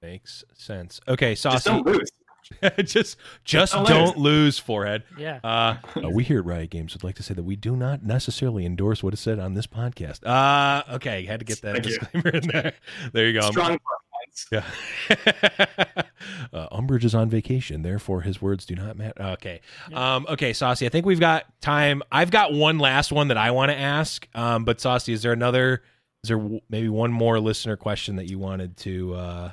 [0.00, 1.00] Makes sense.
[1.06, 2.10] Okay, Just don't lose.
[2.84, 5.04] just just Don't don't lose, forehead.
[5.18, 5.40] Yeah.
[5.42, 8.02] Uh, uh, we here at Riot Games would like to say that we do not
[8.04, 10.26] necessarily endorse what is said on this podcast.
[10.26, 11.98] Uh, okay, had to get that Thank you.
[11.98, 12.72] disclaimer in there.
[13.12, 13.50] There you go.
[13.50, 14.46] Strong points.
[14.50, 14.64] Yeah.
[16.52, 19.22] uh, Umbrage is on vacation, therefore his words do not matter.
[19.22, 19.60] Okay.
[19.92, 22.02] Um, okay, Saucy, I think we've got time.
[22.10, 24.26] I've got one last one that I want to ask.
[24.34, 25.82] Um, but Saucy, is there another?
[26.24, 29.50] Is there w- maybe one more listener question that you wanted to uh,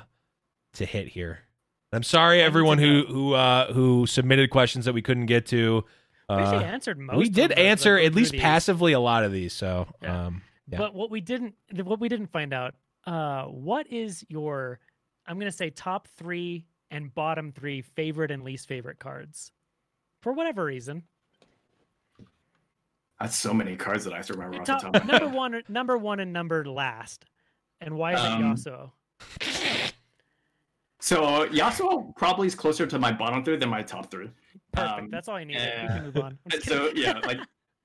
[0.74, 1.40] to hit here?
[1.92, 5.84] I'm sorry, I everyone who who uh, who submitted questions that we couldn't get to.
[6.28, 7.16] We Uh, answered most.
[7.16, 8.40] we did them, but answer let's at least these.
[8.40, 9.52] passively a lot of these.
[9.52, 10.26] So, Yeah.
[10.26, 10.78] um, yeah.
[10.78, 14.78] But what we didn't, what we didn't find out, uh, what is your,
[15.26, 19.50] I'm gonna say top three and bottom three favorite and least favorite cards,
[20.22, 21.02] for whatever reason.
[23.18, 25.12] That's so many cards that I have to remember off the Top, top of my
[25.18, 27.24] number one, number one, and number last,
[27.80, 28.90] and why is Um, it Yasuo?
[31.10, 34.30] So Yasuo probably is closer to my bottom three than my top three.
[34.72, 34.98] Perfect.
[35.00, 35.68] um, That's all I needed.
[35.82, 36.38] we uh, can move on.
[36.52, 37.38] And so yeah, like,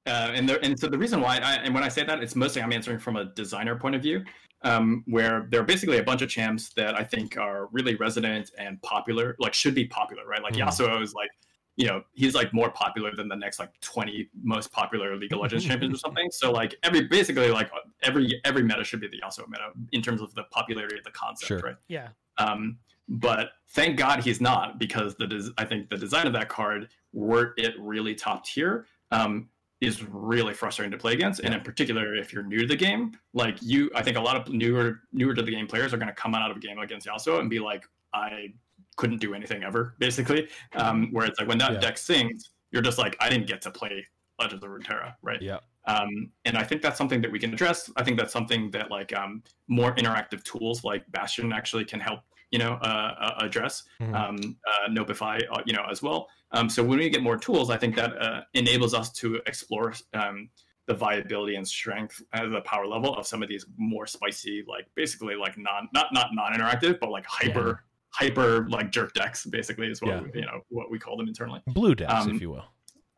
[0.06, 2.36] uh, and there, and so the reason why, I, and when I say that, it's
[2.36, 4.24] mostly I'm answering from a designer point of view,
[4.62, 8.52] um, where there are basically a bunch of champs that I think are really resonant
[8.60, 10.44] and popular, like should be popular, right?
[10.44, 10.68] Like Mhm.
[10.68, 11.32] Yasuo is like,
[11.78, 15.40] you know, he's like more popular than the next like 20 most popular League of
[15.40, 16.30] Legends champions or something.
[16.30, 17.72] So like every basically like
[18.04, 21.10] every every meta should be the Yasuo meta in terms of the popularity of the
[21.12, 21.60] concept, Sure.
[21.62, 21.76] right?
[21.88, 22.78] yeah, Um,
[23.08, 26.90] but thank God he's not because the des- I think the design of that card,
[27.14, 29.50] were it really top tier, um,
[29.82, 31.42] is really frustrating to play against.
[31.42, 34.36] And in particular, if you're new to the game, like you, I think a lot
[34.36, 36.80] of newer newer to the game players are going to come out of a game
[36.80, 37.84] against Yasuo and be like,
[38.14, 38.54] I
[38.98, 40.48] couldn't do anything ever, basically.
[40.76, 41.80] Um, where it's like when that Yeah.
[41.80, 44.06] deck sings, you're just like, I didn't get to play
[44.40, 45.42] Legends of Runeterra, right?
[45.42, 45.60] yeah.
[45.86, 47.90] um, and I think that's something that we can address.
[47.98, 52.22] I think that's something that like um, more interactive tools like Bastion actually can help,
[52.56, 53.84] you know, uh, uh, address.
[54.00, 54.16] Mhm.
[54.20, 54.36] Um,
[54.72, 56.20] uh, Nopeify, uh, you know, as well.
[56.56, 59.94] Um, so when we get more tools, I think that uh, enables us to explore
[60.14, 60.50] um,
[60.88, 64.86] the viability and strength at the power level of some of these more spicy, like
[64.96, 67.84] basically like non, not not non-interactive, but like hyper.
[68.22, 70.22] Hyper like jerk decks, basically, is what Yeah.
[70.22, 71.62] we, you know what we call them internally.
[71.68, 72.64] Blue decks, um, if you will.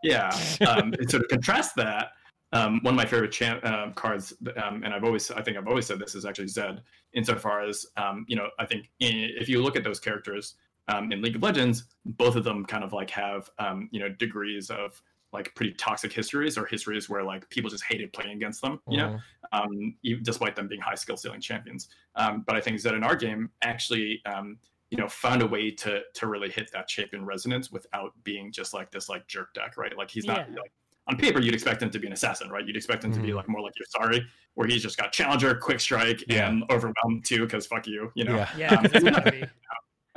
[0.02, 0.30] Yeah.
[0.68, 2.04] Um, and so to contrast that,
[2.54, 4.34] um, one of my favorite champ, uh, cards,
[4.64, 6.82] um, and I've always, I think I've always said this is actually Zed,
[7.14, 10.56] insofar as, um, you know, I think i if you look at those characters
[10.88, 14.10] um, in League of Legends, both of them kind of like have, um, you know,
[14.10, 15.02] degrees of
[15.34, 18.98] like pretty toxic histories or histories where like people just hated playing against them, you
[18.98, 19.22] know, Mhm.
[19.52, 21.90] um, e- despite them being high skill ceiling champions.
[22.16, 24.58] Um, but I think Zed in our game actually, um,
[24.90, 28.74] you know, found a way to to really hit that champion resonance without being just
[28.74, 29.96] like this like jerk deck, right?
[29.98, 30.56] Like he's not Yeah.
[30.56, 30.72] like
[31.08, 32.66] on paper you'd expect him to be an assassin, right?
[32.66, 33.36] You'd expect him to be Mhm.
[33.36, 34.26] like more like you're sorry,
[34.56, 36.50] where he's just got challenger, quick strike, Yeah.
[36.50, 38.36] and overwhelm too, because fuck you, you know.
[38.36, 38.50] Yeah.
[38.58, 39.44] yeah, 'cause it's gotta be.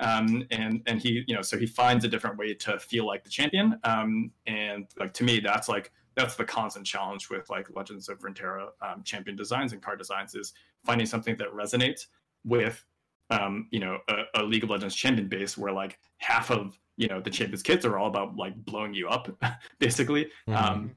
[0.03, 3.23] Um, and and he, you know, so he finds a different way to feel like
[3.23, 3.79] the champion.
[3.85, 8.19] Um, and like to me, that's like that's the constant challenge with like Legends of
[8.21, 10.55] Runeterra um, champion designs and card designs is
[10.87, 12.07] finding something that resonates
[12.45, 12.83] with,
[13.31, 17.09] um, you know, a, a League of Legends champion base where like half of you
[17.09, 19.29] know the champions kits are all about like blowing you up,
[19.79, 20.31] basically.
[20.49, 20.57] Mhm.
[20.57, 20.97] Um,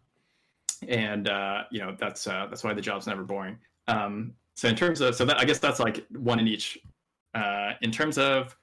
[0.87, 3.57] and uh, you know that's uh, that's why the job's never boring.
[3.87, 6.77] Um, so in terms of so that I guess that's like one in each.
[7.33, 8.55] Uh, in terms of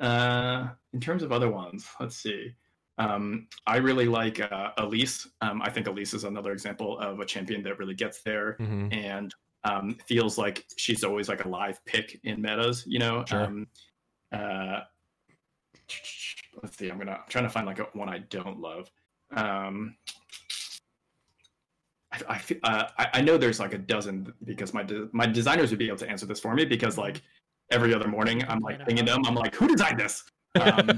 [0.00, 2.52] uh, in terms of other ones, let's see.
[2.98, 5.28] Um, I really like uh, Elise.
[5.40, 8.92] Um, I think Elise is another example of a champion that really gets there Mhm.
[8.92, 9.32] and
[9.64, 12.84] um, feels like she's always like a live pick in metas.
[12.86, 13.24] You know.
[13.26, 13.44] Sure.
[13.44, 13.66] Um,
[14.32, 14.80] uh,
[16.62, 16.90] let's see.
[16.90, 18.90] I'm gonna I'm trying to find like a, one I don't love.
[19.34, 19.96] Um,
[22.12, 25.70] I, I, uh, I I know there's like a dozen because my de- my designers
[25.70, 27.22] would be able to answer this for me because like
[27.70, 28.88] every other morning I'm like Find out.
[28.88, 29.22] pinging them.
[29.26, 30.24] I'm like, who designed this?
[30.58, 30.88] Um,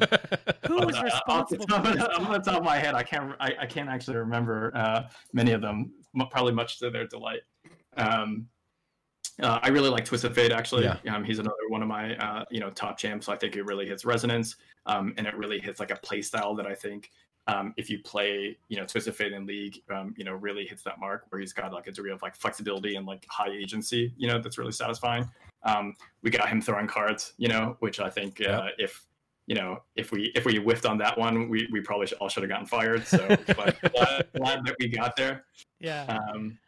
[0.69, 2.05] Who is uh, off the responsible top, for of, this?
[2.05, 3.35] off the top of my head, I can't.
[3.41, 5.03] I, I can't actually remember uh,
[5.35, 5.93] many of them.
[6.31, 7.41] Probably much to their delight.
[7.97, 8.49] Um,
[9.43, 10.53] uh, I really like Twisted Fate.
[10.53, 10.99] Actually, Yeah.
[11.15, 13.27] um, he's another one of my uh, you know top champs.
[13.27, 14.57] So I think it really hits resonance,
[14.87, 17.11] um, and it really hits like a play style that I think.
[17.47, 20.83] Um, if you play, you know, Twisted Fate in League, um, you know, really hits
[20.83, 24.13] that mark where he's got like a degree of like flexibility and like high agency,
[24.19, 25.29] you know, that's really satisfying.
[25.65, 29.05] Um, we got him throwing cards, you know, which I think uh, if
[29.47, 32.29] you know if we if we whiffed on that one, we, we probably should, all
[32.29, 33.07] should have gotten fired.
[33.07, 33.27] So
[33.57, 35.45] but glad, glad that we got there.
[35.81, 36.59] Yeah, Um,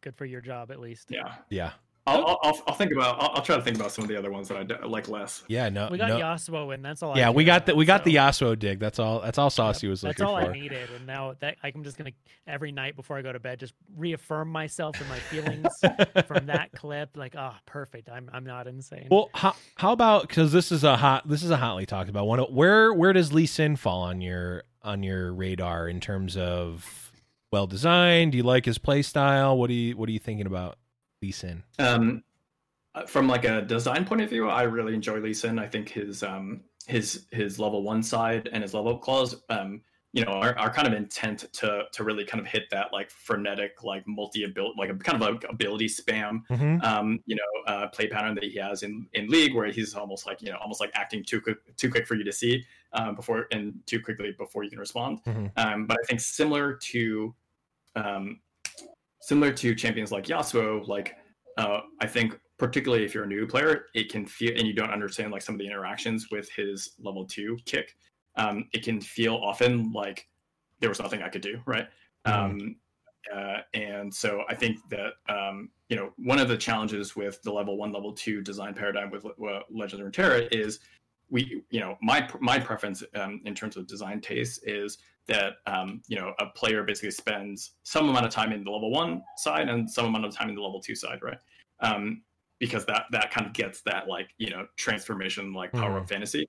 [0.00, 1.08] good for your job at least.
[1.10, 1.72] yeah, yeah.
[2.06, 3.22] I'll, I'll, I'll, I'll think about.
[3.22, 5.44] I'll, I'll try to think about some of the other ones that I like less.
[5.48, 5.88] Yeah, no.
[5.90, 6.18] We got no.
[6.18, 6.82] Yasuo in.
[6.82, 7.12] That's all.
[7.12, 8.80] I yeah, we got the we got so- the Yasuo dig.
[8.80, 9.20] That's all.
[9.20, 10.18] That's all Saucy was looking for.
[10.18, 10.50] That's all for.
[10.50, 12.12] I needed, and now that I'm just gonna
[12.46, 15.68] every night before I go to bed, just reaffirm myself and my feelings
[16.26, 17.16] from that clip.
[17.16, 18.08] Like, oh, perfect.
[18.08, 19.08] I'm I'm not insane.
[19.10, 22.26] Well, how, how about because this is a hot this is a hotly talked about
[22.26, 22.40] one.
[22.40, 27.09] Where where does Lee Sin fall on your on your radar in terms of
[27.50, 28.32] well designed?
[28.32, 29.56] Do you like his play style?
[29.56, 30.78] What do you what are you thinking about
[31.22, 31.62] Lee Sin?
[31.78, 32.22] Um,
[32.94, 35.58] uh, from like a design point of view, I really enjoy Lee Sin.
[35.58, 39.82] I think his um his his level one side and his level up clause um
[40.12, 43.10] you know our, are kind of intent to to really kind of hit that like
[43.10, 46.80] frenetic like multi ability like a kind of like ability spam Mm-hmm.
[46.82, 50.26] um you know uh play pattern that he has in in league where he's almost
[50.26, 53.14] like you know almost like acting too quick too quick for you to see um
[53.14, 55.52] before and too quickly before you can respond Mhm.
[55.56, 57.32] um but i think similar to
[57.94, 58.40] um
[59.20, 61.14] similar to champions like yasuo like
[61.56, 64.90] uh i think particularly if you're a new player it can feel and you don't
[64.90, 67.96] understand like some of the interactions with his level two kick
[68.36, 70.28] um it can feel often like
[70.80, 71.88] there was nothing i could do right
[72.26, 72.32] Mhm.
[72.32, 72.76] um
[73.34, 77.52] uh, and so I think that um, you know one of the challenges with the
[77.52, 80.80] level one, level two design paradigm with uh, Legends of Runeterra is
[81.28, 86.00] we, you know, my my preference um, in terms of design taste is that um,
[86.08, 89.68] you know a player basically spends some amount of time in the level one side
[89.68, 91.38] and some amount of time in the level two side, right?
[91.80, 92.22] Um,
[92.58, 96.02] because that that kind of gets that like you know transformation like power Mhm.
[96.02, 96.48] of fantasy.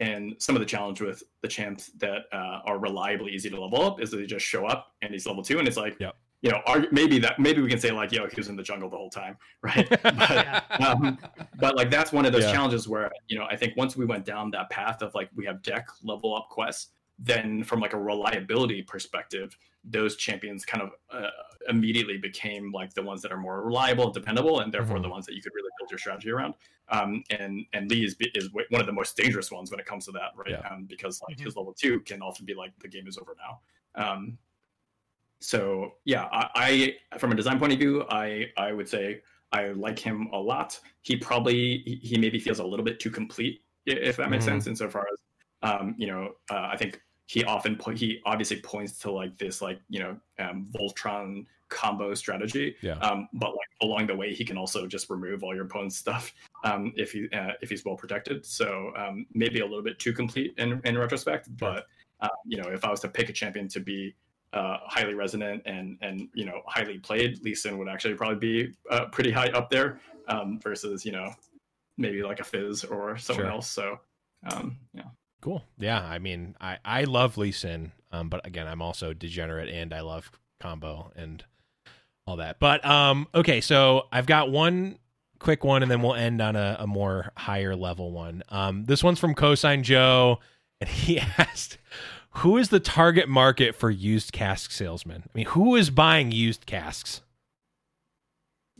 [0.00, 3.82] And some of the challenge with the champs that uh, are reliably easy to level
[3.82, 6.16] up is that they just show up and he's level two, and it's like, Yep.
[6.40, 8.64] you know, are, maybe that maybe we can say like, yo, he was in the
[8.64, 9.88] jungle the whole time, right?
[10.02, 11.18] but, um,
[11.60, 12.52] but like that's one of those Yeah.
[12.52, 15.44] challenges where you know I think once we went down that path of like we
[15.46, 16.88] have deck level up quests,
[17.18, 21.28] then from like a reliability perspective, those champions kind of uh,
[21.68, 25.02] immediately became like the ones that are more reliable and dependable, and therefore Mhm.
[25.02, 26.54] the ones that you could really build your strategy around.
[26.88, 30.04] Um, and and Lee is, is one of the most dangerous ones when it comes
[30.06, 30.50] to that, right?
[30.50, 30.68] Yeah.
[30.68, 31.44] Um, because like Mhm.
[31.44, 33.60] his level two can often be like the game is over now.
[33.94, 34.38] Um,
[35.40, 39.22] so yeah, I, I from a design point of view, I I would say
[39.52, 40.78] I like him a lot.
[41.02, 44.48] He probably he- he maybe feels a little bit too complete, if that makes Mhm.
[44.48, 44.66] sense.
[44.66, 45.18] Insofar as
[45.62, 49.62] um, you know, uh, I think he often po- he obviously points to like this
[49.62, 52.76] like you know um, Voltron combo strategy.
[52.82, 52.98] Yeah.
[52.98, 56.34] Um, but like along the way, he can also just remove all your opponent's stuff
[56.64, 58.44] um, if he uh, if he's well protected.
[58.44, 61.48] So um, maybe a little bit too complete in in retrospect.
[61.56, 61.86] But
[62.20, 64.14] uh, you know, if I was to pick a champion to be
[64.52, 68.72] uh, highly resonant and and you know highly played, Lee Sin would actually probably be
[68.90, 71.32] uh, pretty high up there um, versus you know
[71.98, 73.52] maybe like a Fizz or someone Sure.
[73.52, 73.68] else.
[73.70, 73.98] So
[74.50, 75.04] um, yeah.
[75.40, 75.64] Cool.
[75.78, 79.92] Yeah, I mean, I I love Lee Sin, um, but again, I'm also degenerate and
[79.92, 80.30] I love
[80.60, 81.44] combo and
[82.26, 82.58] all that.
[82.58, 84.98] But um, okay, so I've got one
[85.38, 88.42] quick one, and then we'll end on a, a more higher level one.
[88.48, 90.38] Um, this one's from Cosine Joe,
[90.80, 91.78] and he asked,
[92.36, 95.24] "Who is the target market for used cask salesmen?
[95.26, 97.22] I mean, who is buying used casks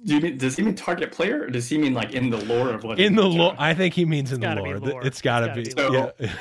[0.04, 2.38] Do you mean, does he mean target player, or does he mean like in the
[2.44, 3.54] lore of Legends in the lore?
[3.58, 4.78] I think he means in the lore.
[4.78, 5.06] lore.
[5.06, 5.74] It's got to It's be.
[5.74, 6.32] gotta be yeah.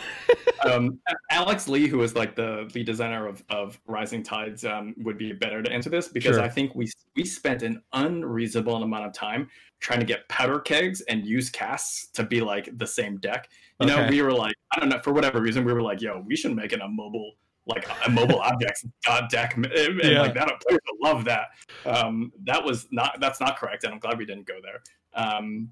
[0.72, 5.18] um, Alex Lee, who is like the lead designer of, of Rising Tides, um, would
[5.18, 6.44] be better to answer this because Sure.
[6.44, 9.48] I think we we spent an unreasonable amount of time
[9.80, 13.50] trying to get powder kegs and used casks to be like the same deck.
[13.80, 16.24] You know, we were like, I don't know, for whatever reason, we were like, yo,
[16.26, 17.34] we should make it a mobile
[17.66, 19.68] like a mobile objects uh, deck, and
[20.02, 20.22] Yeah.
[20.22, 21.48] like that players love that.
[21.86, 24.82] Um, that was not that's not correct, and I'm glad we didn't go there.
[25.14, 25.72] Um,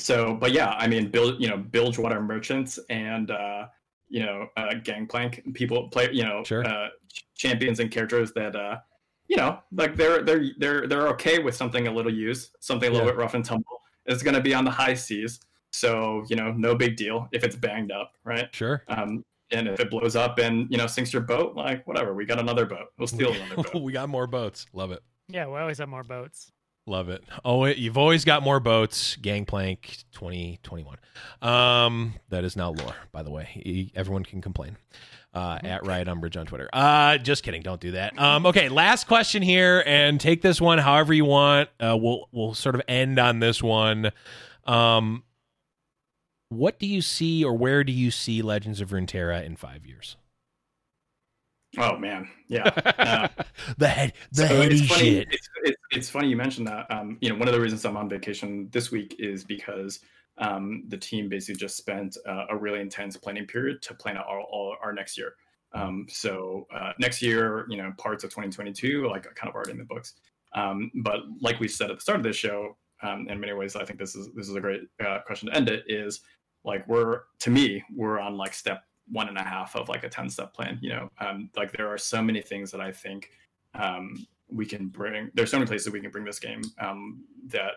[0.00, 3.66] so but yeah i mean build you know bilgewater merchants and uh
[4.08, 6.66] you know uh gangplank people play you know Sure.
[6.66, 6.88] uh
[7.36, 8.78] champions and characters that uh
[9.28, 12.92] you know like they're they're they're they're okay with something a little used something a
[12.92, 13.12] little Yeah.
[13.12, 15.38] bit rough and tumble it's going to be on the high seas
[15.70, 18.82] so you know no big deal if it's banged up right Sure.
[18.88, 22.24] um and if it blows up and you know sinks your boat like whatever we
[22.26, 24.66] got another boat we'll steal another boat we got more boats.
[24.72, 25.02] Love it.
[25.28, 26.50] Yeah, we always have more boats.
[26.86, 27.24] Love it.
[27.46, 29.16] Oh, it, you've always got more boats.
[29.16, 30.98] Gangplank 2021.
[31.40, 33.48] Um, that is now lore, by the way.
[33.64, 34.76] E- Everyone can complain.
[35.32, 36.68] Uh, at Riot Umbrage on Twitter.
[36.72, 37.62] Uh, just kidding.
[37.62, 38.16] Don't do that.
[38.20, 41.70] Um, okay, last question here, and take this one however you want.
[41.80, 44.12] Uh, we'll we'll sort of end on this one.
[44.64, 45.24] Um,
[46.48, 50.16] what do you see, or where do you see Legends of Runeterra in five years?
[51.76, 52.70] Oh man, yeah.
[53.04, 53.28] Uh,
[53.76, 55.28] the head, the so heady it's funny, shit.
[55.30, 56.90] It's, it's, it's funny you mentioned that.
[56.90, 60.00] Um, you know, one of the reasons I'm on vacation this week is because
[60.38, 64.26] um, the team basically just spent uh, a really intense planning period to plan out
[64.26, 65.34] all, all our next year.
[65.72, 69.78] Um, so uh, next year, you know, parts of 2022, like kind of already in
[69.78, 70.14] the books.
[70.54, 73.76] Um, but like we said at the start of this show, um, in many ways,
[73.76, 75.84] I think this is this is a great uh, question to end it.
[75.86, 76.20] Is
[76.64, 80.08] like we're to me, we're on like step one and a half of like a
[80.08, 80.78] 10 step plan.
[80.80, 83.30] You know, um, like there are so many things that I think
[83.74, 85.30] um, we can bring.
[85.34, 87.72] There's so many places we can bring this game um, that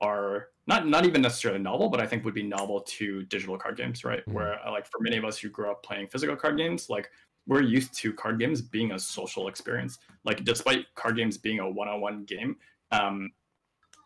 [0.00, 3.76] are not not even necessarily novel, but I think would be novel to digital card
[3.76, 4.24] games, right?
[4.26, 4.32] Mhm.
[4.32, 7.10] Where like for many of us who grew up playing physical card games, like
[7.46, 9.98] we're used to card games being a social experience.
[10.24, 12.56] Like despite card games being a one-on-one game,
[12.92, 13.30] um,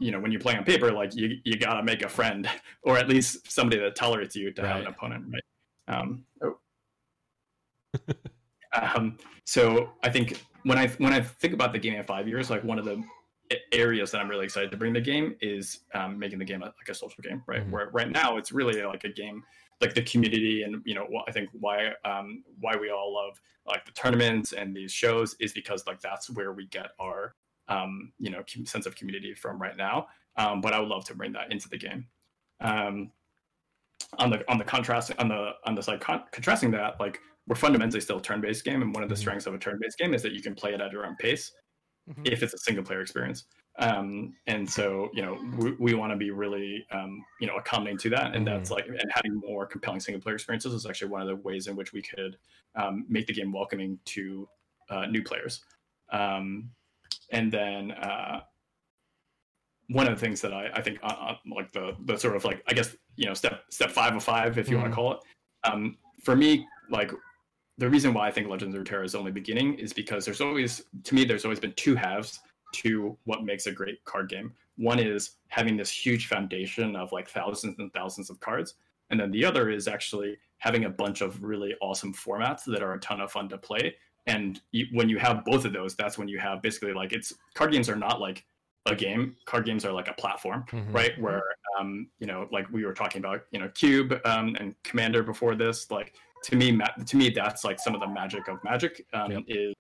[0.01, 2.49] you know, when you play on paper, like you you gotta make a friend
[2.83, 5.97] or at least somebody that tolerates you to have an opponent, right?
[5.97, 6.59] Um, oh.
[8.81, 12.51] um, so I think when I when I think about the game in five years,
[12.51, 13.03] like one of the
[13.73, 16.67] areas that I'm really excited to bring the game is um, making the game a,
[16.67, 17.67] like a social game, right?
[17.67, 17.71] Mhm.
[17.71, 19.43] Where right now it's really like a game,
[19.81, 23.85] like the community, and you know, I think why um, why we all love like
[23.85, 27.35] the tournaments and these shows is because like that's where we get our
[27.69, 30.07] um, you know sense of community from right now.
[30.37, 32.07] Um, but I would love to bring that into the game.
[32.61, 33.13] Um,
[34.19, 37.57] on the on the contrast on the on the side con- contrasting that like we're
[37.57, 39.19] fundamentally still a turn-based game and one of the Mhm.
[39.19, 41.53] strengths of a turn-based game is that you can play it at your own pace
[42.09, 42.27] Mhm.
[42.31, 43.47] if it's a single player experience
[43.79, 47.99] um, and so you know we, we want to be really um, you know accommodating
[47.99, 51.21] to that and that's like and having more compelling single player experiences is actually one
[51.23, 52.37] of the ways in which we could
[52.77, 54.49] um, make the game welcoming to
[54.91, 55.65] uh, new players
[56.13, 56.71] um,
[57.31, 58.41] and then uh,
[59.89, 62.45] one of the things that I, I think uh, uh, like the the sort of
[62.45, 64.91] like I guess you know step step five of five if you want Mhm.
[64.91, 65.19] to call it
[65.65, 67.11] um, for me like
[67.79, 70.83] the reason why I think Legends of Terra is only beginning is because there's always
[71.05, 72.41] to me there's always been two halves
[72.75, 74.53] to what makes a great card game.
[74.77, 78.75] One is having this huge foundation of like thousands and thousands of cards,
[79.11, 82.95] and then the other is actually having a bunch of really awesome formats that are
[82.95, 83.95] a ton of fun to play.
[84.27, 87.33] And you, when you have both of those, that's when you have basically like it's
[87.55, 88.45] card games are not like
[88.87, 89.37] a game.
[89.47, 90.93] Card games are like a platform, Mhm.
[90.95, 91.19] right?
[91.21, 91.43] Where
[91.79, 95.55] um, you know, like we were talking about, you know, Cube um, and Commander before
[95.55, 95.91] this.
[95.91, 96.15] Like
[96.45, 99.43] to me, ma- to me, that's like some of the magic of Magic um, Yep.
[99.49, 99.75] is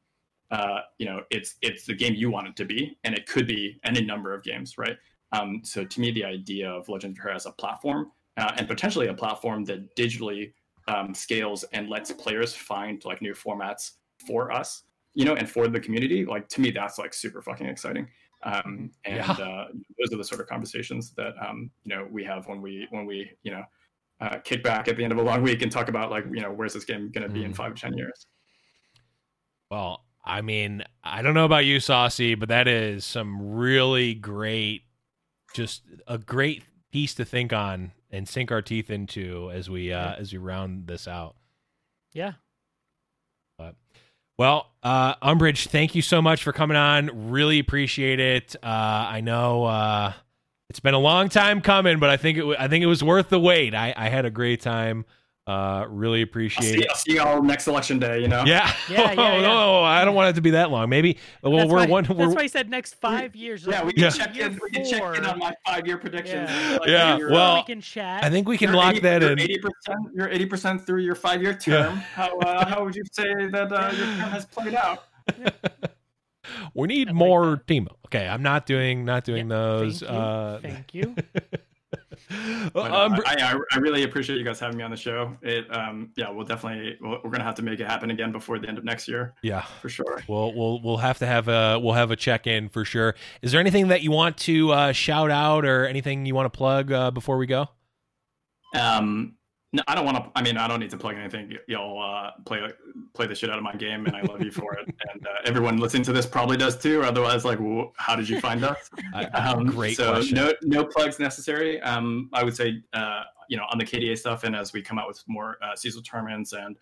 [0.50, 3.46] uh, you know, it's it's the game you want it to be, and it could
[3.46, 4.96] be any number of games, right?
[5.32, 8.68] Um, so to me, the idea of Legend of Terra as a platform uh, and
[8.68, 10.52] potentially a platform that digitally
[10.86, 13.92] um, scales and lets players find like new formats
[14.26, 14.82] for us,
[15.14, 18.06] you know, and for the community, like to me, that's like super fucking exciting.
[18.42, 19.30] Um, and Yeah.
[19.32, 19.68] uh,
[19.98, 23.06] those are the sort of conversations that um, you know we have when we when
[23.06, 23.62] we you know
[24.20, 26.40] uh, kick back at the end of a long week and talk about like you
[26.42, 27.56] know where's this game going to be in Mhm.
[27.56, 28.26] five to ten years.
[29.70, 34.82] Well, I mean, I don't know about you, Saucy, but that is some really great,
[35.54, 40.10] just a great piece to think on and sink our teeth into as we uh,
[40.10, 40.14] Yeah.
[40.18, 41.36] as we round this out.
[42.12, 42.34] Yeah.
[44.38, 47.30] Well, uh, Umbrage, thank you so much for coming on.
[47.30, 48.56] Really appreciate it.
[48.62, 50.12] Uh, I know uh,
[50.68, 53.02] it's been a long time coming, but I think it w- I think it was
[53.02, 53.74] worth the wait.
[53.74, 55.04] I, I had a great time.
[55.46, 56.86] Uh, really I'll appreciate see, it.
[56.88, 58.20] I'll see y'all next election day.
[58.20, 58.44] You know.
[58.46, 58.72] Yeah.
[58.88, 60.88] Yeah, yeah, oh, no, I don't want it to be that long.
[60.88, 61.18] Maybe.
[61.42, 62.04] Well, that's we're why, one.
[62.04, 63.66] That's We're, why I said next five years.
[63.66, 64.10] Yeah, we can Yeah.
[64.10, 64.58] check year in.
[64.62, 66.48] We can check in on my five-year predictions.
[66.48, 66.78] Yeah.
[66.80, 68.24] Like, Yeah, well, we can chat.
[68.24, 69.40] I think we can you're lock 80 that you're in.
[69.40, 69.98] Eighty percent.
[70.14, 71.82] You're eighty percent through your five-year Yeah.
[71.82, 71.96] term.
[71.98, 75.04] How uh, how would you say that uh, your term has played out?
[76.74, 77.66] we need I like more that.
[77.66, 77.88] team.
[78.06, 80.00] Okay, I'm not doing not doing Yeah, those.
[80.00, 80.16] Thank you.
[80.18, 81.14] Uh, Thank you.
[82.74, 85.36] Uh, um, I, I I really appreciate you guys having me on the show.
[85.42, 88.58] It um yeah we'll definitely we're we're gonna have to make it happen again before
[88.58, 90.22] the end of next year yeah, for sure.
[90.28, 93.14] we'll we'll we'll have to have a we'll have a check in for sure.
[93.42, 96.56] Is there anything that you want to uh, shout out or anything you want to
[96.56, 97.68] plug uh, before we go?
[98.74, 99.36] Um,
[99.74, 100.30] no, I don't want to.
[100.36, 101.48] I mean, I don't need to plug anything.
[101.50, 102.72] Y- Y'all uh, play
[103.12, 104.86] play the shit out of my game, and I love you for it.
[105.12, 107.02] And uh, everyone listening to this probably does too.
[107.02, 108.90] Otherwise, like, wh- how did you find us?
[109.34, 110.36] Um, great so question.
[110.36, 111.80] no no plugs necessary.
[111.82, 114.98] Um, I would say uh, you know on the KDA stuff, and as we come
[114.98, 116.76] out with more uh, seasonal tournaments and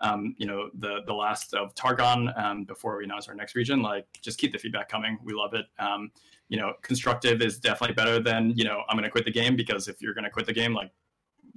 [0.00, 3.82] um, you know, the the last of Targon um, before we announce our next region.
[3.82, 5.18] Like, just keep the feedback coming.
[5.24, 5.66] We love it.
[5.78, 6.10] Um,
[6.48, 9.56] you know, constructive is definitely better than you know, I'm going to quit the game
[9.56, 10.90] because if you're going to quit the game, like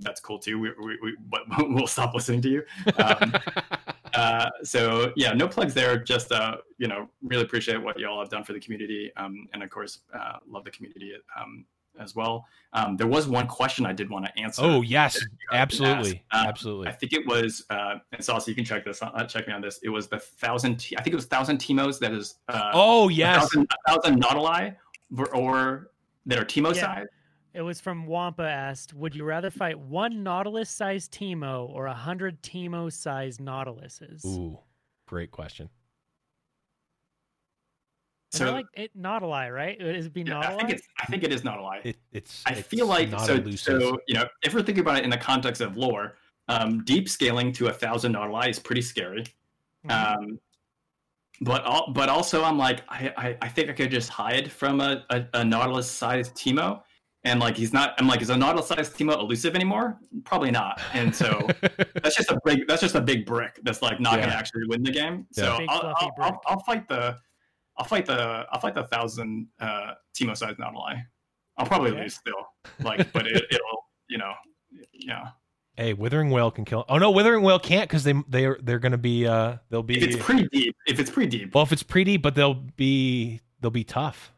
[0.02, 0.60] that's cool too.
[0.60, 1.18] We, we, we
[1.74, 2.64] we'll stop listening to you.
[2.98, 3.34] Um,
[4.14, 5.98] uh, so yeah, no plugs there.
[5.98, 9.48] Just uh, you know, really appreciate what you all have done for the community, um,
[9.54, 11.66] and of course, uh, love the community um,
[12.00, 12.46] as well.
[12.74, 14.62] Um, there was one question I did want to answer.
[14.64, 15.20] Oh yes,
[15.52, 16.88] absolutely, Um, absolutely.
[16.88, 19.02] I think it was, uh, and Sauce, you can check this.
[19.02, 19.80] Uh, check me on this.
[19.84, 20.78] It was the thousand.
[20.78, 22.00] T- I think it was thousand Teemos.
[22.00, 22.36] That is.
[22.50, 24.76] Uh, oh a yes, thousand, a thousand Nautilai,
[25.18, 25.92] or, or
[26.26, 26.82] that are Teemo Yeah.
[26.96, 27.08] size.
[27.54, 32.42] It was from Wampa asked, would you rather fight one Nautilus-sized Teemo or a hundred
[32.42, 34.26] Teemo-sized Nautiluses?
[34.26, 34.58] ooh,
[35.06, 35.70] great question.
[38.34, 39.82] And I So like it Nautili, right?
[39.82, 40.46] Is it be yeah, Nautili?
[40.46, 40.88] I think it's.
[41.02, 41.82] I think it is Nautilai.
[41.84, 42.44] It, it's.
[42.46, 43.44] I it's feel like so.
[43.58, 46.16] So you know, if we're thinking about it in the context of lore,
[46.48, 49.26] um, deep scaling to a thousand Nautilai is pretty scary.
[49.86, 49.92] Mhm.
[49.92, 50.40] Um,
[51.42, 54.80] but al- but also I'm like I, I, I think I could just hide from
[54.80, 56.84] a, a, a Nautilus sized Teemo,
[57.24, 57.94] and like he's not.
[58.00, 59.98] I'm like is a Nautilus sized Teemo elusive anymore?
[60.24, 60.82] Probably not.
[60.94, 61.48] And so
[62.02, 64.26] that's just a big that's just a big brick that's like not Yeah.
[64.26, 65.28] gonna actually win the game.
[65.38, 65.44] Yeah.
[65.58, 66.42] So I'll, I'll, I'll.
[66.48, 67.18] I'll fight the
[67.78, 70.98] I'll fight the I'll fight the thousand uh, Teemo sized Nautilus.
[71.58, 72.02] I'll probably Okay.
[72.04, 72.46] lose still,
[72.82, 74.34] like, but it, it'll you know
[74.94, 75.30] yeah.
[75.78, 76.86] hey, Withering Whale can kill.
[76.90, 79.86] Oh no, Withering Whale can't because they they are they're gonna be uh they'll If
[79.88, 82.54] be it's pretty deep, if it's pretty deep, well if it's pretty, deep, but they'll
[82.56, 84.32] be they'll be tough.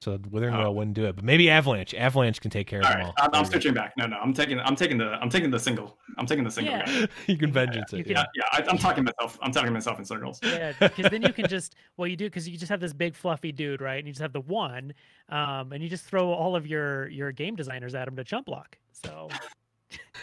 [0.00, 0.58] So Withering Oh.
[0.60, 1.92] Whale wouldn't do it, but maybe Avalanche.
[1.92, 3.14] Avalanche can take care of all them right, all.
[3.18, 3.50] I'm, I'm There you go.
[3.50, 3.94] switching back.
[3.96, 5.98] No, no, I'm taking I'm taking the I'm taking the single.
[6.16, 7.06] I'm taking the single Yeah.
[7.26, 8.02] you can vengeance You it.
[8.04, 8.24] can- Yeah.
[8.36, 8.64] Yeah, yeah.
[8.64, 9.38] I, I'm talking myself.
[9.42, 10.38] I'm talking myself in circles.
[10.42, 13.16] Yeah, because then you can just well, you do because you just have this big
[13.16, 13.98] fluffy dude, right?
[13.98, 14.94] And you just have the one,
[15.30, 18.46] um, and you just throw all of your your game designers at him to jump
[18.46, 18.78] block.
[18.92, 19.28] So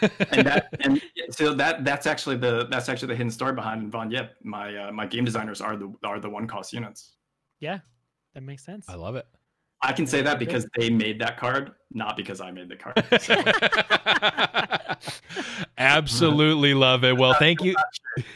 [0.30, 4.10] and that and so that that's actually the that's actually the hidden story behind Von
[4.10, 4.36] Yip.
[4.42, 7.12] My uh, my game designers are the are the one cost units.
[7.60, 7.80] yeah,
[8.34, 8.86] that makes sense.
[8.88, 9.26] I love it.
[9.82, 13.04] I can say that because they made that card, not because I made the card.
[13.20, 13.42] So,
[15.78, 17.16] Absolutely love it.
[17.16, 17.74] Well, thank you.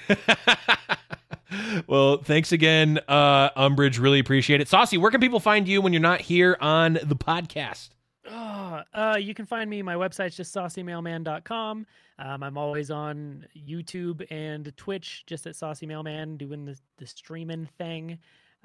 [1.86, 3.98] well, thanks again, uh, Umbrage.
[3.98, 4.68] Really appreciate it.
[4.68, 7.90] Saucy, where can people find you when you're not here on the podcast?
[8.28, 9.82] Oh, uh, you can find me.
[9.82, 11.86] My website's just saucymailman.com.
[12.18, 17.66] Um, I'm always on YouTube and Twitch, just at Saucy Mailman, doing the, the streaming
[17.78, 18.18] thing.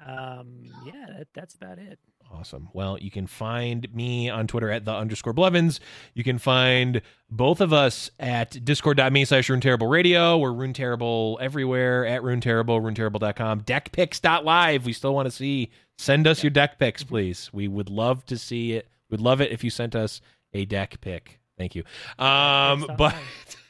[0.04, 1.98] Um, yeah, that, that's about it.
[2.32, 2.68] Awesome.
[2.72, 5.80] Well, you can find me on Twitter at the underscore Blevins.
[6.14, 7.00] You can find
[7.30, 10.36] both of us at discord.me slash Rune Terrible Radio.
[10.36, 14.84] We're Rune Terrible everywhere at Rune Terrible, runeterrible.com, deckpicks.live.
[14.84, 15.70] We still want to see.
[15.98, 17.48] Send us your deck picks, please.
[17.52, 18.88] We would love to see it.
[19.08, 20.20] We'd love it if you sent us
[20.52, 21.40] a deck pick.
[21.56, 21.84] Thank you.
[22.18, 23.14] Um, but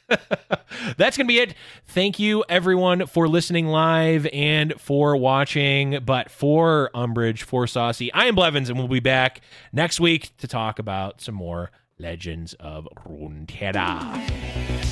[0.07, 1.53] that's going to be it.
[1.85, 5.99] Thank you, everyone, for listening live and for watching.
[6.05, 9.41] But for Umbrage, for Saucy, I am Blevins, and we'll be back
[9.73, 14.86] next week to talk about some more Legends of Runeterra.